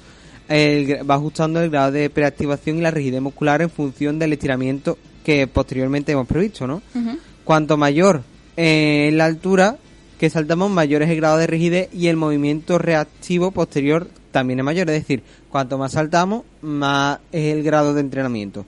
va 0.48 1.14
ajustando 1.16 1.60
el 1.60 1.68
grado 1.68 1.90
de 1.90 2.10
preactivación 2.10 2.78
y 2.78 2.80
la 2.80 2.92
rigidez 2.92 3.20
muscular 3.20 3.60
en 3.60 3.70
función 3.70 4.20
del 4.20 4.34
estiramiento 4.34 4.98
que 5.24 5.48
posteriormente 5.48 6.12
hemos 6.12 6.28
previsto, 6.28 6.68
¿no? 6.68 6.80
Cuanto 7.42 7.76
mayor 7.76 8.22
eh, 8.56 9.10
la 9.12 9.24
altura, 9.24 9.78
que 10.16 10.30
saltamos, 10.30 10.70
mayor 10.70 11.02
es 11.02 11.10
el 11.10 11.16
grado 11.16 11.38
de 11.38 11.48
rigidez 11.48 11.88
y 11.92 12.06
el 12.06 12.16
movimiento 12.16 12.78
reactivo 12.78 13.50
posterior 13.50 14.06
también 14.30 14.60
es 14.60 14.64
mayor. 14.64 14.88
Es 14.90 15.02
decir, 15.02 15.24
cuanto 15.50 15.76
más 15.76 15.90
saltamos, 15.90 16.44
más 16.62 17.18
es 17.32 17.52
el 17.52 17.64
grado 17.64 17.92
de 17.92 18.02
entrenamiento. 18.02 18.64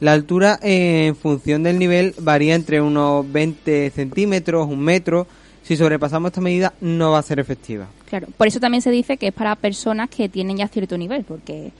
La 0.00 0.12
altura, 0.12 0.60
eh, 0.62 1.06
en 1.06 1.16
función 1.16 1.62
del 1.62 1.78
nivel, 1.78 2.14
varía 2.18 2.54
entre 2.54 2.82
unos 2.82 3.30
20 3.32 3.88
centímetros, 3.88 4.68
un 4.68 4.80
metro. 4.80 5.26
Si 5.62 5.76
sobrepasamos 5.76 6.30
esta 6.30 6.40
medida, 6.40 6.72
no 6.80 7.12
va 7.12 7.18
a 7.18 7.22
ser 7.22 7.38
efectiva. 7.38 7.86
Claro, 8.08 8.26
por 8.36 8.46
eso 8.46 8.60
también 8.60 8.82
se 8.82 8.90
dice 8.90 9.16
que 9.16 9.28
es 9.28 9.32
para 9.32 9.54
personas 9.56 10.10
que 10.10 10.28
tienen 10.28 10.56
ya 10.56 10.68
cierto 10.68 10.98
nivel, 10.98 11.24
porque 11.24 11.72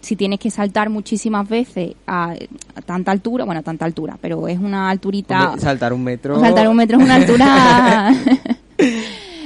si 0.00 0.16
tienes 0.16 0.38
que 0.38 0.50
saltar 0.50 0.90
muchísimas 0.90 1.48
veces 1.48 1.94
a, 2.06 2.34
a 2.74 2.82
tanta 2.82 3.10
altura, 3.10 3.44
bueno, 3.44 3.60
a 3.60 3.64
tanta 3.64 3.84
altura, 3.84 4.16
pero 4.20 4.46
es 4.48 4.58
una 4.58 4.88
alturita... 4.88 5.48
Hombre, 5.48 5.60
saltar 5.60 5.92
un 5.92 6.04
metro. 6.04 6.38
Saltar 6.38 6.68
un 6.68 6.76
metro 6.76 6.98
es 6.98 7.04
una 7.04 7.14
altura... 7.16 8.14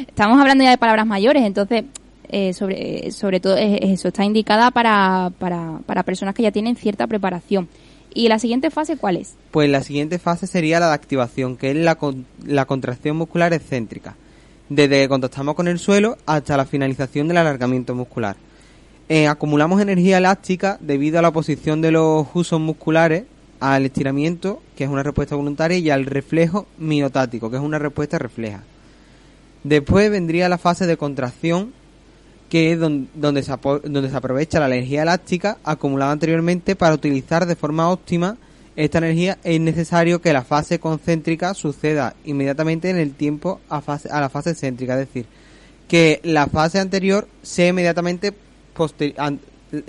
Estamos 0.07 0.39
hablando 0.39 0.63
ya 0.63 0.71
de 0.71 0.79
palabras 0.79 1.07
mayores, 1.07 1.43
entonces, 1.43 1.85
eh, 2.29 2.53
sobre, 2.53 3.11
sobre 3.13 3.41
todo 3.41 3.57
es, 3.57 3.81
es 3.81 3.91
eso, 3.93 4.09
está 4.09 4.25
indicada 4.25 4.71
para, 4.71 5.33
para, 5.39 5.79
para 5.87 6.03
personas 6.03 6.35
que 6.35 6.43
ya 6.43 6.53
tienen 6.53 6.77
cierta 6.77 7.07
preparación. 7.07 7.67
¿Y 8.15 8.29
la 8.29 8.39
siguiente 8.39 8.71
fase 8.71 8.97
cuál 8.97 9.17
es? 9.17 9.35
Pues 9.51 9.69
la 9.71 9.83
siguiente 9.83 10.19
fase 10.19 10.47
sería 10.47 10.81
la 10.81 10.89
de 10.89 10.95
activación, 10.95 11.57
que 11.57 11.71
es 11.71 11.77
la, 11.77 11.95
con- 11.97 12.27
la 12.47 12.65
contracción 12.67 13.17
muscular 13.17 13.53
excéntrica, 13.53 14.17
desde 14.69 15.01
que 15.03 15.09
contactamos 15.09 15.55
con 15.55 15.69
el 15.69 15.79
suelo 15.79 16.17
hasta 16.27 16.57
la 16.57 16.65
finalización 16.65 17.29
del 17.29 17.37
alargamiento 17.39 17.95
muscular. 17.95 18.37
Eh, 19.09 19.27
acumulamos 19.29 19.81
energía 19.81 20.19
elástica 20.19 20.79
debido 20.81 21.19
a 21.19 21.23
la 21.23 21.29
oposición 21.29 21.81
de 21.81 21.91
los 21.91 22.27
usos 22.35 22.61
musculares 22.61 23.25
al 23.61 23.85
estiramiento, 23.85 24.63
que 24.77 24.85
es 24.85 24.91
una 24.91 25.03
respuesta 25.03 25.37
voluntaria, 25.37 25.79
y 25.79 25.91
al 25.91 26.07
reflejo 26.07 26.67
miotático, 26.79 27.51
que 27.51 27.57
es 27.57 27.63
una 27.63 27.79
respuesta 27.79 28.19
refleja. 28.19 28.63
Después 29.65 30.11
vendría 30.11 30.49
la 30.49 30.59
fase 30.59 30.87
de 30.87 30.97
contracción, 30.97 31.73
que 32.53 32.73
es 32.73 32.79
don- 32.79 33.09
donde, 33.15 33.43
se, 33.43 33.51
donde 33.85 34.11
se 34.11 34.15
aprovecha 34.17 34.61
la 34.61 34.67
energía 34.67 35.05
elástica 35.05 35.57
acumulada 35.65 36.13
anteriormente 36.13 36.77
para 36.77 36.93
utilizar 36.95 37.47
de 37.47 37.57
forma 37.57 37.89
óptima 37.89 38.37
esta 38.77 38.99
energía. 38.99 39.39
Es 39.43 39.59
necesario 39.59 40.21
que 40.21 40.35
la 40.35 40.43
fase 40.45 40.79
concéntrica 40.79 41.55
suceda 41.55 42.15
inmediatamente 42.27 42.91
en 42.91 42.99
el 42.99 43.15
tiempo 43.15 43.59
a, 43.71 43.81
fase, 43.81 44.11
a 44.11 44.21
la 44.21 44.29
fase 44.29 44.51
excéntrica, 44.51 45.01
es 45.01 45.07
decir, 45.09 45.25
que 45.89 46.21
la 46.25 46.47
fase 46.47 46.79
anterior 46.79 47.27
sea 47.41 47.69
inmediatamente 47.69 48.35
an- 49.17 49.41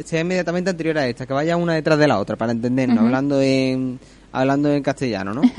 sea 0.06 0.22
inmediatamente 0.22 0.70
anterior 0.70 0.98
a 1.00 1.06
esta, 1.10 1.26
que 1.26 1.34
vaya 1.34 1.58
una 1.58 1.74
detrás 1.74 2.00
de 2.00 2.08
la 2.08 2.18
otra, 2.18 2.38
para 2.38 2.54
entendernos, 2.54 3.00
hablando 3.04 3.42
en 3.42 4.00
hablando 4.32 4.72
en 4.72 4.82
castellano, 4.84 5.34
¿no? 5.34 5.42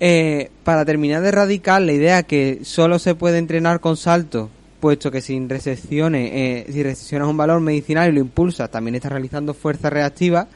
Eh, 0.00 0.50
para 0.64 0.84
terminar 0.84 1.22
de 1.22 1.28
erradicar 1.28 1.80
la 1.80 1.92
idea 1.92 2.22
que 2.24 2.60
solo 2.64 2.98
se 2.98 3.14
puede 3.14 3.38
entrenar 3.38 3.80
con 3.80 3.96
saltos, 3.96 4.50
puesto 4.84 5.10
que 5.10 5.22
sin 5.22 5.48
resecciones, 5.48 6.30
eh, 6.34 6.66
si 6.70 6.82
reseccionas 6.82 7.26
un 7.26 7.38
valor 7.38 7.58
medicinal 7.58 8.10
y 8.10 8.12
lo 8.12 8.20
impulsas, 8.20 8.70
también 8.70 8.94
estás 8.94 9.12
realizando 9.12 9.54
fuerza 9.54 9.88
reactiva. 9.88 10.46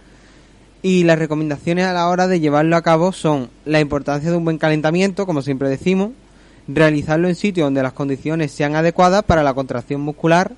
Y 0.83 1.05
las 1.05 1.19
recomendaciones 1.19 1.87
a 1.87 1.95
la 1.95 2.07
hora 2.09 2.29
de 2.29 2.39
llevarlo 2.39 2.77
a 2.77 2.83
cabo 2.83 3.13
son 3.13 3.49
la 3.65 3.81
importancia 3.81 4.31
de 4.31 4.37
un 4.37 4.45
buen 4.45 4.59
calentamiento, 4.59 5.25
como 5.25 5.41
siempre 5.41 5.71
decimos, 5.71 6.11
realizarlo 6.69 7.27
en 7.27 7.37
sitios 7.37 7.65
donde 7.65 7.83
las 7.83 7.95
condiciones 7.95 8.53
sean 8.53 8.77
adecuadas 8.77 9.23
para 9.23 9.43
la 9.43 9.55
contracción 9.55 10.03
muscular, 10.03 10.53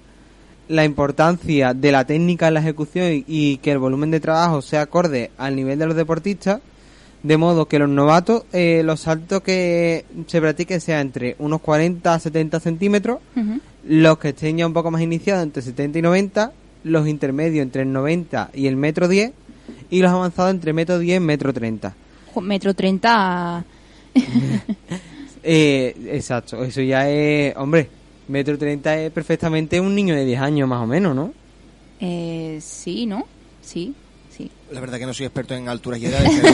la 0.66 0.84
importancia 0.84 1.72
de 1.72 1.92
la 1.92 2.04
técnica 2.04 2.48
en 2.48 2.54
la 2.54 2.60
ejecución 2.62 3.22
y 3.24 3.58
que 3.58 3.70
el 3.70 3.78
volumen 3.78 4.10
de 4.10 4.18
trabajo 4.18 4.62
sea 4.62 4.82
acorde 4.82 5.30
al 5.38 5.54
nivel 5.54 5.78
de 5.78 5.86
los 5.86 5.94
deportistas, 5.94 6.60
de 7.22 7.36
modo 7.36 7.66
que 7.66 7.78
los 7.78 7.88
novatos, 7.88 8.44
eh, 8.52 8.82
los 8.84 9.00
saltos 9.00 9.42
que 9.42 10.04
se 10.26 10.40
practiquen 10.40 10.80
sean 10.80 11.00
entre 11.02 11.36
unos 11.38 11.60
40 11.60 12.14
a 12.14 12.18
70 12.18 12.60
centímetros, 12.60 13.18
Ujú. 13.36 13.60
los 13.86 14.18
que 14.18 14.30
estén 14.30 14.56
ya 14.58 14.66
un 14.66 14.72
poco 14.72 14.90
más 14.90 15.02
iniciados 15.02 15.42
entre 15.42 15.62
70 15.62 15.98
y 15.98 16.02
90, 16.02 16.52
los 16.84 17.06
intermedios 17.06 17.62
entre 17.62 17.82
el 17.82 17.92
90 17.92 18.50
y 18.54 18.66
el 18.66 18.76
metro 18.76 19.06
10 19.08 19.32
y 19.90 20.00
los 20.00 20.10
avanzados 20.10 20.52
entre 20.52 20.72
metro 20.72 20.98
10 20.98 21.16
y 21.18 21.20
metro 21.20 21.52
30. 21.52 21.94
Jo, 22.32 22.40
Metro 22.40 22.74
30... 22.74 23.64
Eh, 25.42 25.96
exacto, 26.12 26.62
eso 26.62 26.82
ya 26.82 27.08
es, 27.08 27.56
hombre, 27.56 27.88
metro 28.28 28.58
30 28.58 28.98
es 29.04 29.10
perfectamente 29.10 29.80
un 29.80 29.94
niño 29.94 30.14
de 30.14 30.26
10 30.26 30.38
años 30.40 30.68
más 30.68 30.82
o 30.82 30.86
menos, 30.86 31.16
¿no? 31.16 31.32
Eh, 31.98 32.58
sí, 32.60 33.06
¿no? 33.06 33.24
Sí, 33.62 33.94
sí. 34.42 34.50
La 34.70 34.80
verdad 34.80 34.98
que 34.98 35.06
no 35.06 35.14
soy 35.14 35.26
experto 35.26 35.54
en 35.54 35.68
alturas 35.68 36.00
y 36.00 36.06
edades. 36.06 36.30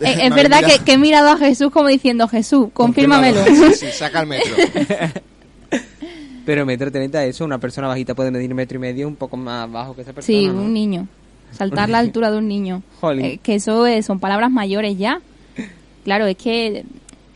Eh, 0.00 0.26
es 0.26 0.34
verdad 0.34 0.60
que, 0.84 0.92
he 0.92 0.98
mirado 0.98 1.30
a 1.30 1.36
Jesús 1.36 1.72
como 1.72 1.88
diciendo, 1.88 2.28
Jesús, 2.28 2.68
confírmamelo. 2.72 3.44
Sí, 3.44 3.74
sí, 3.74 3.86
saca 3.92 4.20
el 4.20 4.26
metro. 4.28 4.54
Pero 6.46 6.64
metro 6.64 6.90
30 6.90 7.24
eso, 7.24 7.44
una 7.44 7.58
persona 7.58 7.88
bajita 7.88 8.14
puede 8.14 8.30
medir 8.30 8.54
metro 8.54 8.76
y 8.76 8.80
medio 8.80 9.08
un 9.08 9.16
poco 9.16 9.36
más 9.36 9.70
bajo 9.70 9.94
que 9.94 10.02
esa 10.02 10.12
persona. 10.12 10.38
Sí, 10.38 10.46
¿no? 10.46 10.62
un 10.62 10.72
niño. 10.72 11.08
Saltar 11.52 11.88
la 11.88 11.98
altura 11.98 12.30
de 12.30 12.38
un 12.38 12.48
niño. 12.48 12.82
Jolín. 13.00 13.24
Eh, 13.24 13.40
que 13.42 13.56
eso 13.56 13.86
eh, 13.86 14.02
son 14.02 14.20
palabras 14.20 14.50
mayores 14.50 14.96
ya. 14.96 15.20
Claro, 16.04 16.26
es 16.26 16.36
que 16.36 16.84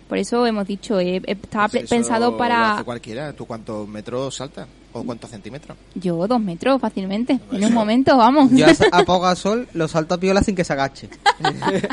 por 0.08 0.18
eso 0.18 0.46
hemos 0.46 0.66
dicho, 0.66 1.00
eh, 1.00 1.22
estaba 1.26 1.68
Pues 1.68 1.84
Eso 1.84 1.94
pensado 1.94 2.32
Lo 2.32 2.36
para 2.36 2.74
hace 2.74 2.84
cualquiera. 2.84 3.32
¿Tú 3.32 3.46
cuántos 3.46 3.88
metros 3.88 4.36
saltas? 4.36 4.68
¿O 4.94 5.02
cuántos 5.04 5.30
centímetros? 5.30 5.76
yo 5.94 6.26
dos 6.26 6.40
metros 6.40 6.80
fácilmente. 6.80 7.40
En 7.50 7.64
un 7.64 7.72
momento, 7.72 8.16
vamos. 8.16 8.50
Yo 8.52 8.66
a, 8.66 8.70
a 8.98 9.04
Pau 9.04 9.20
Gasol 9.20 9.68
lo 9.72 9.88
salto 9.88 10.14
a 10.14 10.18
piola 10.18 10.42
sin 10.42 10.54
que 10.54 10.64
se 10.64 10.72
agache. 10.72 11.08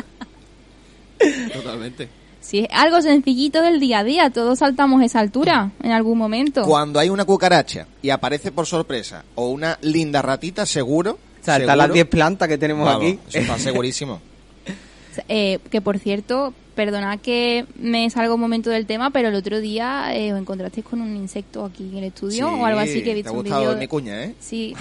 Totalmente. 1.52 2.08
Si 2.40 2.60
es 2.60 2.68
algo 2.72 3.02
sencillito 3.02 3.60
del 3.62 3.80
día 3.80 3.98
a 4.00 4.04
día, 4.04 4.30
todos 4.30 4.58
saltamos 4.60 5.02
esa 5.02 5.20
altura 5.20 5.72
en 5.82 5.92
algún 5.92 6.16
momento. 6.16 6.62
Cuando 6.64 6.98
hay 6.98 7.10
una 7.10 7.24
cucaracha 7.24 7.86
y 8.02 8.10
aparece 8.10 8.50
por 8.50 8.66
sorpresa 8.66 9.24
o 9.34 9.48
una 9.48 9.78
linda 9.82 10.22
ratita, 10.22 10.64
seguro. 10.64 11.18
Salta 11.42 11.58
seguro- 11.72 11.76
las 11.76 11.92
10 11.92 12.06
plantas 12.06 12.48
que 12.48 12.58
tenemos 12.58 12.86
Vamos, 12.86 13.02
aquí. 13.02 13.18
Eso 13.28 13.38
está 13.38 13.58
segurísimo. 13.58 14.20
Eh, 15.28 15.58
que 15.70 15.80
por 15.80 15.98
cierto, 15.98 16.54
perdonad 16.84 17.18
que 17.20 17.66
me 17.76 18.08
salga 18.08 18.32
un 18.32 18.40
momento 18.40 18.70
del 18.70 18.86
tema, 18.86 19.10
pero 19.10 19.28
el 19.28 19.34
otro 19.34 19.60
día 19.60 20.16
eh, 20.16 20.32
os 20.32 20.40
encontrasteis 20.40 20.86
con 20.86 21.02
un 21.02 21.14
insecto 21.14 21.62
aquí 21.66 21.90
en 21.92 21.98
el 21.98 22.04
estudio 22.04 22.48
o 22.48 22.64
algo 22.64 22.80
así 22.80 23.02
que 23.02 23.10
he 23.10 23.14
visto 23.14 23.30
Te 23.32 23.36
ha 23.36 23.38
un 23.38 23.42
gustado 23.44 23.60
vídeo. 23.64 23.76
mi 23.76 23.86
cuña, 23.86 24.24
¿eh? 24.24 24.34
Sí, 24.40 24.74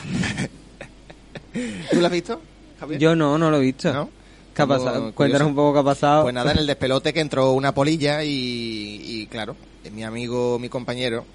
¿Tú 1.92 2.00
lo 2.00 2.06
has 2.06 2.12
visto, 2.14 2.42
Javier? 2.80 3.02
Yo 3.02 3.16
no, 3.18 3.38
no 3.38 3.52
lo 3.52 3.58
he 3.58 3.62
visto. 3.62 3.92
¿No? 3.92 4.10
¿Qué 4.56 4.62
ha 4.62 4.66
pasado? 4.68 4.94
curioso. 4.94 5.16
Cuéntanos 5.16 5.48
un 5.50 5.56
poco 5.56 5.74
qué 5.74 5.80
ha 5.80 5.84
pasado. 5.84 6.22
Pues 6.24 6.34
nada, 6.34 6.54
en 6.54 6.60
el 6.60 6.68
despelote 6.74 7.14
que 7.14 7.20
entró 7.20 7.52
una 7.52 7.74
polilla 7.74 8.24
y, 8.24 8.30
y 9.04 9.28
claro, 9.28 9.58
eh, 9.84 9.92
mi 9.92 10.04
amigo, 10.04 10.58
mi 10.58 10.70
compañero, 10.70 11.26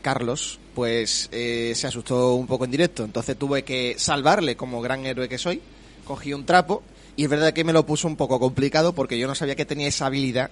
Carlos, 0.00 0.60
pues 0.76 1.28
eh, 1.32 1.72
se 1.74 1.88
asustó 1.88 2.34
un 2.34 2.46
poco 2.46 2.66
en 2.66 2.70
directo. 2.70 3.04
Entonces 3.04 3.36
tuve 3.36 3.64
que 3.64 3.96
salvarle 3.98 4.54
como 4.54 4.80
gran 4.80 5.04
héroe 5.06 5.28
que 5.28 5.38
soy. 5.38 5.60
Cogí 6.04 6.32
un 6.32 6.46
trapo 6.46 6.84
y 7.16 7.24
es 7.24 7.30
verdad 7.30 7.52
que 7.52 7.64
me 7.64 7.72
lo 7.72 7.84
puso 7.86 8.08
un 8.08 8.16
poco 8.16 8.38
complicado 8.40 8.92
porque 8.94 9.18
yo 9.18 9.26
no 9.26 9.34
sabía 9.34 9.54
que 9.54 9.64
tenía 9.64 9.88
esa 9.88 10.06
habilidad 10.06 10.50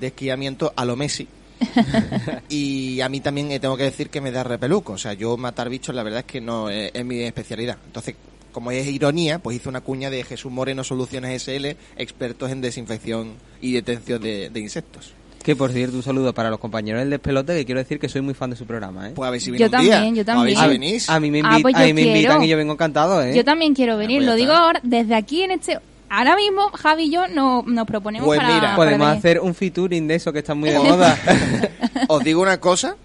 de 0.00 0.06
esquiamiento 0.08 0.72
a 0.76 0.84
lo 0.84 0.96
Messi. 0.96 1.26
y 2.48 3.00
a 3.00 3.08
mí 3.08 3.20
también 3.20 3.50
eh, 3.50 3.60
tengo 3.60 3.76
que 3.76 3.84
decir 3.84 4.10
que 4.10 4.20
me 4.20 4.30
da 4.30 4.44
repeluco. 4.44 4.92
O 4.94 4.98
sea, 4.98 5.12
yo 5.14 5.36
matar 5.36 5.68
bichos 5.68 5.94
la 5.94 6.02
verdad 6.02 6.20
es 6.20 6.26
que 6.26 6.40
no 6.40 6.70
eh, 6.70 6.90
es 6.92 7.04
mi 7.04 7.20
especialidad. 7.22 7.78
Entonces, 7.86 8.14
como 8.52 8.70
es 8.70 8.86
ironía, 8.86 9.38
pues 9.38 9.56
hice 9.56 9.68
una 9.68 9.80
cuña 9.80 10.10
de 10.10 10.24
Jesús 10.24 10.50
Moreno 10.52 10.84
Soluciones 10.84 11.42
SL, 11.42 11.66
expertos 11.96 12.50
en 12.50 12.60
desinfección 12.60 13.32
y 13.60 13.72
detención 13.72 14.20
de, 14.22 14.50
de 14.50 14.60
insectos. 14.60 15.12
Que 15.42 15.54
por 15.54 15.70
cierto, 15.70 15.96
un 15.96 16.02
saludo 16.02 16.34
para 16.34 16.50
los 16.50 16.58
compañeros 16.58 17.00
del 17.02 17.10
despelote, 17.10 17.54
que 17.54 17.64
quiero 17.64 17.78
decir 17.80 18.00
que 18.00 18.08
soy 18.08 18.20
muy 18.20 18.34
fan 18.34 18.50
de 18.50 18.56
su 18.56 18.66
programa, 18.66 19.10
¿eh? 19.10 19.12
Pues 19.14 19.28
a 19.28 19.30
ver 19.30 19.40
si 19.40 19.46
Yo 19.46 19.52
viene 19.52 19.68
día. 19.68 19.92
también, 19.94 20.14
yo 20.16 20.22
A 20.22 20.24
ver 20.24 20.34
también. 20.34 20.56
si 20.58 20.64
A- 20.64 20.66
venís. 20.66 21.08
A 21.10 21.20
mí 21.20 21.30
me, 21.30 21.40
Ah, 21.40 21.42
invi- 21.58 21.62
pues 21.62 21.74
a 21.76 21.80
yo 21.80 21.86
mí 21.86 21.92
me 21.92 22.02
invitan 22.02 22.42
y 22.42 22.48
yo 22.48 22.56
vengo 22.56 22.72
encantado, 22.72 23.22
¿eh? 23.22 23.32
yo 23.36 23.44
también 23.44 23.72
quiero 23.74 23.96
venir. 23.96 24.18
pues 24.18 24.26
Lo 24.26 24.34
digo 24.34 24.52
ahora, 24.52 24.80
desde 24.82 25.14
aquí 25.14 25.42
en 25.42 25.52
este... 25.52 25.78
Ahora 26.08 26.36
mismo, 26.36 26.68
Javi 26.70 27.04
y 27.04 27.10
yo 27.10 27.26
no, 27.28 27.62
nos 27.66 27.86
proponemos 27.86 28.26
Pues 28.26 28.38
para, 28.40 28.54
mira. 28.54 28.76
Podemos 28.76 29.08
hacer 29.08 29.40
un 29.40 29.54
featuring 29.54 30.06
de 30.06 30.14
eso 30.14 30.32
que 30.32 30.38
está 30.40 30.54
muy 30.54 30.70
de 30.70 30.78
moda. 30.80 31.18
Os 32.08 32.22
digo 32.22 32.40
una 32.42 32.60
cosa, 32.60 32.96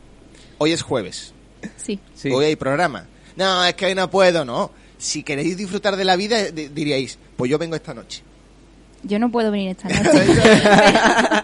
hoy 0.60 0.72
es 0.72 0.82
jueves. 0.82 1.34
Sí. 1.78 2.00
sí. 2.16 2.30
Hoy 2.32 2.46
hay 2.46 2.56
programa. 2.56 3.06
No, 3.36 3.64
es 3.66 3.74
que 3.76 3.86
hoy 3.88 3.96
no 3.96 4.10
puedo, 4.10 4.46
no. 4.46 4.72
Si 4.98 5.24
queréis 5.24 5.58
disfrutar 5.58 5.96
de 5.96 6.06
la 6.06 6.16
vida, 6.16 6.52
di- 6.52 6.68
diríais, 6.68 7.18
pues 7.36 7.50
yo 7.50 7.58
vengo 7.58 7.76
esta 7.76 7.94
noche. 7.94 8.22
Yo 9.04 9.18
no 9.18 9.32
puedo 9.32 9.50
venir 9.52 9.72
esta 9.72 9.88
noche. 10.04 11.44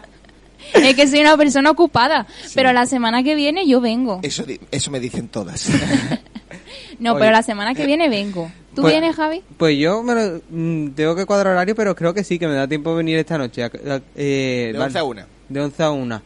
es 0.76 0.96
que 0.96 1.08
soy 1.08 1.22
una 1.22 1.36
persona 1.38 1.72
ocupada. 1.72 2.28
Pero 2.54 2.72
la 2.74 2.86
semana 2.86 3.24
que 3.24 3.34
viene 3.36 3.68
yo 3.68 3.82
vengo. 3.82 4.20
Eso, 4.22 4.44
eso 4.72 4.92
me 4.92 5.00
dicen 5.00 5.28
todas. 5.28 5.70
No, 7.00 7.12
Oye. 7.12 7.20
pero 7.20 7.32
la 7.32 7.44
semana 7.44 7.76
que 7.76 7.86
viene 7.86 8.10
vengo. 8.10 8.52
¿Tú 8.78 8.84
Pues- 8.84 8.94
vienes, 8.94 9.16
Javi? 9.16 9.42
Pues 9.58 9.76
yo 9.78 10.04
me 10.04 10.14
lo- 10.14 10.42
mm, 10.52 10.90
tengo 10.92 11.16
que 11.16 11.26
cuadrar 11.26 11.54
horario, 11.54 11.74
pero 11.76 11.96
creo 11.96 12.14
que 12.14 12.24
sí, 12.24 12.38
que 12.38 12.48
me 12.48 12.54
da 12.54 12.68
tiempo 12.68 12.92
de 12.92 12.98
venir 12.98 13.18
esta 13.18 13.36
noche. 13.38 13.64
A- 13.64 13.66
a- 13.68 14.02
eh, 14.16 14.70
De 14.72 14.78
vale. 14.78 14.86
11 14.86 15.00
a 15.00 15.04
1. 15.04 15.22
De 15.50 15.62
11 15.62 15.84
a 15.84 15.90
1. 15.90 16.22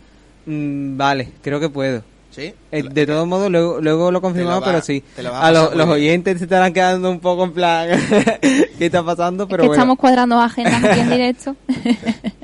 Mm, 0.46 0.98
vale, 0.98 1.32
creo 1.42 1.60
que 1.62 1.70
puedo. 1.70 2.04
¿Sí? 2.30 2.54
Eh, 2.72 2.84
de 2.84 3.06
todos 3.06 3.26
modos, 3.28 3.50
luego, 3.50 3.80
luego 3.82 4.12
lo 4.12 4.22
confirmamos, 4.22 4.64
pero 4.66 4.82
sí. 4.82 5.02
lo 5.22 5.36
a 5.36 5.50
los- 5.52 5.76
los 5.76 5.88
oyentes 5.88 6.38
se 6.40 6.44
estarán 6.46 6.72
quedando 6.74 7.10
un 7.10 7.20
poco 7.22 7.44
en 7.46 7.54
plan, 7.54 7.88
¿qué 8.78 8.86
está 8.86 9.02
pasando? 9.04 9.48
Pero 9.48 9.64
es 9.64 9.66
que 9.66 9.68
bueno. 9.70 9.82
estamos 9.82 9.98
cuadrando 9.98 10.40
agendas 10.40 10.84
aquí 10.84 11.00
en 11.00 11.10
directo. 11.10 11.56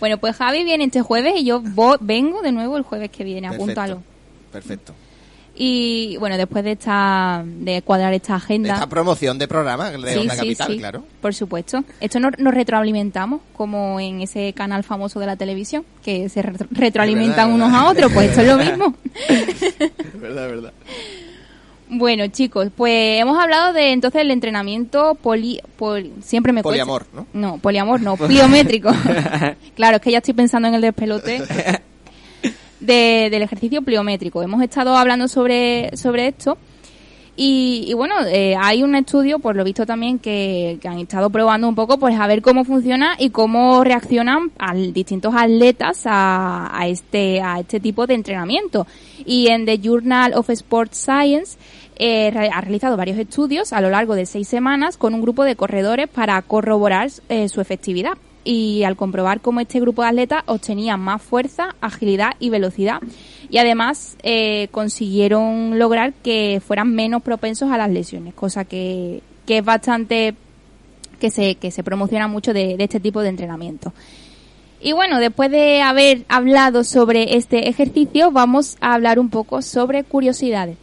Bueno, 0.00 0.18
pues 0.18 0.36
Javi 0.36 0.62
viene 0.62 0.84
este 0.84 1.02
jueves 1.02 1.34
y 1.38 1.44
yo 1.44 1.60
vo- 1.60 1.98
vengo 2.00 2.40
de 2.40 2.52
nuevo 2.52 2.76
el 2.76 2.84
jueves 2.84 3.10
que 3.10 3.24
viene, 3.24 3.48
Perfecto. 3.48 3.64
apúntalo. 3.64 4.02
Perfecto. 4.52 4.94
Y 5.60 6.16
bueno, 6.18 6.36
después 6.36 6.62
de 6.62 6.72
esta 6.72 7.42
de 7.44 7.82
cuadrar 7.82 8.14
esta 8.14 8.36
agenda. 8.36 8.74
Esta 8.74 8.88
promoción 8.88 9.38
de 9.40 9.48
programa 9.48 9.90
de 9.90 10.12
Sí, 10.12 10.18
Onda 10.20 10.34
sí, 10.34 10.38
Capital, 10.40 10.66
sí, 10.68 10.78
claro. 10.78 11.04
Por 11.20 11.34
supuesto. 11.34 11.82
Esto 12.00 12.20
nos, 12.20 12.38
nos 12.38 12.54
retroalimentamos, 12.54 13.40
como 13.56 13.98
en 13.98 14.20
ese 14.20 14.52
canal 14.52 14.84
famoso 14.84 15.18
de 15.18 15.26
la 15.26 15.34
televisión, 15.34 15.84
que 16.04 16.28
se 16.28 16.42
retro- 16.44 16.68
retroalimentan 16.70 17.50
verdad, 17.52 17.66
unos 17.68 17.72
a 17.74 17.88
otros. 17.90 18.12
Pues 18.12 18.28
esto 18.28 18.42
es 18.42 18.46
lo 18.46 18.56
mismo. 18.58 18.94
Es 19.28 20.20
verdad, 20.20 20.44
es 20.46 20.50
verdad. 20.52 20.72
Bueno, 21.90 22.26
chicos, 22.28 22.68
pues 22.76 23.18
hemos 23.20 23.38
hablado 23.42 23.72
de 23.72 23.92
entonces 23.92 24.20
el 24.20 24.30
entrenamiento 24.30 25.14
poli, 25.14 25.58
poli- 25.78 26.12
siempre 26.22 26.52
me 26.52 26.62
cuesta. 26.62 26.84
Poliamor, 26.84 27.06
¿no? 27.14 27.26
No, 27.32 27.58
poliamor 27.58 28.00
no, 28.02 28.16
pliométrico. 28.16 28.90
claro, 29.74 29.96
es 29.96 30.02
que 30.02 30.10
ya 30.12 30.18
estoy 30.18 30.34
pensando 30.34 30.68
en 30.68 30.74
el 30.74 30.82
despelote 30.82 31.42
de- 32.80 33.28
del 33.30 33.42
ejercicio 33.42 33.82
pliométrico. 33.82 34.42
Hemos 34.42 34.62
estado 34.62 34.96
hablando 34.96 35.28
sobre, 35.28 35.96
sobre 35.96 36.28
esto 36.28 36.58
y, 37.36 37.84
y 37.86 37.94
bueno, 37.94 38.14
eh, 38.26 38.56
hay 38.60 38.82
un 38.82 38.96
estudio, 38.96 39.38
por 39.38 39.54
lo 39.54 39.62
visto 39.62 39.86
también, 39.86 40.18
que, 40.18 40.78
que 40.82 40.88
han 40.88 40.98
estado 40.98 41.30
probando 41.30 41.68
un 41.68 41.76
poco, 41.76 41.96
pues 41.98 42.18
a 42.18 42.26
ver 42.26 42.42
cómo 42.42 42.64
funciona 42.64 43.14
y 43.16 43.30
cómo 43.30 43.84
reaccionan 43.84 44.50
al, 44.58 44.92
distintos 44.92 45.32
atletas 45.36 46.02
a, 46.06 46.68
a 46.76 46.88
este 46.88 47.40
a 47.40 47.60
este 47.60 47.78
tipo 47.78 48.08
de 48.08 48.14
entrenamiento. 48.14 48.88
Y 49.24 49.48
en 49.52 49.66
The 49.66 49.78
Journal 49.78 50.34
of 50.34 50.50
Sports 50.50 50.98
Science 50.98 51.58
eh, 51.96 52.32
ha 52.52 52.60
realizado 52.60 52.96
varios 52.96 53.18
estudios 53.18 53.72
a 53.72 53.80
lo 53.80 53.90
largo 53.90 54.16
de 54.16 54.26
seis 54.26 54.48
semanas 54.48 54.96
con 54.96 55.14
un 55.14 55.20
grupo 55.22 55.44
de 55.44 55.54
corredores 55.54 56.08
para 56.08 56.42
corroborar 56.42 57.08
eh, 57.28 57.48
su 57.48 57.60
efectividad. 57.60 58.14
Y 58.44 58.84
al 58.84 58.96
comprobar 58.96 59.40
cómo 59.40 59.60
este 59.60 59.80
grupo 59.80 60.02
de 60.02 60.08
atletas 60.08 60.42
obtenía 60.46 60.96
más 60.96 61.20
fuerza, 61.20 61.74
agilidad 61.80 62.32
y 62.38 62.50
velocidad. 62.50 63.00
Y 63.50 63.58
además 63.58 64.16
eh, 64.22 64.68
consiguieron 64.70 65.78
lograr 65.78 66.12
que 66.12 66.62
fueran 66.64 66.94
menos 66.94 67.22
propensos 67.22 67.70
a 67.70 67.78
las 67.78 67.90
lesiones, 67.90 68.34
cosa 68.34 68.64
que, 68.64 69.22
que 69.46 69.58
es 69.58 69.64
bastante 69.64 70.34
que 71.20 71.30
se, 71.30 71.56
que 71.56 71.70
se 71.70 71.82
promociona 71.82 72.28
mucho 72.28 72.52
de, 72.52 72.76
de 72.76 72.84
este 72.84 73.00
tipo 73.00 73.20
de 73.22 73.28
entrenamiento. 73.28 73.92
Y 74.80 74.92
bueno, 74.92 75.18
después 75.18 75.50
de 75.50 75.82
haber 75.82 76.24
hablado 76.28 76.84
sobre 76.84 77.36
este 77.36 77.68
ejercicio, 77.68 78.30
vamos 78.30 78.76
a 78.80 78.94
hablar 78.94 79.18
un 79.18 79.28
poco 79.28 79.60
sobre 79.60 80.04
curiosidades. 80.04 80.76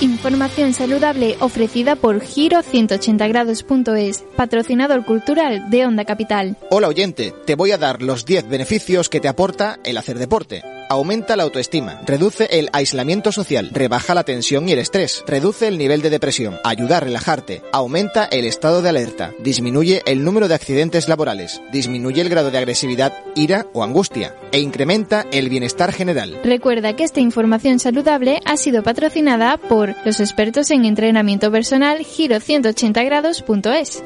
Información 0.00 0.74
saludable 0.74 1.36
ofrecida 1.40 1.94
por 1.94 2.20
Giro180grados.es, 2.20 4.24
patrocinador 4.36 5.04
cultural 5.04 5.70
de 5.70 5.86
Onda 5.86 6.04
Capital. 6.04 6.56
Hola 6.70 6.88
oyente, 6.88 7.32
te 7.46 7.54
voy 7.54 7.72
a 7.72 7.78
dar 7.78 8.02
los 8.02 8.24
10 8.24 8.48
beneficios 8.48 9.08
que 9.08 9.20
te 9.20 9.28
aporta 9.28 9.78
el 9.84 9.96
hacer 9.96 10.18
deporte. 10.18 10.62
Aumenta 10.88 11.36
la 11.36 11.44
autoestima, 11.44 12.00
reduce 12.04 12.46
el 12.50 12.68
aislamiento 12.72 13.32
social, 13.32 13.70
rebaja 13.72 14.14
la 14.14 14.24
tensión 14.24 14.68
y 14.68 14.72
el 14.72 14.78
estrés, 14.78 15.24
reduce 15.26 15.68
el 15.68 15.78
nivel 15.78 16.02
de 16.02 16.10
depresión, 16.10 16.58
ayuda 16.62 16.98
a 16.98 17.00
relajarte, 17.00 17.62
aumenta 17.72 18.26
el 18.26 18.44
estado 18.44 18.82
de 18.82 18.90
alerta, 18.90 19.32
disminuye 19.40 20.02
el 20.06 20.24
número 20.24 20.48
de 20.48 20.54
accidentes 20.54 21.08
laborales, 21.08 21.62
disminuye 21.72 22.20
el 22.20 22.28
grado 22.28 22.50
de 22.50 22.58
agresividad, 22.58 23.14
ira 23.34 23.66
o 23.72 23.82
angustia 23.82 24.34
e 24.52 24.60
incrementa 24.60 25.26
el 25.32 25.48
bienestar 25.48 25.92
general. 25.92 26.40
Recuerda 26.44 26.94
que 26.94 27.04
esta 27.04 27.20
información 27.20 27.78
saludable 27.78 28.40
ha 28.44 28.56
sido 28.56 28.82
patrocinada 28.82 29.56
por 29.56 29.94
los 30.04 30.20
expertos 30.20 30.70
en 30.70 30.84
entrenamiento 30.84 31.50
personal 31.50 32.00
Giro180grados.es. 32.00 34.02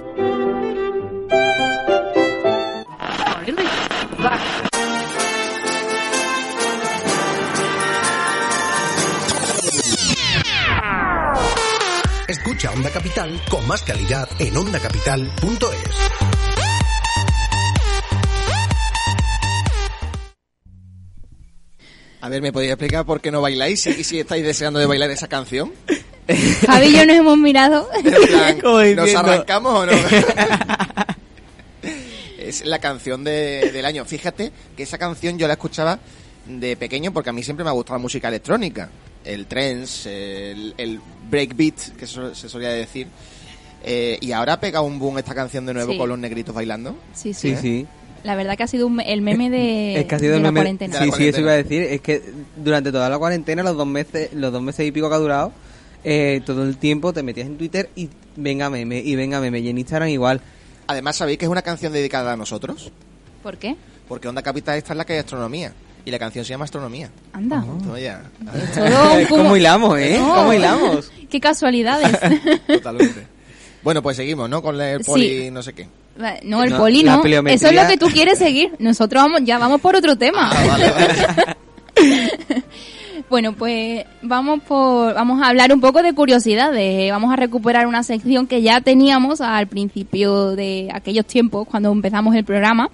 Escucha 12.29 12.71
Onda 12.73 12.91
Capital 12.91 13.41
con 13.51 13.67
más 13.67 13.83
calidad 13.83 14.29
en 14.39 14.57
ondacapital.es. 14.57 16.09
A 22.21 22.29
ver, 22.29 22.43
¿me 22.43 22.53
podéis 22.53 22.73
explicar 22.73 23.07
por 23.07 23.21
qué 23.21 23.31
no 23.31 23.41
bailáis 23.41 23.87
y 23.87 24.03
si 24.03 24.19
estáis 24.19 24.45
deseando 24.45 24.81
de 24.81 24.87
bailar 24.87 25.11
esa 25.11 25.29
canción? 25.29 25.73
Javi 26.67 26.87
y 26.89 26.93
yo 26.93 27.07
nos 27.07 27.17
hemos 27.17 27.39
mirado. 27.39 27.89
Plan, 28.03 28.59
¿Nos 28.97 29.15
arrancamos 29.15 29.73
o 29.73 29.87
no? 29.87 29.93
es 32.39 32.65
la 32.67 32.81
canción 32.81 33.23
de- 33.23 33.71
del 33.73 33.85
año. 33.85 34.05
Fíjate 34.05 34.51
que 34.77 34.83
esa 34.83 34.99
canción 34.99 35.39
yo 35.39 35.47
la 35.47 35.53
escuchaba 35.55 36.01
de 36.47 36.77
pequeño 36.77 37.13
porque 37.13 37.31
a 37.31 37.33
mí 37.33 37.43
siempre 37.45 37.63
me 37.63 37.71
ha 37.71 37.75
gustado 37.75 37.99
la 37.99 38.03
música 38.03 38.27
electrónica. 38.29 38.89
El 39.29 39.47
trance, 39.47 40.51
el, 40.53 40.75
el 40.79 41.01
breakbeat, 41.31 41.97
que 41.97 42.05
eso 42.07 42.35
se 42.35 42.49
solía 42.49 42.71
decir. 42.71 43.07
Eh, 43.85 44.19
y 44.21 44.33
ahora 44.33 44.55
ha 44.55 44.61
pegado 44.61 44.85
un 44.85 44.99
boom 44.99 45.19
esta 45.19 45.35
canción 45.35 45.67
de 45.67 45.75
nuevo 45.75 45.93
Sí. 45.93 45.99
con 45.99 46.09
los 46.09 46.19
negritos 46.19 46.55
bailando. 46.55 46.97
Sí, 47.15 47.33
sí. 47.35 47.51
Sí, 47.55 47.57
sí. 47.61 47.87
La 48.25 48.35
verdad 48.35 48.57
que 48.57 48.65
ha 48.65 48.67
sido 48.67 48.87
un 48.89 49.01
el 49.01 49.21
meme 49.23 49.49
de, 49.51 50.01
es 50.01 50.07
que 50.07 50.15
ha 50.15 50.19
sido 50.19 50.33
de 50.33 50.37
el 50.39 50.43
la 50.43 50.49
meme- 50.51 50.61
cuarentena. 50.61 50.95
De 50.99 51.07
la 51.07 51.13
Sí, 51.13 51.19
sí, 51.23 51.29
eso 51.29 51.43
cuarentena. 51.43 51.43
iba 51.43 51.53
a 51.53 51.57
decir. 51.57 51.83
Es 51.83 52.01
que 52.01 52.23
durante 52.57 52.91
toda 52.91 53.09
la 53.09 53.19
cuarentena, 53.19 53.63
los 53.63 53.77
dos 53.77 53.87
meses, 53.87 54.33
los 54.33 54.53
dos 54.53 54.63
meses 54.63 54.87
y 54.87 54.91
pico 54.93 55.09
que 55.09 55.15
ha 55.15 55.19
durado, 55.19 55.53
eh, 56.05 56.41
todo 56.45 56.65
el 56.65 56.77
tiempo 56.79 57.13
te 57.13 57.23
metías 57.23 57.47
en 57.47 57.57
Twitter 57.59 57.91
y 57.95 58.09
venga 58.37 58.71
meme, 58.71 58.99
y 58.99 59.15
venga 59.15 59.41
meme, 59.41 59.61
y 59.61 59.69
en 59.69 59.79
Instagram 59.79 60.09
igual. 60.09 60.41
Además, 60.87 61.17
¿sabéis 61.17 61.39
que 61.39 61.45
es 61.45 61.51
una 61.51 61.63
canción 61.63 61.93
dedicada 61.93 62.33
a 62.33 62.37
nosotros? 62.37 62.91
¿Por 63.43 63.59
qué? 63.59 63.77
Porque 64.09 64.27
Onda 64.27 64.43
Capital 64.43 64.79
está 64.79 64.95
en 64.95 64.99
la 64.99 65.05
que 65.05 65.13
hay 65.13 65.19
astronomía. 65.21 65.73
Y 66.05 66.11
la 66.11 66.19
canción 66.19 66.45
se 66.45 66.51
llama 66.51 66.65
Astronomía. 66.65 67.11
Anda. 67.33 67.63
Un 67.65 67.81
¿Cómo 69.29 69.57
hilamos, 69.57 69.99
eh? 69.99 70.19
¿Cómo 70.21 70.53
hilamos? 70.53 71.11
Qué 71.31 71.41
casualidades. 71.41 72.19
Totalmente. 72.67 73.27
Bueno, 73.83 74.03
pues 74.03 74.17
seguimos, 74.17 74.49
¿no? 74.51 74.63
Con 74.63 74.81
el 74.81 74.99
Sí. 75.05 75.11
poli 75.11 75.51
no 75.51 75.63
sé 75.63 75.73
qué. 75.73 75.87
no, 76.43 76.65
el 76.65 76.71
No, 76.71 76.79
poli 76.79 77.03
no. 77.05 77.23
Eso 77.47 77.69
es 77.69 77.75
lo 77.75 77.87
que 77.87 77.97
tú 77.97 78.07
quieres 78.07 78.39
seguir. 78.39 78.73
Nosotros 78.79 79.23
vamos, 79.23 79.43
ya 79.45 79.59
vamos 79.59 79.81
por 79.81 79.95
otro 79.97 80.17
tema. 80.17 80.51
Ah, 80.53 80.67
vale, 80.67 80.91
vale. 80.91 81.57
Bueno, 83.31 83.53
pues 83.53 84.05
vamos 84.23 84.61
por, 84.63 85.13
vamos 85.15 85.43
a 85.43 85.49
hablar 85.49 85.73
un 85.73 85.81
poco 85.81 86.03
de 86.03 86.15
curiosidades. 86.15 87.11
Vamos 87.11 87.31
a 87.33 87.37
recuperar 87.37 87.87
una 87.87 88.03
sección 88.03 88.47
que 88.47 88.63
ya 88.63 88.81
teníamos 88.81 89.41
al 89.43 89.67
principio 89.67 90.53
de 90.57 90.89
aquellos 90.93 91.27
tiempos 91.27 91.67
cuando 91.69 91.93
empezamos 91.93 92.35
el 92.35 92.45
programa. 92.45 92.91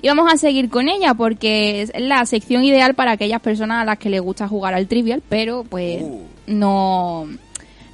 Y 0.00 0.08
vamos 0.08 0.32
a 0.32 0.36
seguir 0.36 0.70
con 0.70 0.88
ella 0.88 1.14
porque 1.14 1.82
es 1.82 1.92
la 1.98 2.24
sección 2.26 2.64
ideal 2.64 2.94
para 2.94 3.12
aquellas 3.12 3.40
personas 3.40 3.82
a 3.82 3.84
las 3.84 3.98
que 3.98 4.10
les 4.10 4.20
gusta 4.20 4.46
jugar 4.48 4.74
al 4.74 4.86
trivial, 4.86 5.22
pero 5.28 5.64
pues 5.68 6.02
Uh. 6.02 6.22
no, 6.46 7.26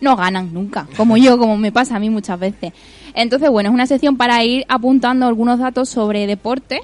no 0.00 0.16
ganan 0.16 0.52
nunca, 0.52 0.86
como 0.96 1.16
yo, 1.16 1.38
como 1.38 1.57
me 1.57 1.72
pasa 1.72 1.96
a 1.96 1.98
mí 1.98 2.11
muchas 2.11 2.38
veces. 2.38 2.72
Entonces, 3.14 3.48
bueno, 3.50 3.70
es 3.70 3.74
una 3.74 3.86
sección 3.86 4.16
para 4.16 4.42
ir 4.44 4.64
apuntando 4.68 5.26
algunos 5.26 5.59
datos 5.59 5.88
sobre 5.88 6.26
deporte 6.26 6.80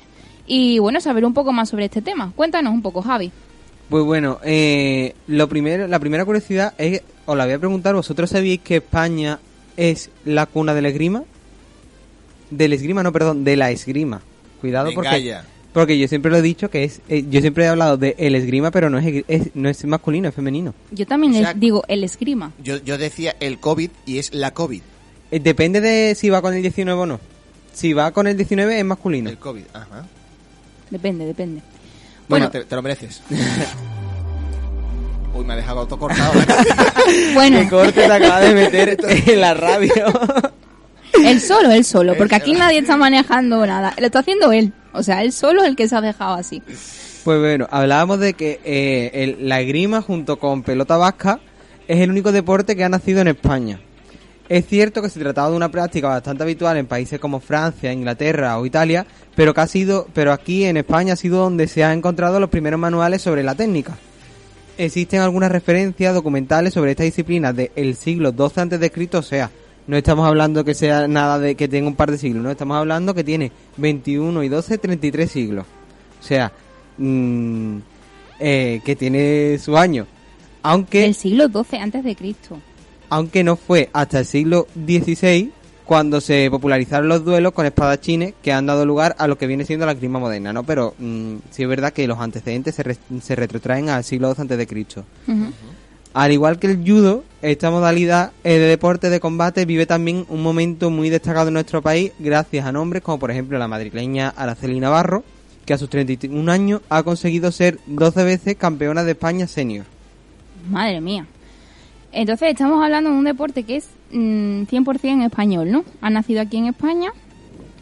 y 0.46 0.78
bueno, 0.78 1.00
saber 1.00 1.24
un 1.24 1.34
poco 1.34 1.52
más 1.52 1.68
sobre 1.68 1.86
este 1.86 2.02
tema. 2.02 2.32
Cuéntanos 2.34 2.72
un 2.72 2.82
poco, 2.82 3.02
Javi. 3.02 3.30
Pues 3.88 4.04
bueno, 4.04 4.38
eh, 4.44 5.14
lo 5.26 5.48
primero, 5.48 5.86
la 5.88 5.98
primera 5.98 6.24
curiosidad 6.24 6.74
es, 6.78 7.02
os 7.26 7.36
la 7.36 7.44
voy 7.44 7.54
a 7.54 7.58
preguntar, 7.58 7.94
¿vosotros 7.94 8.30
sabíais 8.30 8.60
que 8.60 8.76
España 8.76 9.40
es 9.76 10.10
la 10.24 10.46
cuna 10.46 10.72
del 10.74 10.86
esgrima? 10.86 11.24
Del 12.50 12.72
esgrima, 12.72 13.02
no, 13.02 13.12
perdón, 13.12 13.44
de 13.44 13.56
la 13.56 13.70
esgrima. 13.70 14.22
Cuidado 14.60 14.90
porque, 14.94 15.36
porque 15.72 15.98
yo 15.98 16.06
siempre 16.08 16.30
lo 16.30 16.36
he 16.38 16.42
dicho 16.42 16.70
que 16.70 16.84
es, 16.84 17.00
eh, 17.08 17.24
yo 17.28 17.40
siempre 17.40 17.64
he 17.64 17.68
hablado 17.68 17.96
de 17.96 18.14
el 18.18 18.34
esgrima, 18.34 18.70
pero 18.70 18.90
no 18.90 18.98
es, 18.98 19.24
no 19.54 19.68
es 19.68 19.84
masculino, 19.84 20.28
es 20.28 20.34
femenino. 20.34 20.74
Yo 20.90 21.06
también 21.06 21.32
O 21.32 21.38
sea, 21.38 21.52
les 21.52 21.60
digo 21.60 21.82
el 21.88 22.04
esgrima. 22.04 22.52
Yo, 22.62 22.76
yo 22.78 22.98
decía 22.98 23.36
el 23.40 23.58
COVID 23.58 23.90
y 24.06 24.18
es 24.18 24.34
la 24.34 24.52
COVID. 24.52 24.82
Eh, 25.30 25.40
depende 25.40 25.80
de 25.80 26.14
si 26.14 26.28
va 26.28 26.42
con 26.42 26.54
el 26.54 26.62
19 26.62 27.00
o 27.00 27.06
no. 27.06 27.20
Si 27.72 27.92
va 27.92 28.10
con 28.10 28.26
el 28.26 28.36
19 28.36 28.78
es 28.78 28.84
masculino. 28.84 29.30
El 29.30 29.38
COVID, 29.38 29.62
ajá. 29.72 30.06
Depende, 30.90 31.24
depende. 31.24 31.62
Bueno, 32.28 32.46
Bueno, 32.46 32.50
te, 32.50 32.64
te 32.64 32.74
lo 32.76 32.82
mereces. 32.82 33.22
Uy, 35.34 35.44
me 35.44 35.52
ha 35.52 35.56
dejado 35.56 35.80
autocortado. 35.80 36.32
bueno, 37.34 37.60
Qué 37.60 37.68
corte 37.68 37.92
te 37.92 38.12
acaba 38.12 38.40
de 38.40 38.54
meter 38.54 38.96
en 39.08 39.40
la 39.40 39.54
radio. 39.54 39.92
Él 41.24 41.40
solo, 41.40 41.70
él 41.70 41.84
solo, 41.84 42.16
porque 42.16 42.34
aquí 42.34 42.52
nadie 42.52 42.78
está 42.78 42.96
manejando 42.96 43.64
nada. 43.66 43.94
Lo 43.98 44.06
está 44.06 44.20
haciendo 44.20 44.52
él. 44.52 44.72
O 44.92 45.02
sea, 45.02 45.22
él 45.22 45.32
solo 45.32 45.62
es 45.62 45.68
el 45.68 45.76
que 45.76 45.88
se 45.88 45.96
ha 45.96 46.00
dejado 46.00 46.34
así. 46.34 46.62
Pues 47.24 47.38
bueno, 47.38 47.66
hablábamos 47.70 48.18
de 48.20 48.34
que 48.34 48.60
eh, 48.64 49.10
el- 49.12 49.48
la 49.48 49.60
esgrima 49.60 50.00
junto 50.02 50.38
con 50.38 50.62
pelota 50.62 50.96
vasca 50.96 51.40
es 51.86 52.00
el 52.00 52.10
único 52.10 52.32
deporte 52.32 52.74
que 52.76 52.84
ha 52.84 52.88
nacido 52.88 53.20
en 53.20 53.28
España. 53.28 53.80
Es 54.48 54.66
cierto 54.66 55.00
que 55.00 55.10
se 55.10 55.20
trataba 55.20 55.50
de 55.50 55.56
una 55.56 55.70
práctica 55.70 56.08
bastante 56.08 56.42
habitual 56.42 56.76
en 56.76 56.86
países 56.86 57.20
como 57.20 57.38
Francia, 57.38 57.92
Inglaterra 57.92 58.58
o 58.58 58.66
Italia, 58.66 59.06
pero 59.36 59.54
que 59.54 59.60
ha 59.60 59.66
sido, 59.68 60.08
pero 60.12 60.32
aquí 60.32 60.64
en 60.64 60.76
España 60.76 61.12
ha 61.12 61.16
sido 61.16 61.38
donde 61.38 61.68
se 61.68 61.84
han 61.84 61.98
encontrado 61.98 62.40
los 62.40 62.50
primeros 62.50 62.80
manuales 62.80 63.22
sobre 63.22 63.42
la 63.44 63.54
técnica. 63.54 63.96
existen 64.78 65.20
algunas 65.20 65.52
referencias 65.52 66.14
documentales 66.14 66.72
sobre 66.74 66.92
esta 66.92 67.02
disciplina 67.04 67.52
del 67.52 67.94
siglo 67.96 68.30
XII 68.32 68.62
antes 68.62 68.80
de 68.80 68.86
escrito, 68.86 69.18
o 69.18 69.22
sea, 69.22 69.50
no 69.86 69.96
estamos 69.96 70.26
hablando 70.26 70.64
que 70.64 70.74
sea 70.74 71.08
nada 71.08 71.38
de 71.38 71.54
que 71.54 71.68
tenga 71.68 71.88
un 71.88 71.94
par 71.96 72.10
de 72.10 72.18
siglos, 72.18 72.42
no 72.42 72.50
estamos 72.50 72.76
hablando 72.76 73.14
que 73.14 73.24
tiene 73.24 73.50
21 73.76 74.42
y 74.42 74.48
12, 74.48 74.78
33 74.78 75.30
siglos. 75.30 75.66
O 76.20 76.22
sea, 76.22 76.52
mm, 76.98 77.78
eh, 78.38 78.80
que 78.84 78.96
tiene 78.96 79.58
su 79.58 79.76
año. 79.76 80.06
Aunque 80.62 81.00
Del 81.02 81.14
siglo 81.14 81.48
XII 81.48 81.78
antes 81.80 82.04
de 82.04 82.14
Cristo. 82.14 82.58
aunque 83.08 83.42
no 83.42 83.56
fue 83.56 83.88
hasta 83.92 84.18
el 84.20 84.26
siglo 84.26 84.66
XVI 84.74 85.50
cuando 85.84 86.20
se 86.20 86.48
popularizaron 86.50 87.08
los 87.08 87.24
duelos 87.24 87.52
con 87.52 87.66
espadachines 87.66 88.34
que 88.42 88.52
han 88.52 88.66
dado 88.66 88.86
lugar 88.86 89.16
a 89.18 89.26
lo 89.26 89.36
que 89.36 89.48
viene 89.48 89.64
siendo 89.64 89.86
la 89.86 89.92
esgrima 89.92 90.20
moderna, 90.20 90.52
¿no? 90.52 90.62
Pero 90.62 90.94
mm, 90.98 91.36
sí 91.50 91.62
es 91.64 91.68
verdad 91.68 91.92
que 91.92 92.06
los 92.06 92.18
antecedentes 92.20 92.76
se, 92.76 92.82
re- 92.84 92.96
se 93.20 93.34
retrotraen 93.34 93.88
al 93.88 94.04
siglo 94.04 94.28
II 94.28 94.34
antes 94.42 94.58
de 94.58 94.66
Cristo. 94.68 95.04
Al 96.12 96.32
igual 96.32 96.58
que 96.58 96.66
el 96.66 96.82
judo, 96.84 97.22
esta 97.40 97.70
modalidad 97.70 98.32
eh, 98.42 98.58
de 98.58 98.66
deporte 98.66 99.10
de 99.10 99.20
combate 99.20 99.64
vive 99.64 99.86
también 99.86 100.26
un 100.28 100.42
momento 100.42 100.90
muy 100.90 101.08
destacado 101.08 101.48
en 101.48 101.54
nuestro 101.54 101.82
país 101.82 102.12
gracias 102.18 102.66
a 102.66 102.72
nombres 102.72 103.02
como 103.02 103.20
por 103.20 103.30
ejemplo 103.30 103.58
la 103.58 103.68
madrileña 103.68 104.30
Araceli 104.36 104.80
Navarro, 104.80 105.22
que 105.64 105.72
a 105.72 105.78
sus 105.78 105.88
31 105.88 106.50
años 106.50 106.80
ha 106.88 107.04
conseguido 107.04 107.52
ser 107.52 107.78
12 107.86 108.24
veces 108.24 108.56
campeona 108.56 109.04
de 109.04 109.12
España 109.12 109.46
senior. 109.46 109.86
Madre 110.68 111.00
mía. 111.00 111.26
Entonces 112.12 112.50
estamos 112.50 112.82
hablando 112.82 113.10
de 113.10 113.16
un 113.16 113.24
deporte 113.24 113.62
que 113.62 113.76
es 113.76 113.88
mm, 114.10 114.62
100% 114.64 115.26
español, 115.26 115.70
¿no? 115.70 115.84
Ha 116.00 116.10
nacido 116.10 116.40
aquí 116.40 116.56
en 116.56 116.66
España. 116.66 117.12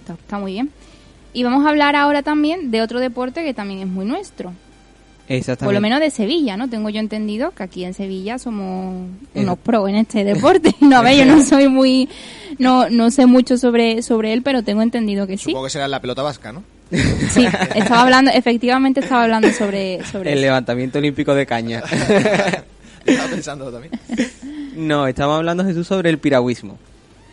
Está 0.07 0.39
muy 0.39 0.53
bien. 0.53 0.71
Y 1.33 1.45
vamos 1.45 1.65
a 1.65 1.71
hablar 1.71 1.97
ahora 1.97 2.23
también 2.23 2.71
de 2.71 2.83
otro 2.83 3.01
deporte 3.01 3.43
que 3.43 3.55
también 3.55 3.81
es 3.81 3.87
muy 3.87 4.05
nuestro. 4.05 4.53
Exactamente. 5.29 5.65
Por 5.67 5.75
lo 5.75 5.81
menos 5.81 6.01
de 6.01 6.11
Sevilla, 6.11 6.57
¿no? 6.57 6.69
Tengo 6.71 6.89
yo 6.89 7.01
entendido 7.01 7.51
que 7.51 7.63
aquí 7.63 7.85
en 7.85 7.93
Sevilla 7.95 8.39
somos 8.39 9.09
unos 9.35 9.59
pros 9.59 9.89
en 9.89 9.97
este 9.97 10.25
deporte. 10.25 10.75
No, 10.81 10.99
a 10.99 11.03
ver, 11.03 11.17
yo 11.19 11.25
no 11.27 11.45
soy 11.45 11.69
muy... 11.69 12.09
No, 12.59 12.89
no 12.89 13.11
sé 13.11 13.27
mucho 13.27 13.59
sobre, 13.59 14.03
sobre 14.03 14.33
él, 14.33 14.43
pero 14.43 14.63
tengo 14.63 14.81
entendido 14.83 15.27
que 15.27 15.37
sí. 15.37 15.45
Supongo 15.51 15.65
que 15.65 15.71
será 15.71 15.87
la 15.87 16.01
pelota 16.01 16.23
vasca, 16.23 16.51
¿no? 16.53 16.63
Sí, 16.91 17.47
estaba 17.75 18.01
hablando, 18.03 18.31
efectivamente 18.31 19.01
estaba 19.01 19.25
hablando 19.25 19.51
sobre, 19.53 20.03
sobre 20.07 20.33
El 20.33 20.39
eso. 20.39 20.47
levantamiento 20.47 20.99
olímpico 20.99 21.35
de 21.35 21.45
caña. 21.45 21.83
Estaba 23.05 23.31
pensando 23.31 23.71
también. 23.73 23.93
no, 24.77 25.07
estamos 25.07 25.37
hablando 25.37 25.65
Jesús 25.65 25.87
sobre 25.87 26.11
el 26.11 26.19
piragüismo. 26.19 26.79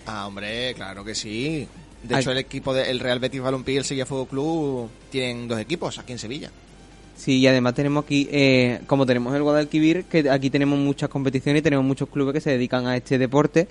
Ah, 0.05 0.27
hombre, 0.27 0.73
claro 0.75 1.03
que 1.03 1.15
sí. 1.15 1.67
De 2.03 2.15
Ay. 2.15 2.21
hecho, 2.21 2.31
el 2.31 2.37
equipo 2.37 2.73
del 2.73 2.99
Real 2.99 3.19
Betis 3.19 3.41
Balompié 3.41 3.75
y 3.75 3.77
el 3.77 3.83
Sevilla 3.85 4.05
Fútbol 4.05 4.27
Club 4.27 4.89
tienen 5.09 5.47
dos 5.47 5.59
equipos 5.59 5.97
aquí 5.99 6.13
en 6.13 6.19
Sevilla. 6.19 6.49
Sí, 7.15 7.39
y 7.39 7.47
además 7.47 7.73
tenemos 7.73 8.03
aquí, 8.03 8.27
eh, 8.31 8.81
como 8.87 9.05
tenemos 9.05 9.33
el 9.35 9.41
Guadalquivir, 9.41 10.03
que 10.05 10.29
aquí 10.29 10.49
tenemos 10.49 10.77
muchas 10.77 11.09
competiciones 11.09 11.61
y 11.61 11.63
tenemos 11.63 11.85
muchos 11.85 12.09
clubes 12.09 12.33
que 12.33 12.41
se 12.41 12.51
dedican 12.51 12.87
a 12.87 12.97
este 12.97 13.17
deporte. 13.17 13.67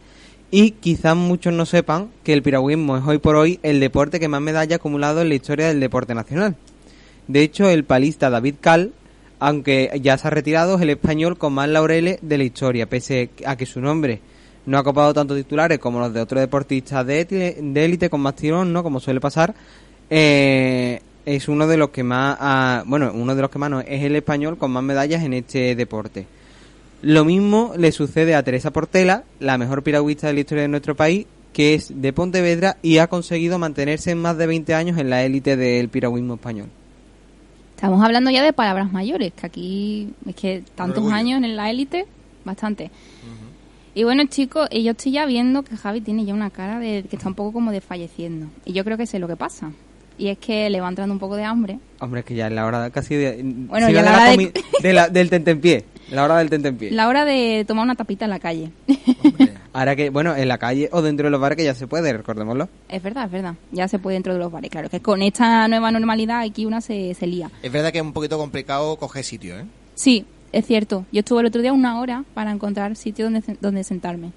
Y 0.51 0.72
quizás 0.72 1.16
muchos 1.16 1.53
no 1.53 1.66
sepan 1.66 2.11
que 2.22 2.32
el 2.32 2.42
piragüismo 2.42 2.97
es 2.97 3.05
hoy 3.05 3.18
por 3.18 3.36
hoy 3.36 3.59
el 3.62 3.80
deporte 3.80 4.20
que 4.20 4.28
más 4.28 4.40
medallas 4.40 4.72
ha 4.72 4.76
acumulado 4.76 5.20
en 5.20 5.28
la 5.28 5.34
historia 5.34 5.68
del 5.68 5.80
deporte 5.80 6.14
nacional. 6.14 6.57
De 7.28 7.42
hecho, 7.42 7.68
el 7.68 7.84
palista 7.84 8.30
David 8.30 8.57
Cal, 8.61 8.92
aunque 9.40 9.90
ya 10.03 10.16
se 10.16 10.28
ha 10.28 10.30
retirado, 10.30 10.76
es 10.76 10.82
el 10.82 10.90
español 10.90 11.36
con 11.38 11.53
más 11.53 11.68
laureles 11.68 12.18
de 12.22 12.38
la 12.38 12.45
historia, 12.45 12.88
pese 12.88 13.30
a 13.47 13.57
que 13.57 13.66
su 13.66 13.80
nombre 13.80 14.20
no 14.66 14.78
ha 14.78 14.84
copado 14.84 15.12
tantos 15.12 15.36
titulares 15.36 15.78
como 15.78 16.01
los 16.01 16.12
de 16.14 16.20
otros 16.20 16.40
deportistas 16.40 17.07
de 17.07 17.57
élite 17.74 18.09
con 18.09 18.20
más 18.20 18.36
tirón, 18.36 18.72
¿no? 18.72 18.82
Como 18.82 19.01
suele 19.01 19.20
pasar. 19.20 19.55
Eh, 20.09 21.01
es 21.25 21.49
uno 21.49 21.66
de 21.66 21.77
los 21.77 21.91
que 21.91 22.03
más, 22.03 22.37
ah, 22.41 22.83
bueno, 22.87 23.11
uno 23.14 23.35
de 23.35 23.43
los 23.43 23.51
que 23.51 23.59
más 23.59 23.70
no, 23.70 23.81
es 23.81 24.03
el 24.03 24.16
español 24.16 24.59
con 24.59 24.70
más 24.70 24.83
medallas 24.83 25.22
en 25.22 25.35
este 25.35 25.75
deporte. 25.75 26.27
Lo 27.03 27.25
mismo 27.25 27.72
le 27.77 27.93
sucede 27.93 28.35
a 28.35 28.43
Teresa 28.43 28.72
Portela, 28.72 29.25
la 29.41 29.59
mejor 29.59 29.83
piragüista 29.83 30.27
de 30.27 30.35
la 30.35 30.41
historia 30.41 30.62
de 30.62 30.68
nuestro 30.68 30.95
país, 30.95 31.27
que 31.53 31.75
es 31.75 31.93
de 32.01 32.12
Pontevedra 32.12 32.77
y 32.83 32.99
ha 32.99 33.07
conseguido 33.07 33.59
mantenerse 33.59 34.11
en 34.11 34.20
más 34.20 34.37
de 34.37 34.47
20 34.47 34.75
años 34.75 34.99
en 34.99 35.11
la 35.11 35.22
élite 35.22 35.57
del 35.57 35.89
piragüismo 35.89 36.35
español. 36.35 36.68
Estamos 37.75 38.03
hablando 38.03 38.31
ya 38.31 38.43
de 38.43 38.53
palabras 38.53 38.93
mayores, 38.93 39.33
que 39.35 39.47
aquí 39.47 40.14
es 40.27 40.35
que 40.35 40.62
tantos 40.75 41.12
años 41.12 41.43
en 41.43 41.57
la 41.57 41.70
élite, 41.70 42.07
bastante. 42.45 42.91
Y 43.95 44.03
bueno, 44.03 44.25
chicos, 44.25 44.68
y 44.72 44.83
yo 44.83 44.93
estoy 44.93 45.12
ya 45.12 45.27
viendo 45.27 45.62
que 45.62 45.77
Javi 45.77 46.01
tiene 46.01 46.25
ya 46.25 46.35
una 46.35 46.51
cara 46.51 46.79
de 46.81 47.05
que 47.09 47.16
está 47.16 47.29
un 47.29 47.35
poco 47.35 47.53
como 47.53 47.70
desfalleciendo. 47.70 48.47
Y 48.64 48.72
yo 48.72 48.85
creo 48.85 48.97
que 48.97 49.07
sé 49.07 49.18
lo 49.18 49.29
que 49.29 49.37
pasa. 49.37 49.70
Y 50.17 50.29
es 50.29 50.39
que 50.39 50.71
le 50.71 50.81
va 50.81 50.89
entrando 50.89 51.12
un 51.12 51.19
poco 51.19 51.35
de 51.37 51.45
hambre. 51.45 51.79
Hombre, 52.01 52.21
es 52.21 52.27
que 52.27 52.35
ya 52.35 52.47
es 52.47 52.53
la 52.53 52.67
hora 52.67 52.91
casi 52.91 53.15
de... 53.17 53.41
Bueno, 53.43 53.87
sí, 53.89 53.93
ya 53.93 54.03
de 54.03 54.05
la 54.05 54.12
hora 54.17 54.31
de- 54.37 54.53
de 54.83 54.93
la- 54.93 55.09
del 55.09 55.31
tentempié. 55.31 55.85
La 56.11 56.23
hora 56.25 56.37
del 56.39 56.51
tentempié. 56.51 56.91
La 56.93 57.09
hora 57.09 57.25
de 57.25 57.65
tomar 57.67 57.85
una 57.85 57.95
tapita 57.97 58.25
en 58.27 58.31
la 58.31 58.39
calle. 58.39 58.71
Ahora 59.73 59.97
que, 59.97 60.11
bueno, 60.11 60.37
en 60.37 60.47
la 60.47 60.59
calle 60.59 60.89
o 60.93 61.03
dentro 61.03 61.27
de 61.27 61.31
los 61.31 61.41
bares 61.41 61.57
que 61.57 61.65
ya 61.65 61.75
se 61.75 61.89
puede, 61.89 62.12
recordémoslo. 62.12 62.69
es 62.89 63.03
verdad, 63.03 63.25
es 63.25 63.33
verdad. 63.33 63.55
Ya 63.73 63.89
se 63.89 63.99
puede 63.99 64.15
dentro 64.15 64.33
de 64.33 64.39
los 64.39 64.53
bares. 64.53 64.71
Claro, 64.71 64.89
que 64.89 65.01
con 65.01 65.21
esta 65.23 65.67
nueva 65.67 65.91
normalidad 65.91 66.41
aquí 66.43 66.65
una 66.67 66.81
se, 66.81 67.15
se 67.15 67.27
lía. 67.27 67.51
Es 67.62 67.73
verdad 67.73 67.91
que 67.91 67.99
es 67.99 68.05
un 68.05 68.12
poquito 68.12 68.39
complicado 68.39 68.97
coger 68.97 69.25
sitio, 69.25 69.59
¿eh? 69.59 69.65
Sí, 69.97 70.27
es 70.53 70.67
cierto. 70.67 71.07
Yo 71.11 71.21
estuve 71.21 71.41
el 71.41 71.47
otro 71.47 71.61
día 71.61 71.73
una 71.73 71.99
hora 72.01 72.25
para 72.35 72.53
encontrar 72.53 72.95
sitio 72.95 73.25
donde, 73.25 73.43
donde 73.61 73.83
sentarme. 73.83 74.31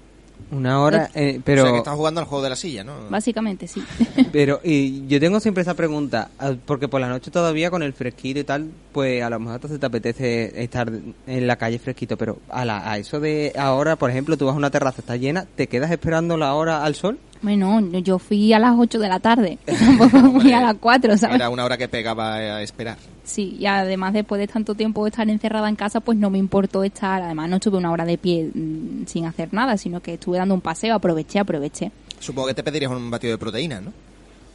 Una 0.50 0.80
hora, 0.80 1.10
eh, 1.14 1.40
pero... 1.44 1.62
O 1.62 1.64
sea, 1.64 1.72
que 1.72 1.78
estás 1.78 1.94
jugando 1.94 2.20
al 2.20 2.26
juego 2.26 2.42
de 2.42 2.50
la 2.50 2.56
silla, 2.56 2.84
¿no? 2.84 2.94
Básicamente, 3.10 3.68
sí. 3.68 3.82
Pero 4.32 4.60
y 4.64 5.06
yo 5.06 5.20
tengo 5.20 5.40
siempre 5.40 5.62
esa 5.62 5.74
pregunta, 5.74 6.30
ah, 6.38 6.54
porque 6.64 6.88
por 6.88 7.00
la 7.00 7.08
noche 7.08 7.30
todavía 7.30 7.70
con 7.70 7.82
el 7.82 7.92
fresquito 7.92 8.40
y 8.40 8.44
tal, 8.44 8.70
pues 8.92 9.22
a 9.22 9.30
lo 9.30 9.38
mejor 9.40 9.60
te 9.60 9.86
apetece 9.86 10.62
estar 10.62 10.90
en 11.26 11.46
la 11.46 11.56
calle 11.56 11.78
fresquito, 11.78 12.16
pero 12.16 12.38
a, 12.48 12.64
la, 12.64 12.90
a 12.90 12.98
eso 12.98 13.20
de 13.20 13.52
ahora, 13.56 13.96
por 13.96 14.10
ejemplo, 14.10 14.36
tú 14.36 14.46
vas 14.46 14.54
a 14.54 14.58
una 14.58 14.70
terraza, 14.70 15.00
está 15.00 15.16
llena, 15.16 15.46
¿te 15.54 15.66
quedas 15.66 15.90
esperando 15.90 16.36
la 16.36 16.54
hora 16.54 16.84
al 16.84 16.94
sol? 16.94 17.18
Bueno, 17.42 17.80
yo 18.00 18.18
fui 18.18 18.52
a 18.52 18.58
las 18.58 18.74
8 18.76 18.98
de 18.98 19.08
la 19.08 19.20
tarde. 19.20 19.58
Tampoco 19.66 20.40
fui 20.40 20.52
a 20.52 20.60
las 20.60 20.76
4, 20.76 21.16
¿sabes? 21.16 21.36
Era 21.36 21.50
una 21.50 21.64
hora 21.64 21.76
que 21.76 21.88
pegaba 21.88 22.34
a 22.34 22.62
esperar. 22.62 22.98
Sí, 23.24 23.56
y 23.58 23.66
además 23.66 24.14
después 24.14 24.38
de 24.38 24.46
tanto 24.46 24.74
tiempo 24.74 25.06
estar 25.06 25.28
encerrada 25.28 25.68
en 25.68 25.76
casa, 25.76 26.00
pues 26.00 26.16
no 26.16 26.30
me 26.30 26.38
importó 26.38 26.82
estar, 26.82 27.22
además 27.22 27.50
no 27.50 27.56
estuve 27.56 27.76
una 27.76 27.92
hora 27.92 28.04
de 28.04 28.16
pie 28.16 28.50
mm, 28.54 29.06
sin 29.06 29.26
hacer 29.26 29.52
nada, 29.52 29.76
sino 29.76 30.00
que 30.00 30.14
estuve 30.14 30.38
dando 30.38 30.54
un 30.54 30.62
paseo, 30.62 30.94
aproveché, 30.94 31.38
aproveché. 31.38 31.92
Supongo 32.18 32.48
que 32.48 32.54
te 32.54 32.62
pedirías 32.62 32.90
un 32.90 33.10
batido 33.10 33.32
de 33.32 33.38
proteína, 33.38 33.80
¿no? 33.80 33.92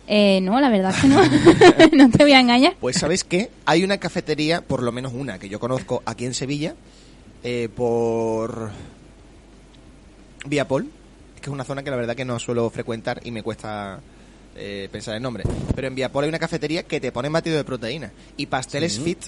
Eh, 0.07 0.41
no, 0.41 0.59
la 0.59 0.69
verdad 0.69 0.91
es 0.93 1.01
que 1.01 1.07
no, 1.07 1.21
no 1.93 2.09
te 2.09 2.23
voy 2.23 2.33
a 2.33 2.39
engañar. 2.39 2.75
Pues 2.79 2.97
¿sabéis 2.97 3.23
qué? 3.23 3.51
Hay 3.65 3.83
una 3.83 3.99
cafetería, 3.99 4.61
por 4.61 4.81
lo 4.81 4.91
menos 4.91 5.13
una, 5.13 5.39
que 5.39 5.49
yo 5.49 5.59
conozco 5.59 6.01
aquí 6.05 6.25
en 6.25 6.33
Sevilla, 6.33 6.75
eh, 7.43 7.69
por 7.73 8.71
Viapol, 10.45 10.89
que 11.43 11.49
es 11.49 11.53
una 11.53 11.65
zona 11.65 11.83
que 11.83 11.91
la 11.91 11.97
verdad 11.97 12.15
que 12.15 12.23
no 12.23 12.39
suelo 12.39 12.69
frecuentar 12.69 13.19
y 13.25 13.31
me 13.31 13.43
cuesta 13.43 13.99
eh, 14.55 14.87
pensar 14.91 15.15
el 15.15 15.21
nombre. 15.21 15.43
Pero 15.75 15.87
en 15.87 15.95
Viapol 15.95 16.23
hay 16.23 16.29
una 16.29 16.39
cafetería 16.39 16.83
que 16.83 17.01
te 17.01 17.11
pone 17.11 17.27
batido 17.27 17.57
de 17.57 17.65
proteína 17.65 18.11
y 18.37 18.45
pasteles 18.45 18.97
fit. 18.97 19.19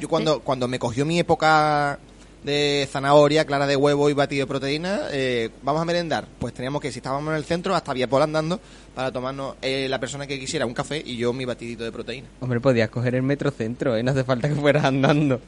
Yo 0.00 0.08
cuando, 0.08 0.40
cuando 0.40 0.66
me 0.66 0.80
cogió 0.80 1.06
mi 1.06 1.20
época 1.20 2.00
de 2.42 2.88
zanahoria, 2.90 3.44
clara 3.44 3.66
de 3.66 3.76
huevo 3.76 4.10
y 4.10 4.12
batido 4.12 4.44
de 4.44 4.48
proteína, 4.48 5.02
eh, 5.12 5.50
vamos 5.62 5.82
a 5.82 5.84
merendar. 5.84 6.26
Pues 6.38 6.52
teníamos 6.52 6.82
que, 6.82 6.90
si 6.90 6.98
estábamos 6.98 7.30
en 7.30 7.36
el 7.36 7.44
centro, 7.44 7.76
hasta 7.76 7.92
Viapol 7.92 8.22
andando 8.22 8.58
para 8.92 9.12
tomarnos 9.12 9.54
eh, 9.62 9.86
la 9.88 10.00
persona 10.00 10.26
que 10.26 10.38
quisiera 10.38 10.66
un 10.66 10.74
café 10.74 11.00
y 11.04 11.16
yo 11.16 11.32
mi 11.32 11.44
batidito 11.44 11.84
de 11.84 11.92
proteína. 11.92 12.26
Hombre, 12.40 12.60
podías 12.60 12.90
coger 12.90 13.14
el 13.14 13.22
metrocentro, 13.22 13.96
¿eh? 13.96 14.02
no 14.02 14.10
hace 14.10 14.24
falta 14.24 14.48
que 14.48 14.56
fueras 14.56 14.84
andando. 14.84 15.40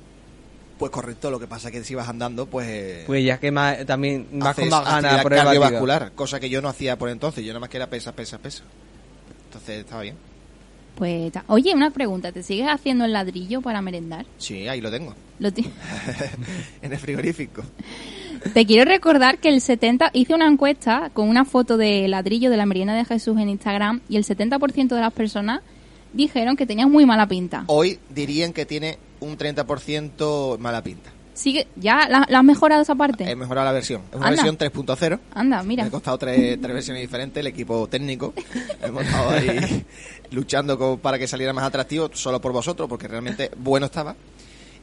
Pues 0.78 0.92
correcto, 0.92 1.30
lo 1.30 1.40
que 1.40 1.46
pasa 1.46 1.68
es 1.68 1.72
que 1.72 1.84
si 1.84 1.94
vas 1.94 2.08
andando, 2.08 2.46
pues... 2.46 2.66
eh, 2.68 3.04
Pues 3.06 3.24
ya 3.24 3.38
que 3.38 3.50
más, 3.50 3.84
también 3.84 4.28
vas 4.32 4.50
haces 4.50 4.64
con 4.64 4.70
más 4.70 4.84
ganas 4.84 5.04
actividad 5.04 5.22
por 5.22 5.32
el 5.32 5.38
batido. 5.38 5.60
cardiovascular, 5.62 6.12
cosa 6.12 6.38
que 6.40 6.48
yo 6.48 6.62
no 6.62 6.68
hacía 6.68 6.96
por 6.96 7.08
entonces, 7.08 7.44
yo 7.44 7.48
nada 7.52 7.60
más 7.60 7.68
que 7.68 7.78
era 7.78 7.88
pesa, 7.88 8.12
pesa, 8.12 8.38
pesa. 8.38 8.62
Entonces 9.46 9.80
estaba 9.80 10.02
bien. 10.02 10.16
Pues, 10.96 11.32
oye, 11.46 11.74
una 11.74 11.90
pregunta, 11.90 12.32
¿te 12.32 12.42
sigues 12.42 12.66
haciendo 12.68 13.04
el 13.04 13.12
ladrillo 13.12 13.60
para 13.60 13.80
merendar? 13.80 14.26
Sí, 14.38 14.66
ahí 14.66 14.80
lo 14.80 14.90
tengo. 14.90 15.14
Lo 15.38 15.48
en 16.82 16.92
el 16.92 16.98
frigorífico. 16.98 17.62
Te 18.52 18.66
quiero 18.66 18.84
recordar 18.84 19.38
que 19.38 19.48
el 19.48 19.60
70 19.60 20.10
hice 20.12 20.34
una 20.34 20.46
encuesta 20.48 21.10
con 21.12 21.28
una 21.28 21.44
foto 21.44 21.76
de 21.76 22.08
ladrillo 22.08 22.50
de 22.50 22.56
la 22.56 22.66
merienda 22.66 22.94
de 22.94 23.04
Jesús 23.04 23.38
en 23.38 23.48
Instagram 23.48 24.00
y 24.08 24.16
el 24.16 24.24
70% 24.24 24.88
de 24.88 25.00
las 25.00 25.12
personas 25.12 25.60
dijeron 26.12 26.56
que 26.56 26.66
tenías 26.66 26.88
muy 26.88 27.06
mala 27.06 27.26
pinta. 27.28 27.64
Hoy 27.66 27.98
dirían 28.10 28.52
que 28.52 28.66
tiene 28.66 28.98
un 29.20 29.36
30% 29.38 30.58
mala 30.58 30.82
pinta. 30.82 31.10
Sigue, 31.34 31.68
¿Ya 31.76 32.08
la, 32.08 32.26
la 32.28 32.38
has 32.40 32.44
mejorado 32.44 32.82
esa 32.82 32.96
parte? 32.96 33.30
He 33.30 33.36
mejorado 33.36 33.64
la 33.64 33.72
versión. 33.72 34.02
Es 34.10 34.16
una 34.16 34.26
Anda. 34.26 34.42
versión 34.42 34.58
3.0. 34.58 35.20
Anda, 35.34 35.62
mira. 35.62 35.84
Me 35.84 35.88
ha 35.88 35.90
costado 35.92 36.18
tres, 36.18 36.60
tres 36.60 36.74
versiones 36.74 37.00
diferentes, 37.00 37.40
el 37.40 37.46
equipo 37.46 37.86
técnico. 37.86 38.34
Hemos 38.82 39.04
estado 39.04 39.30
ahí 39.30 39.86
luchando 40.32 40.76
con- 40.76 40.98
para 40.98 41.16
que 41.16 41.28
saliera 41.28 41.52
más 41.52 41.64
atractivo, 41.64 42.10
solo 42.12 42.40
por 42.40 42.50
vosotros, 42.52 42.88
porque 42.88 43.06
realmente 43.06 43.52
bueno 43.56 43.86
estaba. 43.86 44.16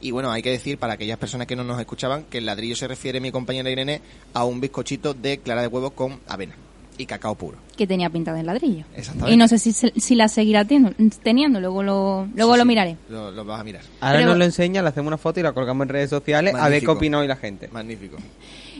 Y 0.00 0.12
bueno, 0.12 0.30
hay 0.32 0.42
que 0.42 0.50
decir 0.50 0.78
para 0.78 0.94
aquellas 0.94 1.18
personas 1.18 1.46
que 1.46 1.56
no 1.56 1.64
nos 1.64 1.78
escuchaban 1.78 2.24
que 2.24 2.38
el 2.38 2.46
ladrillo 2.46 2.76
se 2.76 2.88
refiere, 2.88 3.20
mi 3.20 3.30
compañera 3.30 3.68
Irene, 3.70 4.00
a 4.32 4.44
un 4.44 4.58
bizcochito 4.60 5.12
de 5.12 5.38
clara 5.38 5.60
de 5.60 5.68
huevo 5.68 5.90
con 5.90 6.20
avena. 6.26 6.54
Y 6.98 7.06
cacao 7.06 7.34
puro. 7.34 7.58
que 7.76 7.86
tenía 7.86 8.08
pinta 8.08 8.32
de 8.32 8.42
ladrillo. 8.42 8.84
Exactamente. 8.94 9.34
Y 9.34 9.36
no 9.36 9.48
sé 9.48 9.58
si, 9.58 9.72
se- 9.72 9.92
si 9.96 10.14
la 10.14 10.28
seguirá 10.28 10.64
teniendo, 10.64 10.92
teniendo 11.22 11.60
luego 11.60 11.82
lo, 11.82 12.26
luego 12.34 12.52
Sí, 12.54 12.58
lo 12.58 12.62
sí, 12.64 12.68
miraré. 12.68 12.96
Lo, 13.10 13.30
lo 13.32 13.44
vas 13.44 13.60
a 13.60 13.64
mirar. 13.64 13.82
Ahora 14.00 14.18
Pero- 14.18 14.30
nos 14.30 14.38
lo 14.38 14.44
enseña, 14.44 14.80
le 14.82 14.88
hacemos 14.88 15.08
una 15.08 15.18
foto 15.18 15.40
y 15.40 15.42
la 15.42 15.52
colgamos 15.52 15.84
en 15.84 15.88
redes 15.90 16.08
sociales 16.10 16.54
a 16.54 16.68
ver 16.70 16.80
qué 16.82 16.88
opina 16.90 17.18
hoy 17.18 17.26
la 17.28 17.36
gente. 17.36 17.68
Magnífico. 17.68 18.16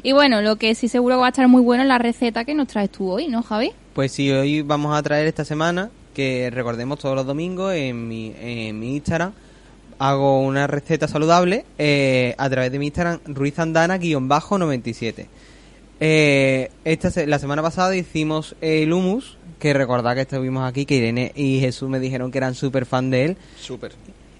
Y 0.02 0.12
bueno, 0.12 0.40
lo 0.40 0.56
que 0.56 0.74
sí 0.74 0.88
seguro 0.88 1.18
va 1.18 1.26
a 1.26 1.28
estar 1.30 1.46
muy 1.48 1.60
bueno 1.62 1.82
es 1.82 1.88
la 1.88 1.98
receta 1.98 2.44
que 2.44 2.54
nos 2.54 2.68
traes 2.68 2.90
tú 2.90 3.10
hoy, 3.10 3.28
¿no, 3.28 3.42
Javi? 3.42 3.72
Pues 3.94 4.12
sí, 4.12 4.30
hoy 4.30 4.62
vamos 4.62 4.96
a 4.96 5.02
traer 5.02 5.26
esta 5.26 5.44
semana, 5.44 5.90
que 6.14 6.50
recordemos 6.50 6.98
todos 6.98 7.14
los 7.16 7.26
domingos 7.26 7.74
en 7.74 8.06
mi, 8.08 8.32
en 8.40 8.78
mi 8.78 8.96
Instagram, 8.96 9.32
hago 9.98 10.40
una 10.42 10.66
receta 10.66 11.08
saludable 11.08 11.64
eh, 11.78 12.34
a 12.38 12.48
través 12.50 12.70
de 12.72 12.78
mi 12.78 12.86
Instagram, 12.86 13.20
ruizandana-97. 13.26 15.26
Eh, 16.00 16.70
esta 16.84 17.10
se- 17.10 17.26
la 17.26 17.38
semana 17.38 17.62
pasada 17.62 17.96
hicimos 17.96 18.54
el 18.60 18.92
hummus, 18.92 19.38
que 19.58 19.72
recordad 19.72 20.14
que 20.14 20.22
estuvimos 20.22 20.68
aquí, 20.68 20.84
que 20.84 20.96
Irene 20.96 21.32
y 21.34 21.60
Jesús 21.60 21.88
me 21.88 21.98
dijeron 22.00 22.30
que 22.30 22.38
eran 22.38 22.54
súper 22.54 22.84
fan 22.86 23.10
de 23.10 23.24
él. 23.24 23.36
Súper. 23.60 23.92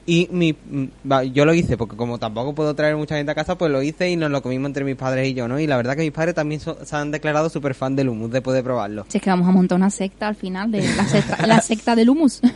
Y 0.09 0.29
mi, 0.31 0.53
mm, 0.53 0.85
yo 1.33 1.45
lo 1.45 1.53
hice, 1.55 1.77
porque 1.77 1.97
como 1.97 2.19
tampoco 2.19 2.55
puedo 2.55 2.75
traer 2.75 2.95
mucha 2.97 3.17
gente 3.17 3.33
a 3.33 3.35
casa, 3.35 3.59
pues 3.59 3.73
lo 3.73 3.83
hice 3.83 4.09
y 4.09 4.15
nos 4.17 4.31
lo 4.31 4.41
comimos 4.41 4.67
entre 4.69 4.85
mis 4.85 4.95
padres 4.95 5.27
y 5.29 5.35
yo, 5.35 5.49
¿no? 5.49 5.59
Y 5.59 5.67
la 5.67 5.77
verdad 5.77 5.97
que 5.97 6.03
mis 6.03 6.13
padres 6.13 6.35
también 6.35 6.61
so- 6.61 6.79
se 6.85 6.95
han 6.95 7.11
declarado 7.11 7.49
súper 7.49 7.75
fan 7.75 7.97
del 7.97 8.11
hummus, 8.11 8.31
después 8.31 8.55
de 8.55 8.63
probarlo. 8.63 9.05
Si 9.09 9.19
es 9.19 9.25
que 9.25 9.31
vamos 9.31 9.49
a 9.49 9.51
montar 9.51 9.77
una 9.77 9.91
secta 9.91 10.29
al 10.29 10.37
final 10.37 10.71
de 10.71 10.83
la 10.95 11.05
secta, 11.09 11.47
la 11.47 11.61
secta 11.61 11.97
del 11.97 12.11
humus. 12.11 12.41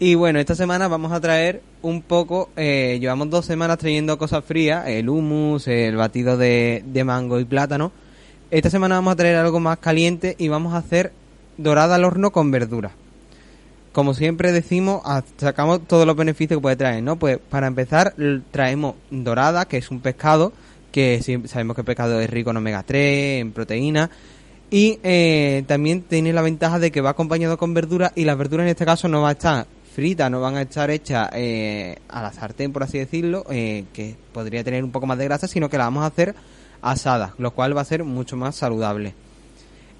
Y 0.00 0.16
bueno, 0.16 0.40
esta 0.40 0.56
semana 0.56 0.88
vamos 0.88 1.12
a 1.12 1.20
traer 1.20 1.62
un 1.80 2.02
poco, 2.02 2.50
eh, 2.56 2.98
llevamos 3.00 3.30
dos 3.30 3.46
semanas 3.46 3.78
trayendo 3.78 4.18
cosas 4.18 4.44
frías, 4.44 4.88
el 4.88 5.08
hummus, 5.08 5.68
el 5.68 5.94
batido 5.94 6.36
de, 6.36 6.82
de 6.84 7.04
mango 7.04 7.38
y 7.38 7.44
plátano. 7.44 7.92
Esta 8.50 8.70
semana 8.70 8.96
vamos 8.96 9.12
a 9.12 9.16
traer 9.16 9.36
algo 9.36 9.60
más 9.60 9.78
caliente 9.78 10.34
y 10.36 10.48
vamos 10.48 10.74
a 10.74 10.78
hacer 10.78 11.12
dorada 11.58 11.94
al 11.94 12.04
horno 12.04 12.32
con 12.32 12.50
verdura. 12.50 12.90
Como 13.92 14.14
siempre 14.14 14.50
decimos, 14.50 15.02
sacamos 15.36 15.86
todos 15.86 16.04
los 16.04 16.16
beneficios 16.16 16.58
que 16.58 16.62
puede 16.62 16.74
traer, 16.74 17.00
¿no? 17.00 17.16
Pues 17.16 17.38
para 17.38 17.68
empezar 17.68 18.14
traemos 18.50 18.96
dorada, 19.10 19.66
que 19.66 19.76
es 19.76 19.92
un 19.92 20.00
pescado, 20.00 20.52
que 20.90 21.20
sabemos 21.46 21.76
que 21.76 21.82
el 21.82 21.86
pescado 21.86 22.20
es 22.20 22.28
rico 22.28 22.50
en 22.50 22.56
omega 22.56 22.82
3, 22.82 23.40
en 23.40 23.52
proteína, 23.52 24.10
y 24.68 24.98
eh, 25.04 25.62
también 25.68 26.02
tiene 26.02 26.32
la 26.32 26.42
ventaja 26.42 26.80
de 26.80 26.90
que 26.90 27.00
va 27.00 27.10
acompañado 27.10 27.56
con 27.56 27.74
verdura 27.74 28.12
y 28.16 28.24
las 28.24 28.36
verduras 28.36 28.64
en 28.64 28.70
este 28.70 28.84
caso 28.84 29.06
no 29.06 29.22
van 29.22 29.28
a 29.28 29.32
estar 29.32 29.66
fritas, 29.94 30.30
no 30.30 30.40
van 30.40 30.56
a 30.56 30.62
estar 30.62 30.90
hechas 30.90 31.30
eh, 31.32 31.96
a 32.08 32.20
la 32.20 32.32
sartén, 32.32 32.72
por 32.72 32.82
así 32.82 32.98
decirlo, 32.98 33.46
eh, 33.48 33.84
que 33.92 34.16
podría 34.32 34.64
tener 34.64 34.82
un 34.82 34.90
poco 34.90 35.06
más 35.06 35.16
de 35.16 35.24
grasa, 35.24 35.46
sino 35.46 35.70
que 35.70 35.78
la 35.78 35.84
vamos 35.84 36.02
a 36.02 36.08
hacer 36.08 36.34
asadas, 36.82 37.32
lo 37.38 37.52
cual 37.52 37.76
va 37.76 37.80
a 37.80 37.84
ser 37.84 38.02
mucho 38.02 38.36
más 38.36 38.56
saludable. 38.56 39.14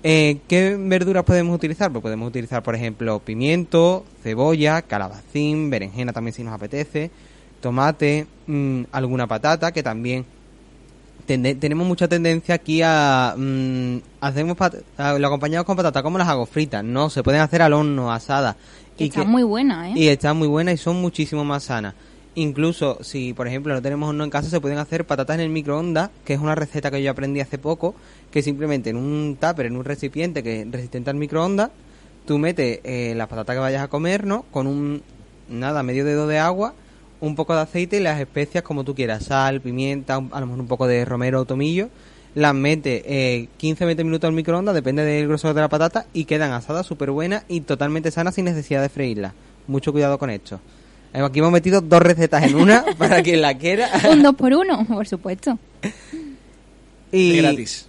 Eh, 0.03 0.41
¿Qué 0.49 0.77
verduras 0.79 1.25
podemos 1.25 1.55
utilizar? 1.55 1.91
Pues 1.93 2.03
podemos 2.03 2.29
utilizar, 2.29 2.63
por 2.63 2.75
ejemplo, 2.75 3.21
pimiento, 3.21 4.05
cebolla, 4.23 4.83
calabacín, 4.83 5.71
berenjena 5.71 6.13
también 6.13 6.35
si 6.35 6.43
nos 6.43 6.53
apetece, 6.53 7.11
tomate, 7.61 8.27
mm, 8.47 8.83
alguna 8.93 9.27
patata, 9.27 9.73
que 9.73 9.83
también 9.83 10.27
tenemos 11.27 11.87
mucha 11.87 12.09
tendencia 12.09 12.55
aquí 12.55 12.81
a... 12.83 13.35
mm, 13.37 13.97
hacemos 14.21 14.57
lo 15.19 15.27
acompañamos 15.27 15.67
con 15.67 15.77
patata, 15.77 16.03
¿cómo 16.03 16.19
las 16.19 16.29
hago? 16.29 16.47
Fritas, 16.47 16.85
no, 16.85 17.11
se 17.11 17.23
pueden 17.23 17.41
hacer 17.41 17.63
al 17.63 17.73
horno, 17.73 18.13
asadas. 18.13 18.57
Que 18.97 19.07
está 19.07 19.25
muy 19.25 19.43
buena, 19.43 19.91
¿eh? 19.91 19.95
Y 19.97 20.09
están 20.09 20.37
muy 20.37 20.49
buenas 20.49 20.75
y 20.75 20.77
son 20.79 21.01
muchísimo 21.01 21.45
más 21.45 21.65
sanas. 21.65 21.95
Incluso 22.37 22.99
si, 23.03 23.33
por 23.33 23.47
ejemplo, 23.47 23.75
no 23.75 23.83
tenemos 23.83 24.09
horno 24.09 24.25
en 24.25 24.31
casa, 24.31 24.49
se 24.49 24.61
pueden 24.61 24.79
hacer 24.79 25.07
patatas 25.07 25.35
en 25.35 25.41
el 25.41 25.51
microondas, 25.51 26.11
que 26.25 26.35
es 26.35 26.41
una 26.41 26.55
receta 26.55 26.91
que 26.91 27.03
yo 27.03 27.11
aprendí 27.11 27.41
hace 27.41 27.59
poco, 27.59 27.95
que 28.31 28.43
simplemente 28.43 28.91
en 28.91 28.97
un 28.97 29.37
tupper, 29.41 29.67
en 29.67 29.77
un 29.77 29.85
recipiente 29.85 30.43
que 30.43 30.63
es 30.63 30.71
resistente 30.71 31.11
al 31.11 31.17
microondas, 31.17 31.71
tú 32.27 32.39
metes 32.39 32.81
eh, 32.83 33.15
las 33.17 33.29
patatas 33.29 33.55
que 33.55 33.61
vayas 33.61 33.83
a 33.83 33.89
comer, 33.89 34.27
¿no? 34.27 34.45
Con 34.51 34.67
un, 34.67 35.03
nada, 35.49 35.83
medio 35.83 36.05
dedo 36.05 36.27
de 36.27 36.39
agua, 36.39 36.75
un 37.25 37.35
poco 37.37 37.55
de 37.55 37.63
aceite 37.63 37.97
y 37.97 38.01
las 38.01 38.21
especias 38.21 38.63
como 38.63 38.85
tú 38.85 38.95
quieras, 38.95 39.25
sal, 39.25 39.61
pimienta, 39.61 40.19
un- 40.19 40.31
a 40.33 40.41
lo 40.41 40.47
mejor 40.47 40.61
un 40.61 40.67
poco 40.69 40.87
de 40.87 41.05
romero 41.05 41.41
o 41.41 41.45
tomillo, 41.45 41.89
las 42.35 42.55
metes 42.55 43.03
eh, 43.07 43.49
15-20 43.61 44.05
minutos 44.05 44.29
al 44.29 44.35
microondas, 44.35 44.75
depende 44.75 45.05
del 45.05 45.29
grosor 45.29 45.55
de 45.55 45.61
la 45.61 45.69
patata, 45.69 46.07
y 46.13 46.25
quedan 46.25 46.53
asadas 46.53 46.85
súper 46.87 47.11
buenas 47.13 47.45
y 47.49 47.61
totalmente 47.61 48.11
sanas 48.11 48.35
sin 48.35 48.45
necesidad 48.45 48.83
de 48.83 48.89
freírlas. 48.89 49.33
Mucho 49.69 49.93
cuidado 49.93 50.19
con 50.19 50.31
esto. 50.31 50.61
Eh, 51.13 51.21
Aquí 51.21 51.39
hemos 51.39 51.53
metido 51.53 51.81
dos 51.81 52.03
recetas 52.03 52.43
en 52.43 52.57
una 52.57 52.85
para 52.99 53.23
quien 53.23 53.41
la 53.41 53.57
quiera. 53.57 53.89
Un 54.11 54.23
dos 54.23 54.35
por 54.35 54.53
uno, 54.53 54.85
por 54.87 55.07
supuesto. 55.07 55.59
y, 57.13 57.37
De 57.37 57.43
gratis. 57.43 57.87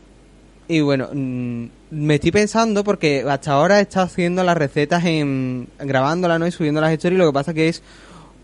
y 0.68 0.82
bueno, 0.82 1.10
mm, 1.12 1.66
me 1.92 2.16
estoy 2.16 2.32
pensando 2.32 2.84
porque 2.84 3.26
hasta 3.28 3.52
ahora 3.54 3.80
he 3.80 3.82
estado 3.82 4.06
haciendo 4.06 4.44
las 4.44 4.56
recetas 4.58 5.04
en 5.06 5.68
grabándolas 5.80 6.40
¿no? 6.40 6.48
y 6.48 6.52
subiendo 6.52 6.82
las 6.82 6.92
stories. 6.94 7.18
Lo 7.18 7.28
que 7.28 7.34
pasa 7.34 7.54
que 7.54 7.68
es 7.70 7.82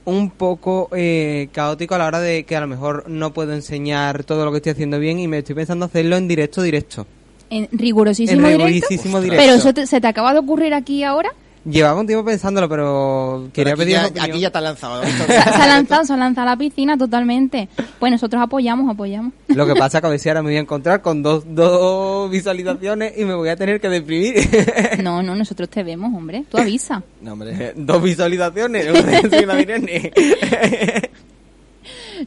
un 0.06 0.32
poco 0.32 0.90
eh, 0.96 1.50
caótico 1.52 1.96
a 1.96 1.98
la 2.00 2.06
hora 2.08 2.20
de 2.20 2.44
que 2.44 2.56
a 2.56 2.62
lo 2.62 2.68
mejor 2.68 3.06
no 3.08 3.34
puedo 3.34 3.54
enseñar 3.54 4.24
todo 4.24 4.46
lo 4.46 4.52
que 4.52 4.58
estoy 4.58 4.72
haciendo 4.72 4.98
bien 5.00 5.20
y 5.20 5.28
me 5.28 5.40
estoy 5.40 5.56
pensando 5.56 5.86
hacerlo 5.86 6.18
en 6.18 6.28
directo, 6.28 6.62
directo. 6.62 7.06
En 7.50 7.68
rigurosísimo 7.72 8.40
En 8.40 8.46
directo. 8.54 8.66
rigurosísimo 8.68 9.22
directo. 9.22 9.44
Pero 9.44 9.56
eso 9.58 9.74
te- 9.74 9.86
se 9.88 10.00
te 10.02 10.08
acaba 10.08 10.34
de 10.34 10.40
ocurrir 10.40 10.74
aquí 10.74 11.04
ahora. 11.04 11.30
Llevaba 11.64 12.00
un 12.00 12.08
tiempo 12.08 12.26
pensándolo, 12.26 12.68
pero 12.68 13.50
quería 13.54 13.76
Pero 13.76 13.84
aquí, 13.84 13.94
pedir 13.94 14.14
ya, 14.16 14.24
aquí 14.24 14.40
ya 14.40 14.50
te 14.50 14.58
ha 14.58 14.62
lanzado. 14.62 15.04
Se, 15.28 15.38
ha 15.38 15.68
lanzado, 15.68 16.06
se 16.06 16.14
ha 16.14 16.18
lanzado 16.18 16.48
a 16.48 16.52
la 16.52 16.58
piscina 16.58 16.98
totalmente. 16.98 17.70
Pues 18.00 18.12
nosotros 18.12 18.42
apoyamos, 18.42 18.90
apoyamos. 18.90 19.34
Lo 19.48 19.68
que 19.68 19.76
pasa 19.76 20.00
es 20.00 20.02
que 20.02 20.08
a 20.08 20.10
ver 20.10 20.20
si 20.20 20.30
ahora 20.30 20.42
me 20.42 20.50
voy 20.50 20.58
a 20.58 20.60
encontrar 20.62 21.02
con 21.02 21.22
dos, 21.22 21.44
dos 21.48 22.32
visualizaciones 22.32 23.14
y 23.16 23.26
me 23.26 23.36
voy 23.36 23.50
a 23.50 23.56
tener 23.56 23.80
que 23.80 23.90
deprimir. 23.90 24.36
No, 25.02 25.24
no, 25.24 25.36
nosotros 25.36 25.70
te 25.70 25.84
vemos, 25.84 26.14
hombre. 26.14 26.44
Tú 26.50 26.58
avisa. 26.58 27.04
No, 27.22 27.34
hombre. 27.34 27.74
dos 27.76 28.02
visualizaciones. 28.02 28.88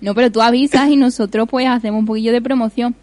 No, 0.00 0.14
pero 0.14 0.30
tú 0.30 0.42
avisas 0.42 0.88
y 0.88 0.96
nosotros 0.96 1.48
pues 1.48 1.66
hacemos 1.68 2.00
un 2.00 2.06
poquillo 2.06 2.32
de 2.32 2.42
promoción. 2.42 2.94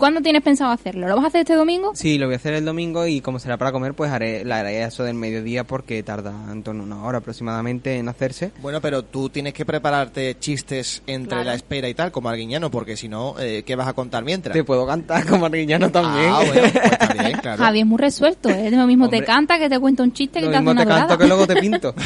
¿Cuándo 0.00 0.22
tienes 0.22 0.42
pensado 0.42 0.70
hacerlo? 0.72 1.06
¿Lo 1.06 1.14
vas 1.16 1.24
a 1.24 1.28
hacer 1.28 1.42
este 1.42 1.54
domingo? 1.54 1.92
Sí, 1.94 2.16
lo 2.16 2.24
voy 2.24 2.32
a 2.32 2.36
hacer 2.38 2.54
el 2.54 2.64
domingo 2.64 3.06
y 3.06 3.20
como 3.20 3.38
será 3.38 3.58
para 3.58 3.70
comer, 3.70 3.92
pues 3.92 4.10
haré 4.10 4.46
la 4.46 4.60
haré 4.60 4.82
eso 4.82 5.04
del 5.04 5.14
mediodía 5.14 5.64
porque 5.64 6.02
tarda 6.02 6.32
en 6.50 6.62
torno 6.62 6.82
a 6.84 6.86
una 6.86 7.04
hora 7.04 7.18
aproximadamente 7.18 7.96
en 7.98 8.08
hacerse. 8.08 8.50
Bueno, 8.62 8.80
pero 8.80 9.04
tú 9.04 9.28
tienes 9.28 9.52
que 9.52 9.66
prepararte 9.66 10.38
chistes 10.38 11.02
entre 11.06 11.28
Claro. 11.36 11.44
la 11.44 11.54
espera 11.54 11.86
y 11.88 11.92
tal, 11.94 12.10
como 12.10 12.30
Arguiñano, 12.30 12.70
porque 12.70 12.96
si 12.96 13.08
no, 13.08 13.34
eh, 13.38 13.62
¿qué 13.66 13.76
vas 13.76 13.88
a 13.88 13.92
contar 13.92 14.24
mientras? 14.24 14.54
Te 14.54 14.64
puedo 14.64 14.86
cantar 14.86 15.26
como 15.26 15.44
Arguiñano 15.44 15.90
también. 15.90 16.30
Ah, 16.32 16.40
bueno, 16.46 16.68
pues 16.72 16.98
también, 16.98 17.32
claro. 17.38 17.62
Javi 17.62 17.80
es 17.80 17.86
muy 17.86 17.98
resuelto, 17.98 18.48
¿eh? 18.48 18.70
Lo 18.70 18.86
mismo 18.86 19.08
te 19.10 19.22
canta 19.22 19.58
que 19.58 19.68
te 19.68 19.78
cuenta 19.78 20.02
un 20.02 20.12
chiste 20.14 20.40
que 20.40 20.46
te 20.46 20.56
hace 20.56 20.58
mismo 20.60 20.70
una 20.70 20.80
te 20.82 20.88
canto 20.88 21.16
dorada. 21.16 21.18
que 21.18 21.26
luego 21.28 21.46
te 21.46 21.56
pinto. 21.56 21.94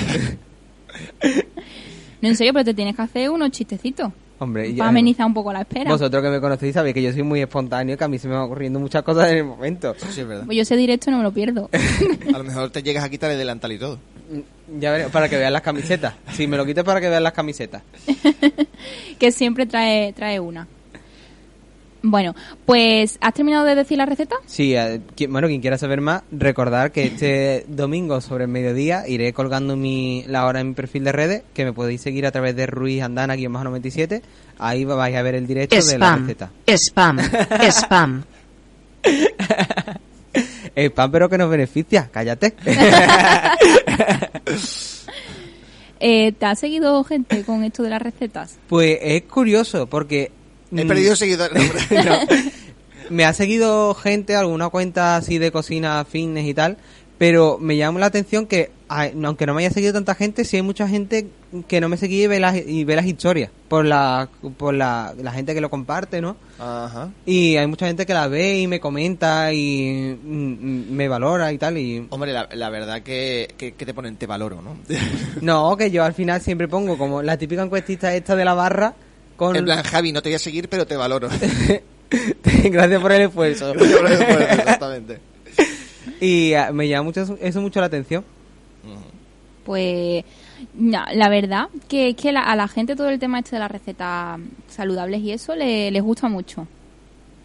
No, 2.20 2.30
en 2.30 2.36
serio, 2.36 2.54
pero 2.54 2.64
te 2.64 2.72
tienes 2.72 2.96
que 2.96 3.02
hacer 3.02 3.28
unos 3.28 3.50
chistecitos. 3.50 4.10
Hombre, 4.38 4.72
ya- 4.72 4.78
Para 4.78 4.90
amenizar 4.90 5.26
un 5.26 5.34
poco 5.34 5.52
la 5.52 5.60
espera. 5.60 5.90
vosotros 5.90 6.22
que 6.22 6.28
me 6.28 6.40
conocéis 6.40 6.74
sabéis 6.74 6.92
que 6.94 7.02
yo 7.02 7.12
soy 7.12 7.22
muy 7.22 7.40
espontáneo, 7.40 7.96
que 7.96 8.04
a 8.04 8.08
mí 8.08 8.18
se 8.18 8.26
me 8.28 8.34
van 8.34 8.44
ocurriendo 8.44 8.80
muchas 8.80 9.02
cosas 9.02 9.30
en 9.30 9.38
el 9.38 9.44
momento. 9.44 9.94
Sí, 9.96 10.20
es 10.20 10.26
verdad. 10.26 10.44
Pues 10.44 10.56
yo 10.56 10.62
ese 10.62 10.76
directo 10.76 11.10
no 11.10 11.18
me 11.18 11.22
lo 11.22 11.32
pierdo. 11.32 11.70
A 12.34 12.38
lo 12.38 12.44
mejor 12.44 12.70
te 12.70 12.82
llegas 12.82 13.04
a 13.04 13.08
quitar 13.08 13.30
el 13.30 13.38
delantal 13.38 13.70
y 13.72 13.78
todo. 13.78 13.98
Ya 14.80 14.90
veré, 14.90 15.08
para 15.10 15.28
que 15.28 15.36
vean 15.36 15.52
las 15.52 15.62
camisetas. 15.62 16.14
Si 16.32 16.46
me 16.46 16.56
lo 16.56 16.64
quites 16.66 16.82
para 16.82 17.00
que 17.00 17.08
vean 17.08 17.22
las 17.22 17.32
camisetas. 17.32 17.82
que 19.18 19.30
siempre 19.30 19.66
trae, 19.66 20.12
trae 20.12 20.40
una. 20.40 20.66
Bueno, 22.06 22.34
pues 22.66 23.16
¿has 23.22 23.32
terminado 23.32 23.64
de 23.64 23.74
decir 23.74 23.96
la 23.96 24.04
receta? 24.04 24.36
Sí, 24.44 24.74
eh, 24.76 25.00
qui- 25.16 25.26
bueno, 25.26 25.48
quien 25.48 25.62
quiera 25.62 25.78
saber 25.78 26.02
más, 26.02 26.22
recordar 26.30 26.92
que 26.92 27.04
este 27.06 27.64
domingo 27.68 28.20
sobre 28.20 28.44
el 28.44 28.50
mediodía 28.50 29.08
iré 29.08 29.32
colgando 29.32 29.74
mi, 29.74 30.22
la 30.28 30.44
hora 30.44 30.60
en 30.60 30.68
mi 30.68 30.74
perfil 30.74 31.04
de 31.04 31.12
redes, 31.12 31.42
que 31.54 31.64
me 31.64 31.72
podéis 31.72 32.02
seguir 32.02 32.26
a 32.26 32.30
través 32.30 32.54
de 32.56 32.66
Ruiz 32.66 33.02
Andana 33.02 33.36
97. 33.36 34.20
Ahí 34.58 34.84
vais 34.84 35.16
a 35.16 35.22
ver 35.22 35.34
el 35.34 35.46
directo 35.46 35.76
de 35.76 35.98
la 35.98 36.06
Spam, 36.06 36.20
receta. 36.26 36.50
spam, 36.68 37.18
spam. 37.70 38.22
Spam, 40.76 41.10
pero 41.10 41.28
que 41.30 41.38
nos 41.38 41.48
beneficia, 41.48 42.10
cállate. 42.12 42.54
Eh, 46.00 46.32
¿Te 46.32 46.44
ha 46.46 46.54
seguido 46.54 47.02
gente 47.04 47.44
con 47.44 47.64
esto 47.64 47.82
de 47.82 47.88
las 47.90 48.02
recetas? 48.02 48.58
pues 48.68 48.98
es 49.00 49.22
curioso, 49.22 49.86
porque... 49.86 50.30
He 50.76 50.86
perdido 50.86 51.16
seguidores. 51.16 51.62
No. 51.90 52.18
Me 53.10 53.26
ha 53.26 53.34
seguido 53.34 53.94
gente, 53.94 54.34
alguna 54.34 54.70
cuenta 54.70 55.16
así 55.16 55.36
de 55.38 55.52
cocina, 55.52 56.04
fitness 56.06 56.46
y 56.46 56.54
tal, 56.54 56.78
pero 57.18 57.58
me 57.60 57.76
llama 57.76 58.00
la 58.00 58.06
atención 58.06 58.46
que, 58.46 58.70
aunque 58.88 59.46
no 59.46 59.54
me 59.54 59.64
haya 59.64 59.72
seguido 59.72 59.92
tanta 59.92 60.14
gente, 60.14 60.44
sí 60.44 60.56
hay 60.56 60.62
mucha 60.62 60.88
gente 60.88 61.28
que 61.68 61.80
no 61.80 61.88
me 61.88 61.96
seguía 61.96 62.24
y 62.24 62.26
ve 62.26 62.40
las, 62.40 62.56
y 62.56 62.84
ve 62.84 62.96
las 62.96 63.06
historias 63.06 63.50
por 63.68 63.84
la, 63.84 64.28
por 64.56 64.74
la, 64.74 65.14
la 65.22 65.32
gente 65.32 65.54
que 65.54 65.60
lo 65.60 65.70
comparte, 65.70 66.20
¿no? 66.20 66.36
Ajá. 66.58 67.10
Y 67.24 67.56
hay 67.56 67.66
mucha 67.66 67.86
gente 67.86 68.04
que 68.06 68.14
la 68.14 68.26
ve 68.26 68.58
y 68.58 68.66
me 68.66 68.80
comenta 68.80 69.52
y 69.52 70.18
mm, 70.22 70.38
mm, 70.38 70.90
me 70.90 71.06
valora 71.08 71.52
y 71.52 71.58
tal. 71.58 71.78
y 71.78 72.06
Hombre, 72.10 72.32
la, 72.32 72.48
la 72.52 72.70
verdad 72.70 73.02
que, 73.02 73.54
que, 73.56 73.74
que 73.74 73.86
te 73.86 73.94
ponen 73.94 74.16
te 74.16 74.26
valoro, 74.26 74.60
¿no? 74.62 74.76
No, 75.40 75.76
que 75.76 75.90
yo 75.90 76.04
al 76.04 76.14
final 76.14 76.40
siempre 76.40 76.68
pongo 76.68 76.98
como 76.98 77.22
la 77.22 77.36
típica 77.36 77.62
encuestista 77.62 78.14
esta 78.14 78.34
de 78.34 78.44
la 78.44 78.54
barra 78.54 78.94
con... 79.36 79.56
En 79.56 79.64
plan, 79.64 79.82
Javi, 79.82 80.12
no 80.12 80.22
te 80.22 80.28
voy 80.30 80.36
a 80.36 80.38
seguir, 80.38 80.68
pero 80.68 80.86
te 80.86 80.96
valoro. 80.96 81.28
Gracias 82.64 83.00
por 83.00 83.12
el 83.12 83.22
esfuerzo. 83.22 83.72
Exactamente. 83.74 85.18
Y 86.20 86.54
ah, 86.54 86.70
me 86.72 86.88
llama 86.88 87.04
mucho 87.04 87.22
eso, 87.22 87.38
eso 87.40 87.60
mucho 87.60 87.80
la 87.80 87.86
atención. 87.86 88.24
Pues 89.64 90.24
no, 90.74 91.02
la 91.14 91.28
verdad 91.28 91.68
que 91.88 92.10
es 92.10 92.16
que 92.16 92.32
la- 92.32 92.42
a 92.42 92.54
la 92.56 92.68
gente 92.68 92.96
todo 92.96 93.08
el 93.08 93.18
tema 93.18 93.38
este 93.38 93.56
de 93.56 93.60
las 93.60 93.70
recetas 93.70 94.38
saludables 94.68 95.22
y 95.22 95.32
eso 95.32 95.54
le, 95.54 95.90
les 95.90 96.02
gusta 96.02 96.28
mucho. 96.28 96.66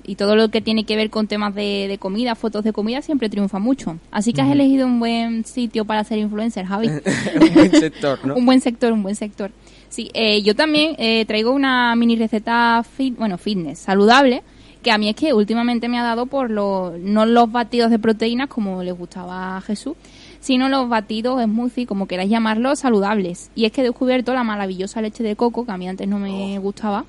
Y 0.03 0.15
todo 0.15 0.35
lo 0.35 0.49
que 0.49 0.61
tiene 0.61 0.85
que 0.85 0.95
ver 0.95 1.09
con 1.09 1.27
temas 1.27 1.53
de, 1.53 1.85
de 1.87 1.97
comida, 1.97 2.33
fotos 2.35 2.63
de 2.63 2.73
comida, 2.73 3.01
siempre 3.01 3.29
triunfa 3.29 3.59
mucho. 3.59 3.97
Así 4.11 4.33
que 4.33 4.41
has 4.41 4.51
elegido 4.51 4.87
un 4.87 4.99
buen 4.99 5.45
sitio 5.45 5.85
para 5.85 6.03
ser 6.03 6.17
influencer, 6.17 6.65
Javi. 6.65 6.87
un 7.41 7.53
buen 7.53 7.71
sector, 7.71 8.19
¿no? 8.25 8.35
un 8.35 8.45
buen 8.45 8.59
sector, 8.61 8.91
un 8.91 9.03
buen 9.03 9.15
sector. 9.15 9.51
Sí, 9.89 10.09
eh, 10.13 10.41
yo 10.43 10.55
también 10.55 10.95
eh, 10.99 11.25
traigo 11.25 11.51
una 11.51 11.95
mini 11.95 12.15
receta, 12.15 12.83
fit, 12.83 13.17
bueno, 13.17 13.37
fitness, 13.37 13.79
saludable, 13.79 14.43
que 14.83 14.91
a 14.91 14.97
mí 14.97 15.09
es 15.09 15.15
que 15.15 15.33
últimamente 15.33 15.89
me 15.89 15.99
ha 15.99 16.03
dado 16.03 16.27
por 16.27 16.51
los, 16.51 16.97
no 16.99 17.25
los 17.25 17.51
batidos 17.51 17.89
de 17.89 17.99
proteínas 17.99 18.47
como 18.47 18.83
le 18.83 18.91
gustaba 18.91 19.57
a 19.57 19.61
Jesús, 19.61 19.95
sino 20.39 20.69
los 20.69 20.87
batidos 20.87 21.43
smoothie, 21.43 21.85
como 21.85 22.07
queráis 22.07 22.29
llamarlos, 22.29 22.79
saludables. 22.79 23.49
Y 23.55 23.65
es 23.65 23.71
que 23.71 23.81
he 23.81 23.83
descubierto 23.83 24.33
la 24.33 24.43
maravillosa 24.43 25.01
leche 25.01 25.23
de 25.23 25.35
coco, 25.35 25.65
que 25.65 25.71
a 25.71 25.77
mí 25.77 25.87
antes 25.89 26.07
no 26.07 26.19
me 26.19 26.57
gustaba. 26.59 27.05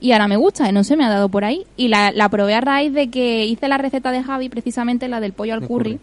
Y 0.00 0.12
ahora 0.12 0.28
me 0.28 0.36
gusta, 0.36 0.70
no 0.72 0.84
sé, 0.84 0.96
me 0.96 1.04
ha 1.04 1.08
dado 1.08 1.28
por 1.28 1.44
ahí. 1.44 1.66
Y 1.76 1.88
la, 1.88 2.10
la 2.10 2.28
probé 2.28 2.54
a 2.54 2.60
raíz 2.60 2.92
de 2.92 3.10
que 3.10 3.46
hice 3.46 3.68
la 3.68 3.78
receta 3.78 4.12
de 4.12 4.22
Javi, 4.22 4.48
precisamente 4.48 5.08
la 5.08 5.20
del 5.20 5.32
pollo 5.32 5.54
al 5.54 5.66
curry. 5.66 5.98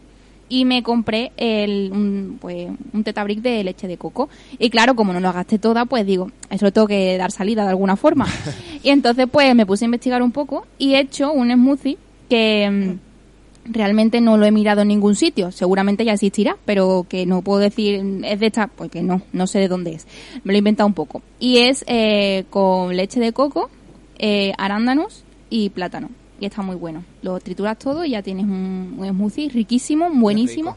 Y 0.47 0.65
me 0.65 0.83
compré 0.83 1.31
el, 1.37 1.91
un, 1.91 2.37
pues, 2.39 2.67
un 2.93 3.03
tetabric 3.03 3.41
de 3.41 3.63
leche 3.63 3.87
de 3.87 3.97
coco. 3.97 4.29
Y 4.59 4.69
claro, 4.69 4.95
como 4.95 5.11
no 5.11 5.19
lo 5.19 5.33
gasté 5.33 5.57
toda, 5.57 5.85
pues 5.85 6.05
digo, 6.05 6.31
eso 6.49 6.65
lo 6.65 6.71
tengo 6.71 6.87
que 6.87 7.17
dar 7.17 7.31
salida 7.31 7.63
de 7.63 7.69
alguna 7.69 7.95
forma. 7.95 8.27
y 8.83 8.89
entonces, 8.89 9.27
pues 9.31 9.55
me 9.55 9.65
puse 9.65 9.85
a 9.85 9.87
investigar 9.87 10.21
un 10.21 10.31
poco 10.31 10.67
y 10.77 10.93
he 10.93 10.99
hecho 10.99 11.31
un 11.31 11.51
smoothie 11.51 11.97
que 12.29 12.69
mm, 12.69 13.73
realmente 13.73 14.21
no 14.21 14.37
lo 14.37 14.45
he 14.45 14.51
mirado 14.51 14.81
en 14.81 14.89
ningún 14.89 15.15
sitio. 15.15 15.51
Seguramente 15.51 16.05
ya 16.05 16.13
existirá, 16.13 16.57
pero 16.65 17.05
que 17.09 17.25
no 17.25 17.41
puedo 17.41 17.59
decir 17.59 18.21
es 18.23 18.39
de 18.39 18.45
esta, 18.47 18.67
porque 18.67 19.01
no, 19.01 19.21
no 19.33 19.47
sé 19.47 19.59
de 19.59 19.67
dónde 19.67 19.93
es. 19.93 20.07
Me 20.43 20.53
lo 20.53 20.57
he 20.57 20.59
inventado 20.59 20.87
un 20.87 20.93
poco. 20.93 21.21
Y 21.39 21.59
es 21.59 21.83
eh, 21.87 22.45
con 22.49 22.95
leche 22.95 23.19
de 23.19 23.33
coco, 23.33 23.69
eh, 24.17 24.53
arándanos 24.57 25.23
y 25.49 25.69
plátano. 25.69 26.09
Y 26.39 26.45
está 26.45 26.61
muy 26.61 26.75
bueno. 26.75 27.03
Lo 27.21 27.39
trituras 27.39 27.77
todo 27.77 28.03
y 28.03 28.11
ya 28.11 28.21
tienes 28.21 28.45
un, 28.45 28.95
un 28.97 29.07
smoothie 29.07 29.49
riquísimo, 29.49 30.09
buenísimo. 30.11 30.75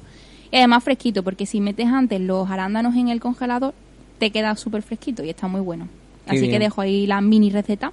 Y 0.50 0.56
además 0.56 0.84
fresquito, 0.84 1.22
porque 1.22 1.46
si 1.46 1.61
metes 1.61 1.86
antes 1.86 2.20
los 2.20 2.48
arándanos 2.48 2.94
en 2.94 3.09
el 3.09 3.20
congelador, 3.20 3.74
te 4.18 4.30
queda 4.30 4.56
súper 4.56 4.82
fresquito 4.82 5.24
y 5.24 5.30
está 5.30 5.48
muy 5.48 5.61
bueno. 5.61 5.88
Qué 6.26 6.36
Así 6.36 6.50
que 6.50 6.59
dejo 6.59 6.80
ahí 6.80 7.06
la 7.06 7.20
mini 7.20 7.50
receta 7.50 7.92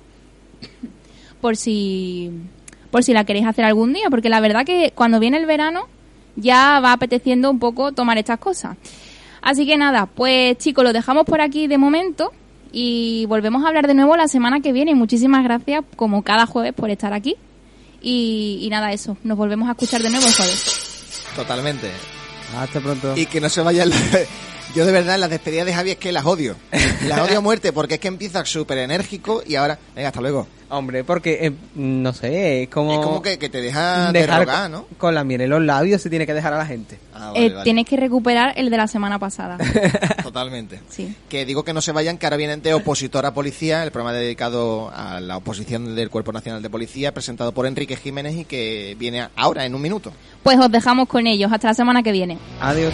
por 1.41 1.55
si 1.55 2.31
por 2.91 3.03
si 3.03 3.13
la 3.13 3.25
queréis 3.25 3.45
hacer 3.45 3.65
algún 3.65 3.93
día, 3.93 4.09
porque 4.09 4.29
la 4.29 4.39
verdad 4.39 4.65
que 4.65 4.93
cuando 4.95 5.19
viene 5.19 5.37
el 5.37 5.45
verano 5.45 5.87
ya 6.35 6.79
va 6.79 6.93
apeteciendo 6.93 7.49
un 7.51 7.59
poco 7.59 7.91
tomar 7.91 8.17
estas 8.17 8.39
cosas. 8.39 8.77
Así 9.41 9.65
que 9.65 9.77
nada, 9.77 10.05
pues 10.05 10.57
chicos, 10.57 10.83
lo 10.83 10.93
dejamos 10.93 11.25
por 11.25 11.41
aquí 11.41 11.67
de 11.67 11.77
momento 11.77 12.31
y 12.71 13.25
volvemos 13.27 13.63
a 13.63 13.67
hablar 13.67 13.87
de 13.87 13.93
nuevo 13.93 14.15
la 14.15 14.27
semana 14.27 14.61
que 14.61 14.71
viene. 14.71 14.95
Muchísimas 14.95 15.43
gracias, 15.43 15.83
como 15.95 16.23
cada 16.23 16.45
jueves, 16.45 16.73
por 16.73 16.89
estar 16.89 17.13
aquí. 17.13 17.35
Y, 18.07 18.59
y 18.61 18.69
nada, 18.69 18.93
eso, 18.93 19.17
nos 19.23 19.35
volvemos 19.35 19.67
a 19.67 19.71
escuchar 19.71 20.03
de 20.03 20.11
nuevo 20.11 20.27
el 20.27 20.33
jueves. 20.33 21.23
Totalmente. 21.35 21.89
Hasta 22.55 22.79
pronto. 22.79 23.17
Y 23.17 23.25
que 23.25 23.41
no 23.41 23.49
se 23.49 23.61
vayan... 23.61 23.91
Yo 24.75 24.85
de 24.85 24.91
verdad, 24.91 25.17
las 25.17 25.29
despedidas 25.29 25.65
de 25.65 25.73
Javi 25.73 25.91
es 25.91 25.97
que 25.97 26.11
las 26.11 26.25
odio. 26.25 26.55
Las 27.07 27.19
odio 27.19 27.37
a 27.37 27.41
muerte 27.41 27.71
porque 27.71 27.95
es 27.95 27.99
que 27.99 28.07
empieza 28.07 28.43
súper 28.45 28.79
enérgico 28.79 29.41
y 29.45 29.55
ahora... 29.55 29.77
Venga, 29.95 30.07
hasta 30.09 30.21
luego. 30.21 30.47
Hombre, 30.69 31.03
porque, 31.03 31.45
eh, 31.45 31.51
no 31.75 32.11
sé, 32.13 32.63
es 32.63 32.69
como... 32.69 32.91
Es 32.93 32.97
como 32.99 33.21
que, 33.21 33.37
que 33.37 33.47
te 33.49 33.61
deja 33.61 34.11
dejar 34.11 34.39
derrogar, 34.39 34.63
con- 34.63 34.71
¿no? 34.71 34.87
Con 34.97 35.13
la 35.13 35.23
miel 35.23 35.41
en 35.41 35.49
los 35.51 35.61
labios 35.61 36.01
se 36.01 36.09
tiene 36.09 36.25
que 36.25 36.33
dejar 36.33 36.53
a 36.53 36.57
la 36.57 36.65
gente. 36.65 36.97
Ah, 37.13 37.31
Eh, 37.35 37.53
Tienes 37.63 37.85
que 37.85 37.95
recuperar 37.95 38.53
el 38.57 38.69
de 38.71 38.77
la 38.77 38.87
semana 38.87 39.19
pasada. 39.19 39.57
Totalmente. 40.23 40.79
Sí. 40.89 41.15
Que 41.29 41.45
digo 41.45 41.63
que 41.63 41.71
no 41.73 41.81
se 41.81 41.91
vayan, 41.91 42.17
que 42.17 42.25
ahora 42.25 42.37
vienen 42.37 42.61
de 42.63 42.73
Opositor 42.73 43.25
a 43.27 43.33
Policía, 43.33 43.83
el 43.83 43.91
programa 43.91 44.17
dedicado 44.17 44.91
a 44.95 45.19
la 45.19 45.37
oposición 45.37 45.95
del 45.95 46.09
Cuerpo 46.09 46.31
Nacional 46.33 46.61
de 46.63 46.69
Policía, 46.71 47.13
presentado 47.13 47.51
por 47.51 47.67
Enrique 47.67 47.95
Jiménez 47.95 48.35
y 48.35 48.45
que 48.45 48.95
viene 48.97 49.27
ahora 49.35 49.65
en 49.65 49.75
un 49.75 49.81
minuto. 49.81 50.11
Pues 50.41 50.57
os 50.59 50.71
dejamos 50.71 51.07
con 51.07 51.27
ellos. 51.27 51.51
Hasta 51.53 51.67
la 51.67 51.73
semana 51.75 52.01
que 52.01 52.11
viene. 52.11 52.39
Adiós. 52.59 52.93